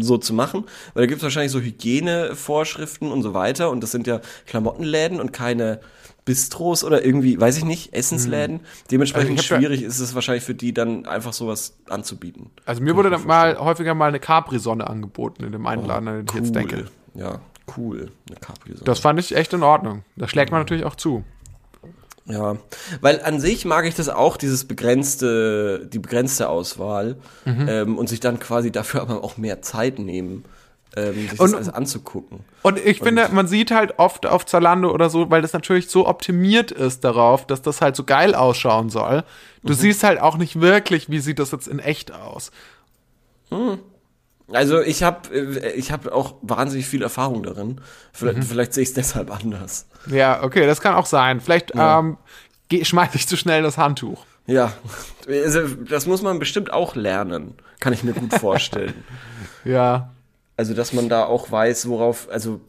so 0.00 0.18
zu 0.18 0.34
machen, 0.34 0.64
weil 0.94 1.02
da 1.02 1.06
gibt 1.06 1.18
es 1.18 1.22
wahrscheinlich 1.22 1.52
so 1.52 1.60
Hygienevorschriften 1.60 3.10
und 3.12 3.22
so 3.22 3.34
weiter. 3.34 3.70
Und 3.70 3.82
das 3.82 3.92
sind 3.92 4.06
ja 4.06 4.20
Klamottenläden 4.46 5.20
und 5.20 5.32
keine 5.32 5.80
Bistros 6.24 6.82
oder 6.82 7.04
irgendwie, 7.04 7.40
weiß 7.40 7.56
ich 7.58 7.64
nicht, 7.64 7.94
Essensläden. 7.94 8.60
Dementsprechend 8.90 9.38
Also 9.38 9.54
ja- 9.54 9.58
schwierig 9.60 9.82
ist 9.82 10.00
es 10.00 10.14
wahrscheinlich 10.14 10.42
für 10.44 10.54
die 10.54 10.74
dann 10.74 11.06
einfach 11.06 11.32
sowas 11.32 11.76
anzubieten. 11.88 12.50
Also 12.64 12.82
mir 12.82 12.96
wurde 12.96 13.10
dann 13.10 13.24
mal 13.26 13.58
häufiger 13.58 13.94
mal 13.94 14.08
eine 14.08 14.18
Capri-Sonne 14.18 14.86
angeboten 14.88 15.44
in 15.44 15.52
dem 15.52 15.66
einen 15.66 15.86
Laden, 15.86 16.08
an 16.08 16.14
den 16.16 16.26
ich 16.28 16.34
jetzt 16.34 16.54
denke. 16.54 16.86
Ja, 17.14 17.38
cool. 17.76 18.10
Eine 18.28 18.40
capri 18.40 18.74
Das 18.84 18.98
fand 18.98 19.20
ich 19.20 19.36
echt 19.36 19.52
in 19.52 19.62
Ordnung. 19.62 20.02
Da 20.16 20.26
schlägt 20.26 20.50
man 20.50 20.60
natürlich 20.60 20.84
auch 20.84 20.96
zu. 20.96 21.22
Ja, 22.28 22.56
weil 23.00 23.20
an 23.22 23.38
sich 23.38 23.64
mag 23.64 23.86
ich 23.86 23.94
das 23.94 24.08
auch, 24.08 24.36
dieses 24.36 24.64
begrenzte, 24.66 25.86
die 25.92 26.00
begrenzte 26.00 26.48
Auswahl 26.48 27.16
Mhm. 27.44 27.66
ähm, 27.68 27.98
und 27.98 28.08
sich 28.08 28.18
dann 28.20 28.40
quasi 28.40 28.72
dafür 28.72 29.02
aber 29.02 29.22
auch 29.22 29.36
mehr 29.36 29.62
Zeit 29.62 30.00
nehmen, 30.00 30.44
ähm, 30.96 31.14
sich 31.28 31.38
Und- 31.38 31.52
das 31.52 31.54
alles 31.54 31.68
anzugucken. 31.68 32.40
Und 32.62 32.78
ich 32.84 32.98
finde, 32.98 33.28
man 33.30 33.46
sieht 33.46 33.70
halt 33.70 34.00
oft 34.00 34.26
auf 34.26 34.44
Zalando 34.44 34.90
oder 34.90 35.08
so, 35.08 35.30
weil 35.30 35.40
das 35.40 35.52
natürlich 35.52 35.88
so 35.88 36.08
optimiert 36.08 36.72
ist 36.72 37.04
darauf, 37.04 37.46
dass 37.46 37.62
das 37.62 37.80
halt 37.80 37.94
so 37.94 38.02
geil 38.02 38.34
ausschauen 38.34 38.90
soll. 38.90 39.22
Du 39.62 39.72
Mhm. 39.72 39.76
siehst 39.76 40.02
halt 40.02 40.20
auch 40.20 40.36
nicht 40.36 40.60
wirklich, 40.60 41.08
wie 41.08 41.20
sieht 41.20 41.38
das 41.38 41.52
jetzt 41.52 41.68
in 41.68 41.78
echt 41.78 42.12
aus. 42.12 42.50
Also 44.52 44.80
ich 44.80 45.02
habe 45.02 45.28
ich 45.76 45.90
hab 45.90 46.06
auch 46.06 46.34
wahnsinnig 46.42 46.86
viel 46.86 47.02
Erfahrung 47.02 47.42
darin. 47.42 47.68
Mhm. 47.68 47.78
Vielleicht, 48.12 48.44
vielleicht 48.44 48.74
sehe 48.74 48.82
ich 48.84 48.90
es 48.90 48.94
deshalb 48.94 49.30
anders. 49.32 49.86
Ja, 50.06 50.42
okay, 50.42 50.66
das 50.66 50.80
kann 50.80 50.94
auch 50.94 51.06
sein. 51.06 51.40
Vielleicht 51.40 51.74
Ja. 51.74 51.98
ähm, 51.98 52.16
schmeiß 52.82 53.14
ich 53.14 53.26
zu 53.26 53.36
schnell 53.36 53.62
das 53.62 53.76
Handtuch. 53.78 54.24
Ja, 54.46 54.72
also 55.28 55.66
das 55.66 56.06
muss 56.06 56.22
man 56.22 56.38
bestimmt 56.38 56.72
auch 56.72 56.94
lernen, 56.94 57.54
kann 57.80 57.92
ich 57.92 58.04
mir 58.04 58.12
gut 58.12 58.32
vorstellen. 58.34 58.94
Ja. 59.64 60.12
Also, 60.56 60.74
dass 60.74 60.92
man 60.92 61.08
da 61.08 61.24
auch 61.24 61.50
weiß, 61.50 61.88
worauf, 61.88 62.28
also, 62.30 62.60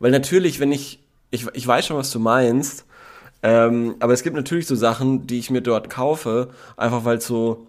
weil 0.00 0.10
natürlich, 0.10 0.58
wenn 0.58 0.72
ich, 0.72 0.98
ich, 1.30 1.46
ich 1.52 1.64
weiß 1.64 1.86
schon, 1.86 1.96
was 1.96 2.10
du 2.10 2.18
meinst, 2.18 2.84
ähm, 3.44 3.94
aber 4.00 4.12
es 4.14 4.24
gibt 4.24 4.34
natürlich 4.34 4.66
so 4.66 4.74
Sachen, 4.74 5.28
die 5.28 5.38
ich 5.38 5.48
mir 5.50 5.60
dort 5.62 5.88
kaufe, 5.90 6.48
einfach 6.76 7.04
weil 7.04 7.18
es 7.18 7.26
so, 7.28 7.68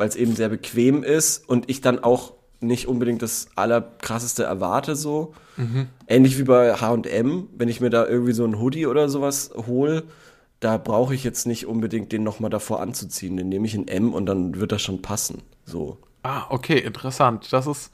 weil 0.00 0.08
es 0.08 0.16
eben 0.16 0.34
sehr 0.34 0.48
bequem 0.48 1.02
ist 1.02 1.46
und 1.48 1.68
ich 1.68 1.82
dann 1.82 1.98
auch 2.02 2.32
nicht 2.60 2.88
unbedingt 2.88 3.22
das 3.22 3.48
allerkrasseste 3.54 4.44
erwarte 4.44 4.96
so. 4.96 5.34
Ähnlich 6.06 6.38
wie 6.38 6.44
bei 6.44 6.74
H&M, 6.74 7.48
wenn 7.54 7.68
ich 7.68 7.82
mir 7.82 7.90
da 7.90 8.06
irgendwie 8.06 8.32
so 8.32 8.44
ein 8.44 8.58
Hoodie 8.58 8.86
oder 8.86 9.10
sowas 9.10 9.50
hole, 9.66 10.04
da 10.58 10.78
brauche 10.78 11.14
ich 11.14 11.22
jetzt 11.22 11.46
nicht 11.46 11.66
unbedingt 11.66 12.12
den 12.12 12.22
nochmal 12.22 12.50
davor 12.50 12.80
anzuziehen. 12.80 13.36
Den 13.36 13.50
nehme 13.50 13.66
ich 13.66 13.74
in 13.74 13.88
M 13.88 14.14
und 14.14 14.24
dann 14.24 14.58
wird 14.58 14.72
das 14.72 14.80
schon 14.80 15.02
passen. 15.02 15.42
So. 15.66 15.98
Ah, 16.22 16.44
okay, 16.48 16.78
interessant. 16.78 17.52
Das 17.52 17.66
ist 17.66 17.90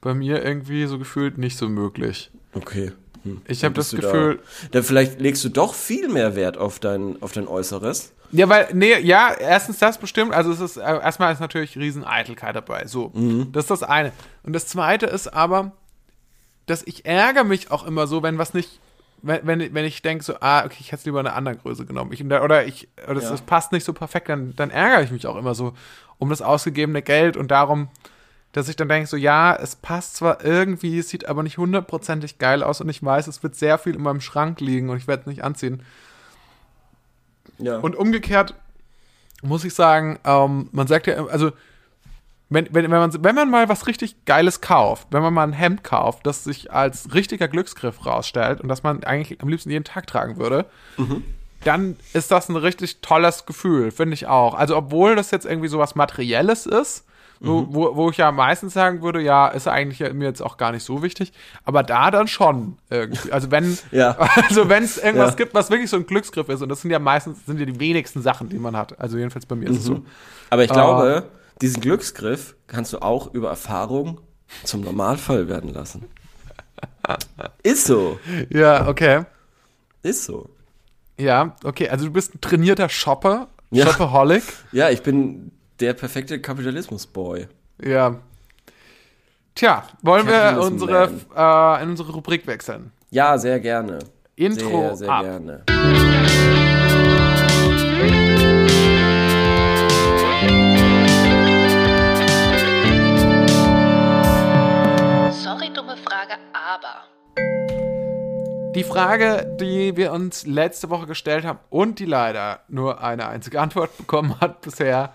bei 0.00 0.14
mir 0.14 0.42
irgendwie 0.42 0.86
so 0.86 0.98
gefühlt 0.98 1.36
nicht 1.36 1.58
so 1.58 1.68
möglich. 1.68 2.30
Okay. 2.54 2.92
Hm. 3.24 3.42
Ich 3.46 3.60
Dann 3.60 3.70
habe 3.70 3.74
das 3.76 3.90
Gefühl, 3.90 4.40
Da, 4.72 4.78
da 4.78 4.82
vielleicht 4.82 5.20
legst 5.20 5.44
du 5.44 5.48
doch 5.48 5.74
viel 5.74 6.08
mehr 6.08 6.34
Wert 6.36 6.56
auf 6.58 6.78
dein, 6.78 7.20
auf 7.22 7.32
dein 7.32 7.46
Äußeres. 7.48 8.12
Ja, 8.32 8.48
weil, 8.48 8.68
nee, 8.72 8.98
ja, 9.00 9.32
erstens 9.32 9.78
das 9.78 9.98
bestimmt, 9.98 10.32
also 10.32 10.52
es 10.52 10.60
ist, 10.60 10.76
äh, 10.76 10.82
erstmal 10.82 11.32
ist 11.32 11.40
natürlich 11.40 11.76
riesen 11.76 12.04
Eitelkeit 12.04 12.54
dabei, 12.54 12.86
so. 12.86 13.12
Das 13.52 13.64
ist 13.64 13.70
das 13.70 13.82
eine. 13.82 14.12
Und 14.44 14.52
das 14.52 14.66
zweite 14.68 15.06
ist 15.06 15.26
aber, 15.28 15.72
dass 16.66 16.84
ich 16.86 17.04
ärgere 17.06 17.42
mich 17.42 17.72
auch 17.72 17.84
immer 17.84 18.06
so, 18.06 18.22
wenn 18.22 18.38
was 18.38 18.54
nicht, 18.54 18.78
wenn, 19.22 19.44
wenn, 19.46 19.74
wenn 19.74 19.84
ich 19.84 20.00
denke 20.02 20.22
so, 20.22 20.34
ah, 20.40 20.64
okay, 20.64 20.76
ich 20.78 20.92
hätte 20.92 21.06
lieber 21.06 21.18
eine 21.18 21.32
andere 21.32 21.56
Größe 21.56 21.84
genommen. 21.86 22.12
Ich, 22.12 22.24
oder 22.24 22.64
ich, 22.66 22.88
oder 23.04 23.14
das, 23.16 23.24
Ja. 23.24 23.30
das 23.32 23.42
passt 23.42 23.72
nicht 23.72 23.84
so 23.84 23.92
perfekt, 23.92 24.28
dann, 24.28 24.54
dann 24.54 24.70
ärgere 24.70 25.02
ich 25.02 25.10
mich 25.10 25.26
auch 25.26 25.36
immer 25.36 25.56
so 25.56 25.72
um 26.18 26.30
das 26.30 26.40
ausgegebene 26.40 27.02
Geld 27.02 27.36
und 27.36 27.50
darum, 27.50 27.88
dass 28.52 28.68
ich 28.68 28.76
dann 28.76 28.88
denke 28.88 29.06
so, 29.06 29.16
ja, 29.16 29.54
es 29.54 29.76
passt 29.76 30.16
zwar 30.16 30.44
irgendwie, 30.44 30.98
es 30.98 31.08
sieht 31.08 31.26
aber 31.26 31.42
nicht 31.42 31.58
hundertprozentig 31.58 32.38
geil 32.38 32.62
aus 32.62 32.80
und 32.80 32.88
ich 32.88 33.02
weiß, 33.02 33.28
es 33.28 33.42
wird 33.42 33.54
sehr 33.54 33.78
viel 33.78 33.94
in 33.94 34.02
meinem 34.02 34.20
Schrank 34.20 34.60
liegen 34.60 34.90
und 34.90 34.96
ich 34.96 35.06
werde 35.06 35.22
es 35.22 35.26
nicht 35.26 35.44
anziehen. 35.44 35.82
Ja. 37.58 37.78
Und 37.78 37.94
umgekehrt 37.94 38.54
muss 39.42 39.64
ich 39.64 39.74
sagen, 39.74 40.18
ähm, 40.24 40.68
man 40.72 40.86
sagt 40.86 41.06
ja, 41.06 41.26
also 41.26 41.52
wenn, 42.48 42.66
wenn, 42.72 42.90
wenn, 42.90 42.90
man, 42.90 43.24
wenn 43.24 43.34
man 43.34 43.48
mal 43.48 43.68
was 43.68 43.86
richtig 43.86 44.24
Geiles 44.24 44.60
kauft, 44.60 45.06
wenn 45.12 45.22
man 45.22 45.32
mal 45.32 45.44
ein 45.44 45.52
Hemd 45.52 45.84
kauft, 45.84 46.26
das 46.26 46.42
sich 46.42 46.72
als 46.72 47.14
richtiger 47.14 47.46
Glücksgriff 47.46 48.04
rausstellt 48.04 48.60
und 48.60 48.68
das 48.68 48.82
man 48.82 49.04
eigentlich 49.04 49.40
am 49.40 49.48
liebsten 49.48 49.70
jeden 49.70 49.84
Tag 49.84 50.08
tragen 50.08 50.36
würde, 50.36 50.66
dann 51.64 51.96
ist 52.12 52.32
das 52.32 52.48
ein 52.48 52.56
richtig 52.56 53.00
tolles 53.02 53.46
Gefühl, 53.46 53.92
finde 53.92 54.14
ich 54.14 54.26
auch. 54.26 54.54
Also 54.54 54.76
obwohl 54.76 55.14
das 55.14 55.30
jetzt 55.30 55.46
irgendwie 55.46 55.68
sowas 55.68 55.94
Materielles 55.94 56.66
ist, 56.66 57.04
wo, 57.42 57.66
wo, 57.70 57.96
wo 57.96 58.10
ich 58.10 58.18
ja 58.18 58.30
meistens 58.32 58.74
sagen 58.74 59.00
würde, 59.02 59.20
ja, 59.22 59.48
ist 59.48 59.66
eigentlich 59.66 60.00
mir 60.12 60.26
jetzt 60.26 60.42
auch 60.42 60.56
gar 60.58 60.72
nicht 60.72 60.84
so 60.84 61.02
wichtig, 61.02 61.32
aber 61.64 61.82
da 61.82 62.10
dann 62.10 62.28
schon 62.28 62.76
irgendwie. 62.90 63.32
Also 63.32 63.50
wenn, 63.50 63.78
Ja. 63.90 64.10
also 64.48 64.68
wenn 64.68 64.82
es 64.84 64.98
irgendwas 64.98 65.30
Ja. 65.30 65.36
gibt, 65.36 65.54
was 65.54 65.70
wirklich 65.70 65.88
so 65.88 65.96
ein 65.96 66.06
Glücksgriff 66.06 66.48
ist, 66.50 66.60
und 66.62 66.68
das 66.68 66.82
sind 66.82 66.90
ja 66.90 66.98
meistens 66.98 67.44
sind 67.46 67.58
ja 67.58 67.64
die 67.66 67.80
wenigsten 67.80 68.20
Sachen, 68.22 68.48
die 68.50 68.58
man 68.58 68.76
hat. 68.76 69.00
Also 69.00 69.16
jedenfalls 69.16 69.46
bei 69.46 69.56
mir 69.56 69.70
ist 69.70 69.78
es 69.78 69.84
so. 69.84 70.02
Aber 70.50 70.64
ich 70.64 70.70
glaube, 70.70 71.30
diesen 71.62 71.80
Glücksgriff 71.80 72.54
kannst 72.66 72.92
du 72.92 72.98
auch 73.00 73.32
über 73.32 73.48
Erfahrung 73.50 74.20
zum 74.64 74.82
Normalfall 74.82 75.48
werden 75.48 75.72
lassen. 75.72 76.06
Ist 77.62 77.86
so. 77.86 78.18
Ja, 78.50 78.86
okay. 78.88 79.24
Ist 80.02 80.24
so. 80.24 80.50
Ja, 81.18 81.54
okay. 81.64 81.88
Also 81.88 82.06
du 82.06 82.12
bist 82.12 82.34
ein 82.34 82.40
trainierter 82.40 82.88
Shopper, 82.88 83.48
Ja. 83.70 83.86
Shopaholic. 83.86 84.42
Ja, 84.72 84.90
ich 84.90 85.02
bin 85.02 85.52
der 85.80 85.94
perfekte 85.94 86.40
Kapitalismus-Boy. 86.40 87.48
Ja. 87.82 88.16
Tja, 89.54 89.84
wollen 90.02 90.26
wir 90.26 90.60
unsere, 90.62 91.10
äh, 91.36 91.82
in 91.82 91.90
unsere 91.90 92.12
Rubrik 92.12 92.46
wechseln? 92.46 92.92
Ja, 93.10 93.36
sehr 93.38 93.58
gerne. 93.60 93.98
Intro 94.36 94.94
Sehr, 94.94 94.96
sehr 94.96 95.10
ab. 95.10 95.22
gerne. 95.22 95.64
Sorry, 105.32 105.70
dumme 105.74 105.96
Frage, 105.96 106.34
aber. 106.52 107.04
Die 108.74 108.84
Frage, 108.84 109.56
die 109.60 109.96
wir 109.96 110.12
uns 110.12 110.46
letzte 110.46 110.88
Woche 110.90 111.06
gestellt 111.06 111.44
haben 111.44 111.58
und 111.70 111.98
die 111.98 112.04
leider 112.06 112.60
nur 112.68 113.02
eine 113.02 113.26
einzige 113.28 113.60
Antwort 113.60 113.96
bekommen 113.98 114.40
hat 114.40 114.60
bisher. 114.60 115.12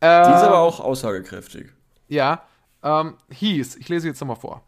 Die 0.00 0.06
ist 0.06 0.44
aber 0.44 0.58
auch 0.58 0.80
aussagekräftig. 0.80 1.70
Ja, 2.08 2.42
ähm, 2.82 3.14
hieß, 3.30 3.76
ich 3.76 3.88
lese 3.88 4.08
jetzt 4.08 4.20
nochmal 4.20 4.36
vor. 4.36 4.62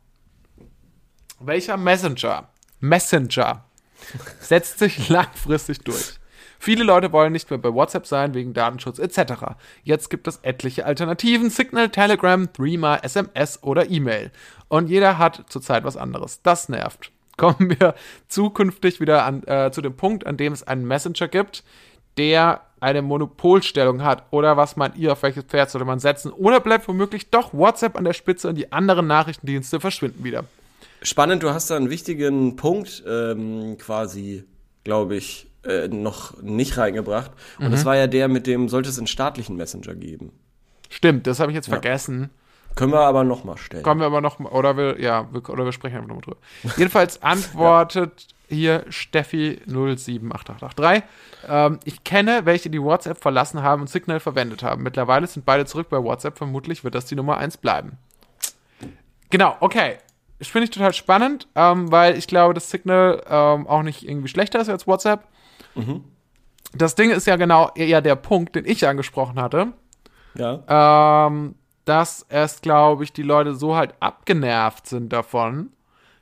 Welcher 1.39 1.76
Messenger, 1.76 2.49
Messenger, 2.81 3.64
setzt 4.41 4.78
sich 4.78 5.09
langfristig 5.09 5.81
durch? 5.81 6.20
Viele 6.62 6.85
Leute 6.85 7.11
wollen 7.12 7.33
nicht 7.33 7.49
mehr 7.49 7.59
bei 7.59 7.72
WhatsApp 7.72 8.07
sein 8.07 8.35
wegen 8.35 8.53
Datenschutz 8.53 8.99
etc. 8.99 9.57
Jetzt 9.83 10.11
gibt 10.11 10.28
es 10.28 10.41
etliche 10.43 10.85
Alternativen, 10.85 11.49
Signal, 11.49 11.89
Telegram, 11.89 12.53
Threema, 12.53 12.97
SMS 12.97 13.62
oder 13.62 13.89
E-Mail. 13.89 14.31
Und 14.68 14.91
jeder 14.91 15.16
hat 15.16 15.47
zurzeit 15.49 15.85
was 15.85 15.97
anderes. 15.97 16.43
Das 16.43 16.68
nervt. 16.68 17.12
Kommen 17.39 17.70
wir 17.70 17.95
zukünftig 18.28 19.01
wieder 19.01 19.24
an, 19.24 19.43
äh, 19.45 19.70
zu 19.72 19.81
dem 19.81 19.97
Punkt, 19.97 20.26
an 20.26 20.37
dem 20.37 20.53
es 20.53 20.62
einen 20.62 20.87
Messenger 20.87 21.28
gibt, 21.28 21.64
der 22.18 22.61
eine 22.81 23.03
Monopolstellung 23.03 24.03
hat? 24.03 24.24
Oder 24.31 24.57
was 24.57 24.76
meint 24.76 24.97
ihr, 24.97 25.12
auf 25.12 25.22
welches 25.22 25.45
Pferd 25.45 25.70
sollte 25.70 25.85
man 25.85 25.99
setzen? 26.01 26.33
Oder 26.33 26.61
bleibt 26.61 26.89
womöglich 26.89 27.31
doch 27.31 27.53
WhatsApp 27.55 27.97
an 27.97 28.05
der 28.05 28.12
Spitze 28.14 28.49
und 28.49 28.57
die 28.57 28.72
anderen 28.72 29.07
Nachrichtendienste 29.07 29.81
verschwinden 29.81 30.24
wieder? 30.24 30.45
Spannend, 31.03 31.43
du 31.43 31.51
hast 31.51 31.70
da 31.70 31.76
einen 31.76 31.91
wichtigen 31.91 32.57
Punkt 32.57 33.03
ähm, 33.07 33.76
quasi, 33.78 34.45
glaube 34.85 35.16
ich, 35.16 35.47
äh, 35.64 35.89
noch 35.89 36.41
nicht 36.43 36.76
reingebracht. 36.78 37.31
Und 37.59 37.68
Mhm. 37.68 37.70
das 37.72 37.85
war 37.85 37.97
ja 37.97 38.07
der, 38.07 38.28
mit 38.28 38.47
dem 38.47 38.68
sollte 38.68 38.89
es 38.89 38.99
einen 38.99 39.07
staatlichen 39.07 39.57
Messenger 39.57 39.95
geben. 39.95 40.33
Stimmt, 40.89 41.26
das 41.26 41.39
habe 41.41 41.53
ich 41.53 41.57
jetzt 41.57 41.68
vergessen. 41.68 42.31
Können 42.77 42.93
wir 42.93 43.01
aber 43.01 43.25
nochmal 43.25 43.59
stellen. 43.59 43.83
Kommen 43.83 44.01
wir 44.01 44.07
aber 44.07 44.21
noch, 44.21 44.39
mal- 44.39 44.51
oder 44.53 44.77
wir, 44.77 45.01
ja, 45.01 45.27
wir, 45.33 45.49
oder 45.51 45.64
wir 45.64 45.73
sprechen 45.73 45.97
einfach 45.97 46.09
nochmal 46.09 46.23
drüber. 46.23 46.37
Jedenfalls 46.77 47.23
antwortet 47.23 48.29
hier 48.49 48.85
Steffi 48.89 49.61
078883. 49.66 51.03
Ähm, 51.49 51.79
ich 51.85 52.03
kenne 52.05 52.41
welche, 52.45 52.71
die 52.71 52.83
WhatsApp 52.83 53.18
verlassen 53.21 53.62
haben 53.62 53.83
und 53.83 53.89
Signal 53.91 54.18
verwendet 54.21 54.62
haben. 54.62 54.83
Mittlerweile 54.83 55.27
sind 55.27 55.45
beide 55.47 55.66
zurück 55.66 55.89
bei 55.91 56.03
WhatsApp. 56.03 56.37
Vermutlich 56.39 56.83
wird 56.85 56.95
das 56.95 57.05
die 57.07 57.14
Nummer 57.16 57.37
1 57.39 57.59
bleiben. 57.59 57.99
Genau, 59.31 59.57
okay. 59.61 59.99
Das 60.39 60.49
finde 60.49 60.64
ich 60.64 60.71
total 60.71 60.95
spannend, 60.95 61.47
ähm, 61.55 61.93
weil 61.93 62.16
ich 62.16 62.27
glaube, 62.27 62.55
dass 62.55 62.71
Signal 62.71 63.23
ähm, 63.29 63.66
auch 63.66 63.83
nicht 63.83 64.09
irgendwie 64.09 64.29
schlechter 64.29 64.59
ist 64.61 64.71
als 64.71 64.87
WhatsApp. 64.87 65.25
Das 66.73 66.95
Ding 66.95 67.11
ist 67.11 67.27
ja 67.27 67.37
genau 67.37 67.71
eher 67.75 68.01
der 68.01 68.16
Punkt, 68.16 68.57
den 68.57 68.64
ich 68.64 68.87
angesprochen 68.89 69.41
hatte 69.41 69.73
Ja. 70.35 71.27
ähm, 71.27 71.55
dass 71.91 72.24
es, 72.28 72.61
glaube 72.61 73.03
ich, 73.03 73.12
die 73.12 73.22
Leute 73.24 73.55
so 73.57 73.74
halt 73.74 73.95
abgenervt 73.99 74.86
sind 74.86 75.12
davon, 75.12 75.70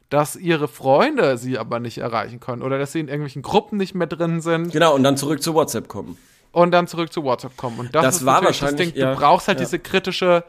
dass 0.08 0.34
ihre 0.34 0.66
Freunde 0.66 1.36
sie 1.36 1.58
aber 1.58 1.78
nicht 1.78 1.98
erreichen 1.98 2.40
können 2.40 2.62
oder 2.62 2.78
dass 2.78 2.92
sie 2.92 3.00
in 3.00 3.08
irgendwelchen 3.08 3.42
Gruppen 3.42 3.76
nicht 3.76 3.94
mehr 3.94 4.06
drin 4.06 4.40
sind 4.40 4.72
Genau, 4.72 4.94
und 4.94 5.02
dann 5.02 5.18
zurück 5.18 5.42
zu 5.42 5.52
WhatsApp 5.54 5.86
kommen. 5.88 6.16
und 6.52 6.70
dann 6.70 6.86
zurück 6.86 7.12
zu 7.12 7.22
WhatsApp 7.22 7.56
kommen. 7.58 7.78
Und 7.80 7.94
das, 7.94 8.02
Das 8.02 8.16
ist 8.16 8.24
war 8.24 8.36
natürlich 8.40 8.60
das 8.60 8.70
Ding. 8.70 8.78
wahrscheinlich, 8.78 8.96
ja, 8.96 9.12
du 9.14 9.20
brauchst 9.20 9.48
halt 9.48 9.58
ja. 9.58 9.64
diese 9.66 9.78
kritische 9.78 10.44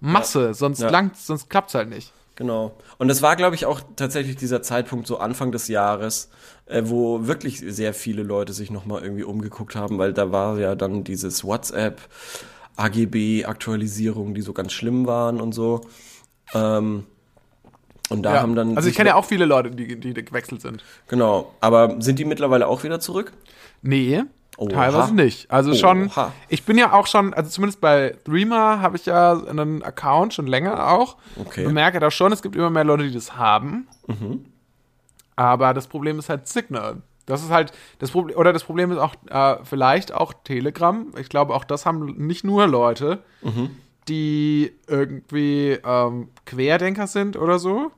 Masse, 0.00 0.52
sonst 0.54 0.80
Ja. 0.80 0.90
langt, 0.90 1.16
sonst 1.16 1.48
klappt's 1.48 1.74
halt 1.76 1.88
nicht. 1.88 2.12
Genau. 2.34 2.72
Und 2.98 3.06
das 3.06 3.22
war, 3.22 3.36
glaube 3.36 3.54
ich, 3.54 3.64
auch 3.64 3.80
tatsächlich 3.94 4.34
dieser 4.34 4.60
Zeitpunkt 4.60 5.06
so 5.06 5.18
Anfang 5.18 5.52
des 5.52 5.68
Jahres, 5.68 6.28
äh, 6.66 6.82
wo 6.84 7.28
wirklich 7.28 7.60
sehr 7.60 7.94
viele 7.94 8.24
Leute 8.24 8.52
sich 8.52 8.72
nochmal 8.72 9.04
irgendwie 9.04 9.22
umgeguckt 9.22 9.76
haben, 9.76 9.98
weil 9.98 10.12
da 10.12 10.32
war 10.32 10.58
ja 10.58 10.74
dann 10.74 11.04
dieses 11.04 11.44
WhatsApp, 11.44 12.00
AGB-Aktualisierung, 12.76 14.34
die 14.34 14.42
so 14.42 14.52
ganz 14.52 14.72
schlimm 14.72 15.06
waren 15.06 15.40
und 15.40 15.52
so. 15.52 15.82
Ähm, 16.52 17.04
und 18.10 18.22
da 18.22 18.34
Ja. 18.34 18.42
haben 18.42 18.54
dann. 18.54 18.76
also 18.76 18.88
ich 18.88 18.94
kenne 18.96 19.10
ja 19.10 19.14
auch 19.14 19.24
viele 19.24 19.44
Leute, 19.46 19.70
die, 19.70 19.98
die 19.98 20.12
gewechselt 20.14 20.60
sind. 20.60 20.84
Genau. 21.08 21.54
Aber 21.60 22.00
sind 22.00 22.18
die 22.18 22.24
mittlerweile 22.24 22.66
auch 22.68 22.82
wieder 22.84 23.00
zurück? 23.00 23.32
Nee, 23.82 24.22
Oha. 24.58 24.68
teilweise 24.70 25.14
nicht. 25.14 25.50
Also 25.50 25.74
schon, 25.74 26.08
Oha. 26.08 26.32
ich 26.48 26.64
bin 26.64 26.76
ja 26.78 26.92
auch 26.92 27.06
schon, 27.06 27.32
also 27.32 27.48
zumindest 27.50 27.80
bei 27.80 28.14
Threema 28.24 28.80
habe 28.80 28.96
ich 28.96 29.06
ja 29.06 29.32
einen 29.46 29.82
Account 29.82 30.34
schon 30.34 30.46
länger 30.46 30.90
auch. 30.92 31.16
Okay. 31.40 31.62
Ich 31.62 31.66
bemerke 31.66 31.98
da 31.98 32.10
schon, 32.10 32.30
es 32.32 32.42
gibt 32.42 32.56
immer 32.56 32.70
mehr 32.70 32.84
Leute, 32.84 33.04
die 33.04 33.12
das 33.14 33.36
haben. 33.36 33.88
Aber 35.36 35.74
das 35.74 35.86
Problem 35.86 36.18
ist 36.18 36.28
halt 36.28 36.46
Signal. 36.46 36.98
Das 37.26 37.42
ist 37.42 37.50
halt 37.50 37.72
das 38.00 38.10
Problem, 38.10 38.36
oder 38.36 38.52
das 38.52 38.64
Problem 38.64 38.90
ist 38.92 38.98
auch 38.98 39.14
äh, 39.30 39.56
vielleicht 39.64 40.12
auch 40.12 40.32
Telegram. 40.44 41.06
Ich 41.18 41.28
glaube, 41.28 41.54
auch 41.54 41.64
das 41.64 41.86
haben 41.86 42.04
nicht 42.26 42.44
nur 42.44 42.66
Leute, 42.66 43.22
die 44.08 44.72
irgendwie 44.86 45.78
ähm, 45.84 46.28
Querdenker 46.44 47.06
sind 47.06 47.36
oder 47.36 47.58
so. 47.58 47.90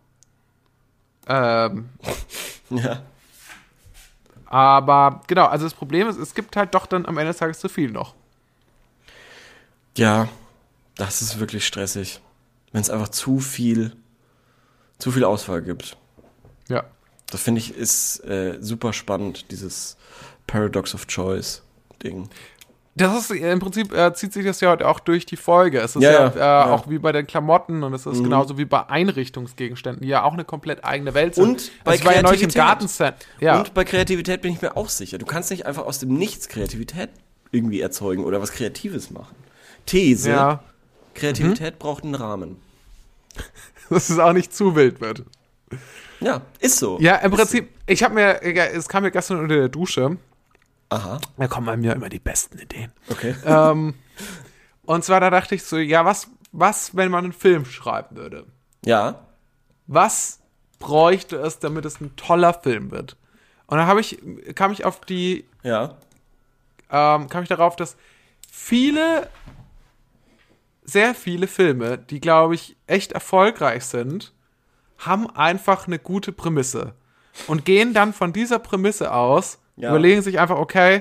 Ähm, 1.28 1.88
Ja. 2.70 3.02
aber 4.46 5.22
genau, 5.26 5.46
also 5.46 5.64
das 5.66 5.74
Problem 5.74 6.08
ist, 6.08 6.18
es 6.18 6.34
gibt 6.34 6.56
halt 6.56 6.74
doch 6.74 6.86
dann 6.86 7.06
am 7.06 7.16
Ende 7.18 7.30
des 7.30 7.38
Tages 7.38 7.58
zu 7.60 7.68
viel 7.68 7.90
noch. 7.90 8.14
Ja, 9.96 10.28
das 10.96 11.22
ist 11.22 11.38
wirklich 11.38 11.66
stressig. 11.66 12.20
Wenn 12.72 12.80
es 12.80 12.90
einfach 12.90 13.08
zu 13.08 13.38
viel, 13.38 13.96
zu 14.98 15.10
viel 15.12 15.24
Auswahl 15.24 15.62
gibt. 15.62 15.96
Ja. 17.26 17.32
Das 17.32 17.42
finde 17.42 17.60
ich 17.60 17.74
ist 17.74 18.20
äh, 18.24 18.58
super 18.60 18.92
spannend, 18.92 19.50
dieses 19.50 19.96
Paradox 20.46 20.94
of 20.94 21.06
Choice 21.06 21.62
Ding. 22.02 22.28
Das 22.96 23.30
ist 23.30 23.30
äh, 23.30 23.52
im 23.52 23.58
Prinzip 23.58 23.92
äh, 23.92 24.14
zieht 24.14 24.32
sich 24.32 24.44
das 24.44 24.60
ja 24.60 24.70
heute 24.70 24.88
auch 24.88 25.00
durch 25.00 25.26
die 25.26 25.36
Folge. 25.36 25.80
Es 25.80 25.96
ist 25.96 26.02
Ja, 26.02 26.12
ja, 26.12 26.18
ja, 26.18 26.28
äh, 26.28 26.38
ja. 26.38 26.66
Mhm. 26.66 26.72
auch 26.72 26.88
wie 26.88 26.98
bei 26.98 27.12
den 27.12 27.26
Klamotten 27.26 27.82
und 27.82 27.92
es 27.92 28.06
ist 28.06 28.22
genauso 28.22 28.56
wie 28.56 28.64
bei 28.64 28.88
Einrichtungsgegenständen, 28.88 30.02
die 30.02 30.08
ja 30.08 30.22
auch 30.22 30.32
eine 30.32 30.44
komplett 30.44 30.84
eigene 30.84 31.12
Welt 31.12 31.34
sind. 31.34 31.44
Und 31.44 31.70
bei 31.84 31.92
also 31.92 32.00
ich 32.00 32.06
war 32.06 32.14
ja 32.14 32.22
neulich 32.22 32.42
im 32.42 32.48
Kreativität. 32.48 32.62
Gartencenter. 32.62 33.26
Ja. 33.40 33.58
Und 33.58 33.74
bei 33.74 33.84
Kreativität 33.84 34.40
bin 34.40 34.52
ich 34.52 34.62
mir 34.62 34.76
auch 34.76 34.88
sicher. 34.88 35.18
Du 35.18 35.26
kannst 35.26 35.50
nicht 35.50 35.66
einfach 35.66 35.84
aus 35.84 35.98
dem 35.98 36.14
Nichts 36.14 36.48
Kreativität 36.48 37.10
irgendwie 37.52 37.80
erzeugen 37.80 38.24
oder 38.24 38.40
was 38.40 38.52
Kreatives 38.52 39.10
machen. 39.10 39.36
These, 39.84 40.30
ja. 40.30 40.54
Mhm. 40.54 41.14
Kreativität 41.14 41.78
braucht 41.78 42.04
einen 42.04 42.14
Rahmen. 42.14 42.56
Dass 43.90 44.08
es 44.08 44.18
auch 44.18 44.32
nicht 44.32 44.54
zu 44.54 44.74
wild 44.74 45.00
wird. 45.00 45.22
Ja, 46.20 46.42
ist 46.60 46.78
so. 46.78 46.98
Ja, 47.00 47.16
im 47.16 47.32
Ist 47.32 47.38
Prinzip, 47.38 47.70
ich 47.86 48.02
habe 48.02 48.14
mir, 48.14 48.42
es 48.42 48.88
kam 48.88 49.02
mir 49.02 49.10
gestern 49.10 49.38
unter 49.38 49.56
der 49.56 49.68
Dusche, 49.68 50.00
So. 50.10 50.16
Aha, 50.88 51.20
da 51.36 51.48
kommen 51.48 51.66
bei 51.66 51.76
mir 51.76 51.92
immer 51.94 52.08
die 52.08 52.20
besten 52.20 52.58
Ideen. 52.58 52.92
okay. 53.10 53.34
ähm, 53.44 53.94
und 54.84 55.04
zwar 55.04 55.20
da 55.20 55.30
dachte 55.30 55.54
ich 55.56 55.64
so, 55.64 55.78
ja, 55.78 56.04
was, 56.04 56.28
was, 56.52 56.96
wenn 56.96 57.10
man 57.10 57.24
einen 57.24 57.32
Film 57.32 57.64
schreiben 57.64 58.16
würde? 58.16 58.46
Ja, 58.84 59.26
was 59.88 60.40
bräuchte 60.78 61.36
es, 61.36 61.58
damit 61.58 61.84
es 61.84 62.00
ein 62.00 62.14
toller 62.16 62.54
Film 62.54 62.90
wird? 62.90 63.16
Und 63.66 63.78
dann 63.78 63.86
habe 63.86 64.00
ich, 64.00 64.18
kam 64.54 64.70
ich 64.72 64.84
auf 64.84 65.00
die, 65.00 65.44
ja, 65.64 65.96
ähm, 66.90 67.28
kam 67.28 67.42
ich 67.42 67.48
darauf, 67.48 67.74
dass 67.74 67.96
viele, 68.50 69.28
sehr 70.84 71.14
viele 71.14 71.48
Filme, 71.48 71.98
die 71.98 72.20
glaube 72.20 72.54
ich 72.54 72.76
echt 72.86 73.10
erfolgreich 73.12 73.84
sind, 73.84 74.32
haben 74.98 75.28
einfach 75.30 75.86
eine 75.86 75.98
gute 75.98 76.32
Prämisse 76.32 76.94
und 77.46 77.64
gehen 77.64 77.92
dann 77.94 78.12
von 78.12 78.32
dieser 78.32 78.58
Prämisse 78.58 79.12
aus, 79.12 79.58
Ja. 79.76 79.90
überlegen 79.90 80.22
sich 80.22 80.38
einfach, 80.40 80.56
okay, 80.58 81.00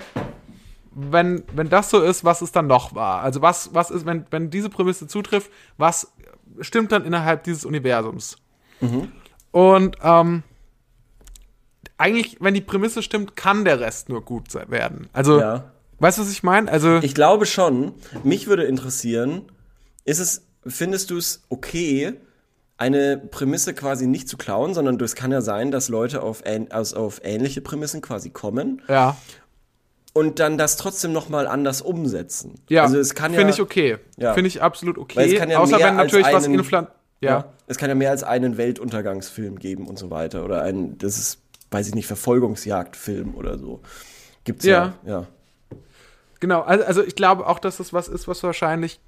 wenn, 0.91 1.43
wenn 1.53 1.69
das 1.69 1.89
so 1.89 2.01
ist, 2.01 2.23
was 2.23 2.41
ist 2.41 2.55
dann 2.55 2.67
noch 2.67 2.95
wahr? 2.95 3.21
Also 3.21 3.41
was, 3.41 3.73
was 3.73 3.91
ist, 3.91 4.05
wenn, 4.05 4.25
wenn 4.31 4.49
diese 4.49 4.69
Prämisse 4.69 5.07
zutrifft, 5.07 5.51
was 5.77 6.11
stimmt 6.61 6.91
dann 6.91 7.03
innerhalb 7.05 7.43
dieses 7.43 7.65
Universums? 7.65 8.37
Und 9.51 9.97
ähm, 10.03 10.43
eigentlich, 11.97 12.37
wenn 12.39 12.53
die 12.53 12.61
Prämisse 12.61 13.01
stimmt, 13.01 13.35
kann 13.35 13.65
der 13.65 13.79
Rest 13.79 14.09
nur 14.09 14.23
gut 14.23 14.51
sein, 14.51 14.69
werden. 14.69 15.07
Also, 15.13 15.39
ja. 15.39 15.71
weißt 15.99 16.17
du, 16.17 16.21
was 16.23 16.31
ich 16.31 16.43
meine? 16.43 16.69
Also, 16.71 16.97
Ich 16.97 17.15
glaube 17.15 17.45
schon. 17.45 17.93
Mich 18.23 18.47
würde 18.47 18.63
interessieren, 18.63 19.43
ist 20.03 20.19
es, 20.19 20.45
findest 20.65 21.09
du 21.11 21.17
es 21.17 21.43
okay, 21.49 22.13
eine 22.78 23.17
Prämisse 23.17 23.73
quasi 23.73 24.05
nicht 24.07 24.28
zu 24.28 24.38
klauen, 24.38 24.73
sondern 24.73 24.99
es 24.99 25.15
kann 25.15 25.32
ja 25.32 25.41
sein, 25.41 25.71
dass 25.71 25.88
Leute 25.89 26.21
auf, 26.21 26.43
ähn- 26.45 26.69
also 26.71 26.97
auf 26.97 27.21
ähnliche 27.23 27.61
Prämissen 27.61 28.01
quasi 28.01 28.30
kommen. 28.30 28.82
ja, 28.89 29.15
und 30.13 30.39
dann 30.39 30.57
das 30.57 30.78
trotzdem 30.78 31.11
nochmal 31.11 31.45
anders 31.45 31.82
umsetzen. 31.82 32.55
Ja, 32.69 32.84
also 32.84 32.97
es 32.97 33.15
kann 33.15 33.34
ja, 33.34 33.39
finde 33.39 33.53
ich 33.53 33.59
okay. 33.61 33.97
Ja. 34.15 34.34
Finde 34.34 34.47
ich 34.47 34.61
absolut 34.61 34.97
okay. 34.97 35.17
Weil 35.17 35.34
es 35.34 35.38
kann 35.38 35.49
ja 35.49 35.59
Außer 35.59 35.76
mehr 35.78 35.88
wenn 35.88 35.99
als 35.99 36.13
natürlich 36.13 36.34
was 36.34 36.45
einen- 36.45 36.53
Inflan... 36.53 36.88
Ja. 37.19 37.30
Ja. 37.32 37.45
Es 37.67 37.78
kann 37.78 37.89
ja 37.89 37.95
mehr 37.95 38.11
als 38.11 38.23
einen 38.23 38.55
Weltuntergangsfilm 38.57 39.59
geben 39.59 39.88
und 39.88 39.99
so 39.99 40.11
weiter. 40.11 40.45
Oder 40.45 40.61
ein, 40.61 40.97
das 40.99 41.17
ist, 41.17 41.39
weiß 41.71 41.89
ich 41.89 41.95
nicht, 41.95 42.07
Verfolgungsjagdfilm 42.07 43.36
oder 43.36 43.57
so. 43.57 43.82
Gibt's 44.45 44.63
ja. 44.65 44.93
Ja. 45.05 45.26
Genau, 46.39 46.61
also, 46.61 46.86
also 46.86 47.03
ich 47.03 47.15
glaube 47.15 47.45
auch, 47.47 47.59
dass 47.59 47.78
das 47.78 47.91
was 47.91 48.07
ist, 48.07 48.28
was 48.28 48.41
wahrscheinlich, 48.43 48.99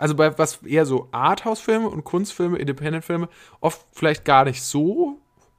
also 0.00 0.14
bei 0.14 0.36
was 0.38 0.62
eher 0.64 0.86
so 0.86 1.08
Arthouse-Filme 1.12 1.88
und 1.88 2.04
Kunstfilme, 2.04 2.58
Independent-Filme 2.58 3.28
oft 3.60 3.84
vielleicht 3.92 4.24
gar 4.24 4.44
nicht 4.44 4.62
so 4.62 5.18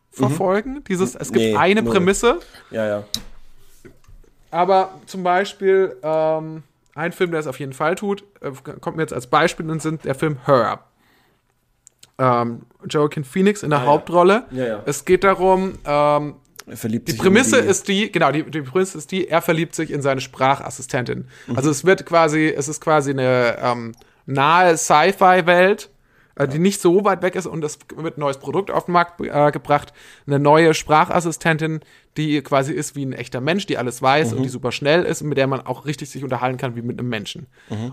verfolgen. 0.09 0.83
Dieses, 0.89 1.15
es 1.15 1.31
gibt 1.31 1.45
Nee, 1.45 1.55
eine 1.55 1.81
null. 1.83 1.93
Prämisse, 1.93 2.39
Ja, 2.71 2.85
ja. 2.87 3.03
aber 4.49 4.93
zum 5.05 5.23
Beispiel 5.23 5.95
ähm, 6.03 6.63
ein 6.95 7.11
Film, 7.11 7.31
der 7.31 7.39
es 7.39 7.47
auf 7.47 7.59
jeden 7.59 7.73
Fall 7.73 7.95
tut, 7.95 8.23
äh, 8.41 8.51
kommt 8.79 8.97
mir 8.97 9.03
jetzt 9.03 9.13
als 9.13 9.27
Beispiel 9.27 9.69
und 9.69 9.81
sind 9.81 10.03
der 10.05 10.15
Film 10.15 10.37
Her. 10.45 10.79
Ähm, 12.17 12.63
Joaquin 12.89 13.23
Phoenix 13.23 13.63
in 13.63 13.69
der 13.69 13.79
ja. 13.79 13.85
Hauptrolle. 13.85 14.45
Ja, 14.51 14.65
ja. 14.65 14.83
Es 14.85 15.05
geht 15.05 15.23
darum, 15.23 15.73
ähm, 15.85 16.35
verliebt 16.73 17.07
die 17.07 17.13
Prämisse 17.13 17.61
die, 17.61 17.67
ist 17.67 17.87
die, 17.87 18.11
genau, 18.11 18.31
die, 18.31 18.43
die 18.43 18.61
Prämisse 18.61 18.97
ist 18.97 19.11
die, 19.11 19.27
er 19.27 19.41
verliebt 19.41 19.75
sich 19.75 19.91
in 19.91 20.01
seine 20.01 20.21
Sprachassistentin. 20.21 21.27
Also 21.55 21.69
es 21.69 21.85
wird 21.85 22.05
quasi, 22.05 22.47
es 22.47 22.67
ist 22.67 22.81
quasi 22.81 23.11
eine 23.11 23.57
ähm, 23.61 23.93
nahe 24.25 24.77
Sci-Fi-Welt, 24.77 25.89
äh, 26.35 26.47
die 26.47 26.59
nicht 26.59 26.81
so 26.81 27.03
weit 27.03 27.21
weg 27.21 27.35
ist 27.35 27.45
und 27.45 27.63
es 27.63 27.79
wird 27.95 28.17
ein 28.17 28.19
neues 28.21 28.37
Produkt 28.37 28.71
auf 28.71 28.85
den 28.85 28.93
Markt 28.93 29.21
äh, 29.21 29.51
gebracht. 29.51 29.93
Eine 30.27 30.39
neue 30.39 30.73
Sprachassistentin, 30.73 31.81
die 32.17 32.41
quasi 32.41 32.73
ist 32.73 32.95
wie 32.95 33.05
ein 33.05 33.13
echter 33.13 33.41
Mensch, 33.41 33.65
die 33.65 33.77
alles 33.77 34.01
weiß 34.01 34.33
und 34.33 34.43
die 34.43 34.49
super 34.49 34.71
schnell 34.71 35.03
ist 35.03 35.21
und 35.21 35.29
mit 35.29 35.37
der 35.37 35.47
man 35.47 35.61
auch 35.61 35.85
richtig 35.85 36.09
sich 36.09 36.23
unterhalten 36.23 36.57
kann 36.57 36.75
wie 36.75 36.81
mit 36.81 36.99
einem 36.99 37.07
Menschen. 37.09 37.47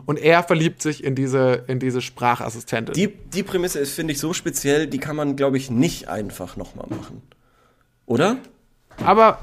Und 0.06 0.18
er 0.18 0.42
verliebt 0.42 0.82
sich 0.82 1.04
in 1.04 1.14
diese, 1.14 1.64
in 1.68 1.78
diese 1.78 2.00
Sprachassistentin. 2.00 2.94
Die, 2.94 3.08
die 3.08 3.44
Prämisse 3.44 3.78
ist, 3.78 3.94
finde 3.94 4.12
ich, 4.12 4.18
so 4.18 4.32
speziell, 4.32 4.88
die 4.88 4.98
kann 4.98 5.14
man, 5.14 5.36
glaube 5.36 5.56
ich, 5.56 5.70
nicht 5.70 6.08
einfach 6.08 6.56
nochmal 6.56 6.86
machen. 6.90 7.22
Oder? 8.06 8.38
Aber 9.04 9.38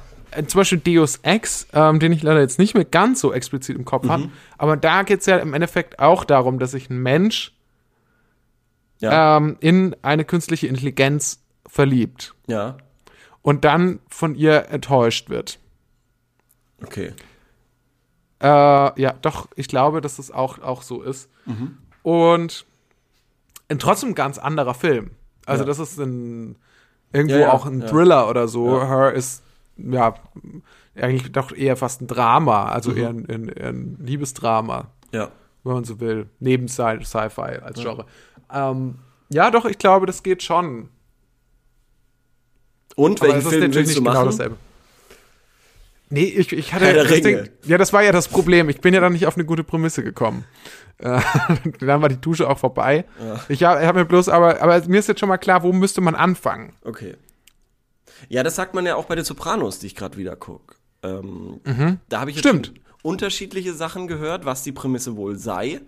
zum 0.47 0.59
Beispiel 0.59 0.79
Deus 0.79 1.17
Ex, 1.23 1.67
ähm, 1.73 1.99
den 1.99 2.11
ich 2.11 2.21
leider 2.23 2.39
jetzt 2.41 2.59
nicht 2.59 2.73
mehr 2.75 2.85
ganz 2.85 3.19
so 3.21 3.33
explizit 3.33 3.75
im 3.75 3.85
Kopf 3.85 4.07
habe, 4.07 4.29
aber 4.57 4.77
da 4.77 5.03
geht 5.03 5.19
es 5.21 5.25
ja 5.25 5.37
im 5.37 5.53
Endeffekt 5.53 5.99
auch 5.99 6.23
darum, 6.23 6.59
dass 6.59 6.71
sich 6.71 6.89
ein 6.89 6.97
Mensch 7.01 7.53
Ja. 8.99 9.37
ähm, 9.37 9.57
in 9.59 9.95
eine 10.01 10.25
künstliche 10.25 10.67
Intelligenz 10.67 11.41
verliebt 11.67 12.33
Ja. 12.47 12.77
und 13.41 13.65
dann 13.65 13.99
von 14.09 14.35
ihr 14.35 14.67
enttäuscht 14.69 15.29
wird. 15.29 15.59
Okay. 16.83 17.13
Äh, 18.41 18.47
ja, 19.01 19.13
doch, 19.21 19.47
ich 19.55 19.67
glaube, 19.67 20.01
dass 20.01 20.17
das 20.17 20.31
auch, 20.31 20.59
auch 20.59 20.81
so 20.81 21.01
ist. 21.01 21.29
Und 22.03 22.65
ein 23.69 23.79
trotzdem 23.79 24.13
ganz 24.15 24.37
anderer 24.37 24.73
Film. 24.73 25.11
Also, 25.45 25.63
Ja. 25.63 25.67
das 25.67 25.79
ist 25.79 25.97
ein 25.99 26.57
irgendwo 27.13 27.37
Ja, 27.37 27.53
auch 27.53 27.65
ein. 27.65 27.81
Thriller 27.87 28.29
oder 28.29 28.47
so. 28.47 28.81
Her 28.85 29.13
ist 29.13 29.41
ja 29.77 30.15
eigentlich 30.95 31.31
doch 31.31 31.51
eher 31.51 31.75
fast 31.77 32.01
ein 32.01 32.07
Drama, 32.07 32.65
also 32.65 32.91
Mhm. 32.91 32.97
eher, 32.97 33.09
ein, 33.09 33.29
ein, 33.29 33.47
eher 33.49 33.69
ein 33.69 33.97
Liebesdrama, 34.01 34.87
Ja. 35.11 35.29
wenn 35.63 35.73
man 35.73 35.83
so 35.83 35.99
will. 35.99 36.27
Neben 36.39 36.67
Sci- 36.67 37.03
Sci-Fi 37.03 37.59
als 37.61 37.81
Genre. 37.81 38.05
Ähm, 38.53 38.95
ja, 39.29 39.51
doch, 39.51 39.65
ich 39.65 39.77
glaube, 39.77 40.05
das 40.05 40.23
geht 40.23 40.43
schon. 40.43 40.89
Und 42.95 43.21
Aber 43.21 43.33
welchen 43.33 43.47
ist 43.47 43.53
Film 43.53 43.73
willst 43.73 43.95
du 43.95 43.99
genau 44.01 44.13
machen? 44.13 44.25
dasselbe. 44.27 44.55
Nee, 46.09 46.25
ich, 46.25 46.53
ich 46.53 46.73
hatte 46.73 46.93
der 46.93 47.03
das. 47.03 47.21
Ding, 47.21 47.49
ja, 47.63 47.77
das 47.77 47.91
war 47.91 48.03
ja 48.03 48.11
das 48.11 48.27
Problem. 48.27 48.69
Ich 48.69 48.79
bin 48.79 48.93
ja 48.93 49.01
dann 49.01 49.13
nicht 49.13 49.25
auf 49.25 49.35
eine 49.35 49.43
gute 49.43 49.63
Prämisse 49.63 50.03
gekommen. 50.03 50.45
Äh, 50.99 51.19
dann 51.79 52.01
war 52.01 52.09
die 52.09 52.21
Dusche 52.21 52.47
auch 52.47 52.59
vorbei. 52.59 53.05
Ich 53.49 53.63
habe 53.63 53.85
hab 53.85 53.95
mir 53.95 54.05
bloß, 54.05 54.29
aber, 54.29 54.61
aber 54.61 54.81
mir 54.87 54.99
ist 54.99 55.07
jetzt 55.07 55.19
schon 55.19 55.27
mal 55.29 55.37
klar, 55.39 55.63
wo 55.63 55.73
müsste 55.73 55.99
man 56.01 56.15
anfangen? 56.15 56.73
Okay. 56.83 57.15
Ja, 58.29 58.43
das 58.43 58.55
sagt 58.55 58.73
man 58.73 58.85
ja 58.85 58.95
auch 58.95 59.05
bei 59.05 59.15
den 59.15 59.25
Sopranos, 59.25 59.79
die 59.79 59.87
ich 59.87 59.95
gerade 59.95 60.17
wieder 60.17 60.35
gucke. 60.35 60.75
Ähm, 61.03 61.59
Da 62.09 62.19
habe 62.21 62.31
ich 62.31 62.37
Mhm. 62.37 62.39
Stimmt. 62.41 62.73
unterschiedliche 63.03 63.73
Sachen 63.73 64.07
gehört, 64.07 64.45
was 64.45 64.63
die 64.63 64.71
Prämisse 64.71 65.15
wohl 65.15 65.35
sei. 65.37 65.81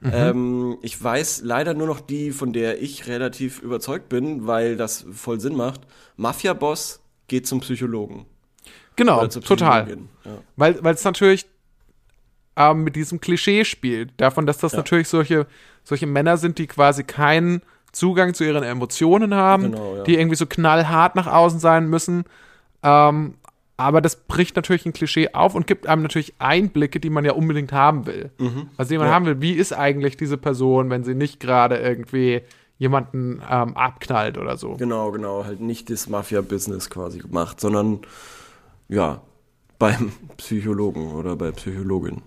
Mhm. 0.00 0.10
Ähm, 0.12 0.78
ich 0.82 1.02
weiß 1.02 1.42
leider 1.44 1.72
nur 1.74 1.86
noch 1.86 2.00
die, 2.00 2.32
von 2.32 2.52
der 2.52 2.82
ich 2.82 3.06
relativ 3.06 3.60
überzeugt 3.60 4.08
bin, 4.08 4.46
weil 4.46 4.76
das 4.76 5.06
voll 5.12 5.40
Sinn 5.40 5.56
macht. 5.56 5.80
Mafia-Boss 6.16 7.00
geht 7.28 7.46
zum 7.46 7.60
Psychologen. 7.60 8.26
Genau, 8.96 9.26
total. 9.26 9.98
Ja. 10.24 10.30
Weil 10.56 10.82
weil 10.82 10.94
es 10.94 11.04
natürlich 11.04 11.46
ähm, 12.56 12.84
mit 12.84 12.96
diesem 12.96 13.20
Klischee 13.20 13.64
spielt, 13.64 14.12
davon, 14.18 14.46
dass 14.46 14.58
das 14.58 14.72
Ja. 14.72 14.78
natürlich 14.78 15.08
solche, 15.08 15.46
solche 15.84 16.06
Männer 16.06 16.36
sind, 16.38 16.58
die 16.58 16.66
quasi 16.66 17.04
keinen 17.04 17.62
Zugang 17.96 18.34
zu 18.34 18.44
ihren 18.44 18.62
Emotionen 18.62 19.34
haben, 19.34 19.72
Genau, 19.72 19.96
ja. 19.96 20.02
die 20.04 20.14
irgendwie 20.16 20.36
so 20.36 20.46
knallhart 20.46 21.16
nach 21.16 21.26
außen 21.26 21.58
sein 21.58 21.88
müssen. 21.88 22.24
Ähm, 22.82 23.34
aber 23.78 24.00
das 24.00 24.16
bricht 24.16 24.56
natürlich 24.56 24.86
ein 24.86 24.92
Klischee 24.92 25.30
auf 25.34 25.54
und 25.54 25.66
gibt 25.66 25.86
einem 25.86 26.02
natürlich 26.02 26.34
Einblicke, 26.38 26.98
die 27.00 27.10
man 27.10 27.24
ja 27.24 27.32
unbedingt 27.32 27.72
haben 27.72 28.06
will. 28.06 28.30
Also 28.76 28.90
die 28.90 28.98
man 28.98 29.08
Ja. 29.08 29.14
haben 29.14 29.26
will, 29.26 29.40
wie 29.40 29.52
ist 29.52 29.72
eigentlich 29.72 30.16
diese 30.16 30.38
Person, 30.38 30.88
wenn 30.90 31.04
sie 31.04 31.14
nicht 31.14 31.40
gerade 31.40 31.76
irgendwie 31.76 32.40
jemanden 32.78 33.42
ähm, 33.50 33.76
abknallt 33.76 34.38
oder 34.38 34.56
so. 34.56 34.74
Genau, 34.74 35.10
genau. 35.10 35.44
Halt 35.44 35.60
nicht 35.60 35.88
das 35.90 36.08
Mafia-Business 36.08 36.88
quasi 36.90 37.18
gemacht, 37.18 37.60
sondern 37.60 38.00
ja, 38.88 39.20
beim 39.78 40.12
Psychologen 40.38 41.12
oder 41.12 41.36
bei 41.36 41.50
Psychologin. 41.52 42.22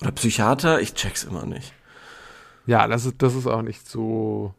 Oder 0.00 0.12
Psychiater, 0.12 0.80
ich 0.80 0.94
check's 0.94 1.24
immer 1.24 1.44
nicht. 1.46 1.72
Ja, 2.66 2.86
das 2.88 3.04
ist, 3.04 3.16
das 3.22 3.34
ist 3.34 3.46
auch 3.46 3.62
nicht 3.62 3.88
so, 3.88 4.54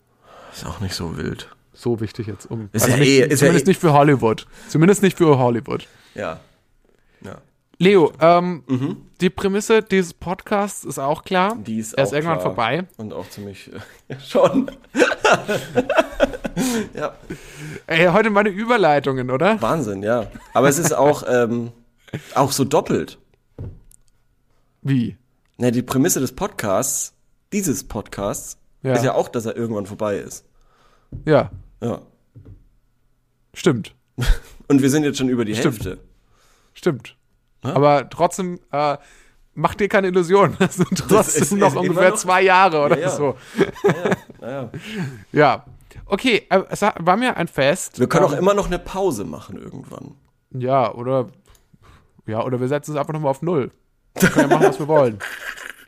Ist 0.56 0.66
auch 0.66 0.80
nicht 0.80 0.96
so 0.96 1.18
wild. 1.18 1.50
so 1.74 2.00
wichtig 2.00 2.28
jetzt 2.28 2.50
um. 2.50 2.70
Ist 2.72 2.88
ja 2.88 2.96
nicht, 2.98 3.08
eh- 3.10 3.20
ist 3.24 3.32
ja 3.42 3.48
zumindest 3.48 3.68
eh- 3.68 3.72
nicht 3.72 3.82
für 3.82 3.92
Hollywood. 3.94 4.48
Zumindest 4.70 5.04
nicht 5.04 5.18
für 5.18 5.38
Hollywood. 5.38 5.88
Ja. 6.14 6.40
Ja. 7.22 7.38
Leo, 7.78 8.14
ähm, 8.22 8.64
die 9.20 9.30
Prämisse 9.30 9.82
dieses 9.84 10.14
Podcasts 10.14 10.86
ist 10.86 10.98
auch 10.98 11.26
klar. 11.26 11.56
Mhm. 11.56 11.64
Die 11.66 11.80
ist 11.80 11.94
er 11.94 12.06
ist 12.06 12.14
irgendwann 12.14 12.40
vorbei. 12.40 12.86
Und 12.96 13.12
auch 13.12 13.30
ziemlich 13.30 13.70
äh, 14.08 14.16
schon. 14.26 14.72
ja, 16.94 17.14
Ey, 17.88 18.06
heute 18.08 18.30
meine 18.30 18.48
Überleitungen, 18.50 19.30
oder? 19.30 19.62
Wahnsinn, 19.62 20.04
ja. 20.04 20.28
Aber 20.54 20.70
es 20.70 20.80
ist 20.80 20.94
auch, 20.94 21.24
ähm, 21.28 21.72
auch 22.34 22.54
so 22.54 22.64
doppelt. 22.64 23.18
Wie? 24.82 25.18
Na, 25.58 25.72
die 25.72 25.82
Prämisse 25.82 26.22
des 26.22 26.34
Podcasts, 26.34 27.14
dieses 27.52 27.84
Podcasts, 27.86 28.58
Ja. 28.86 28.94
ist 28.94 29.04
ja 29.04 29.14
auch, 29.16 29.28
dass 29.30 29.46
er 29.46 29.56
irgendwann 29.56 29.86
vorbei 29.86 30.18
ist. 30.18 30.46
Ja, 31.26 31.52
Ja. 31.82 32.02
stimmt. 33.54 33.96
Und 34.68 34.82
wir 34.82 34.90
sind 34.90 35.04
jetzt 35.04 35.18
schon 35.18 35.30
über 35.30 35.46
die 35.46 35.56
Stimmt. 35.56 35.76
Hälfte. 35.86 35.98
Stimmt. 36.74 37.16
Aber 37.62 38.10
trotzdem, 38.10 38.60
äh, 38.72 38.98
mach 39.54 39.76
dir 39.76 39.88
keine 39.88 40.08
Illusionen. 40.08 40.56
Das 40.60 40.76
sind 40.76 40.90
trotzdem 41.08 41.44
ist- 41.44 41.52
noch 41.54 41.70
ist 41.72 41.78
ungefähr 41.78 42.10
noch- 42.12 42.18
zwei 42.18 42.42
Jahre 42.42 42.84
oder 42.86 42.98
Ja, 42.98 43.04
ja. 43.04 43.10
so. 43.16 43.36
Naja. 44.42 44.70
Ja. 45.32 45.66
Okay, 46.08 46.46
äh, 46.50 46.62
es 46.70 46.82
war 46.82 47.18
mir 47.18 47.38
ein 47.38 47.48
Fest. 47.48 48.00
Wir 48.00 48.08
können 48.08 48.26
auch 48.26 48.34
Ähm, 48.34 48.40
immer 48.40 48.54
noch 48.54 48.68
eine 48.68 48.78
Pause 48.80 49.24
machen 49.24 49.58
irgendwann. 49.58 50.16
Ja, 50.52 50.94
oder. 50.94 51.30
Ja, 52.28 52.44
oder 52.44 52.60
wir 52.60 52.68
setzen 52.68 52.92
es 52.94 52.98
einfach 52.98 53.14
nochmal 53.14 53.32
auf 53.32 53.42
Null. 53.42 53.72
Wir 54.20 54.30
können 54.30 54.50
ja 54.50 54.56
machen, 54.58 54.68
was 54.70 54.80
wir 54.80 54.88
wollen. 54.88 55.20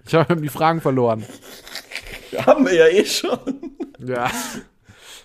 Ich 0.06 0.14
habe 0.16 0.38
die 0.38 0.50
Fragen 0.50 0.82
verloren. 0.82 1.24
Haben 2.46 2.66
wir 2.66 2.74
ja 2.74 2.88
eh 2.88 3.06
schon. 3.06 3.40
Ja. 4.00 4.32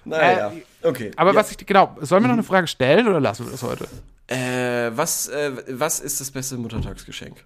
Naja. 0.05 0.51
Äh, 0.51 0.87
okay. 0.89 1.13
Aber 1.15 1.31
ja. 1.31 1.37
was 1.37 1.53
ich, 1.53 1.59
genau, 1.59 1.97
sollen 2.01 2.25
wir 2.25 2.27
noch 2.27 2.35
eine 2.35 2.43
Frage 2.43 2.67
stellen 2.67 3.07
oder 3.07 3.21
lassen 3.21 3.45
wir 3.47 3.53
das 3.53 3.63
heute? 3.63 3.87
Äh, 4.27 4.91
was, 4.97 5.29
äh, 5.29 5.53
was 5.69 6.01
ist 6.01 6.21
das 6.21 6.33
beste 6.33 6.57
Muttertagsgeschenk? 6.57 7.45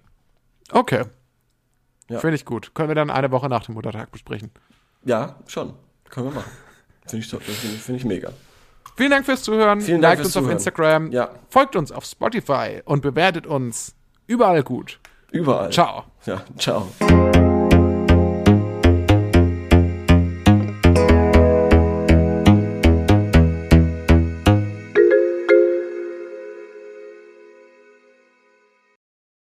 Okay. 0.71 1.03
Ja. 2.09 2.19
Finde 2.19 2.35
ich 2.35 2.45
gut. 2.45 2.73
Können 2.73 2.89
wir 2.89 2.95
dann 2.95 3.09
eine 3.11 3.29
Woche 3.29 3.47
nach 3.47 3.65
dem 3.65 3.75
Muttertag 3.75 4.11
besprechen. 4.11 4.49
Ja, 5.05 5.35
schon. 5.45 5.73
Können 6.09 6.27
wir 6.27 6.33
machen. 6.33 6.51
Finde 7.05 7.25
ich, 7.25 7.29
top. 7.29 7.43
Finde 7.43 7.75
ich, 7.75 7.81
find 7.81 7.99
ich 7.99 8.05
mega. 8.05 8.31
Vielen 8.95 9.11
Dank 9.11 9.25
fürs 9.25 9.43
Zuhören. 9.43 9.81
Vielen 9.81 10.01
Dank 10.01 10.17
Liked 10.17 10.25
fürs 10.25 10.27
uns 10.27 10.37
auf 10.37 10.43
Zuhören. 10.43 10.57
Instagram. 10.57 11.11
Ja. 11.11 11.29
Folgt 11.49 11.75
uns 11.75 11.91
auf 11.91 12.05
Spotify 12.05 12.81
und 12.85 13.01
bewertet 13.01 13.45
uns 13.45 13.95
überall 14.25 14.63
gut. 14.63 14.99
Überall. 15.31 15.71
Ciao. 15.71 16.05
Ja, 16.25 16.41
ciao. 16.57 16.87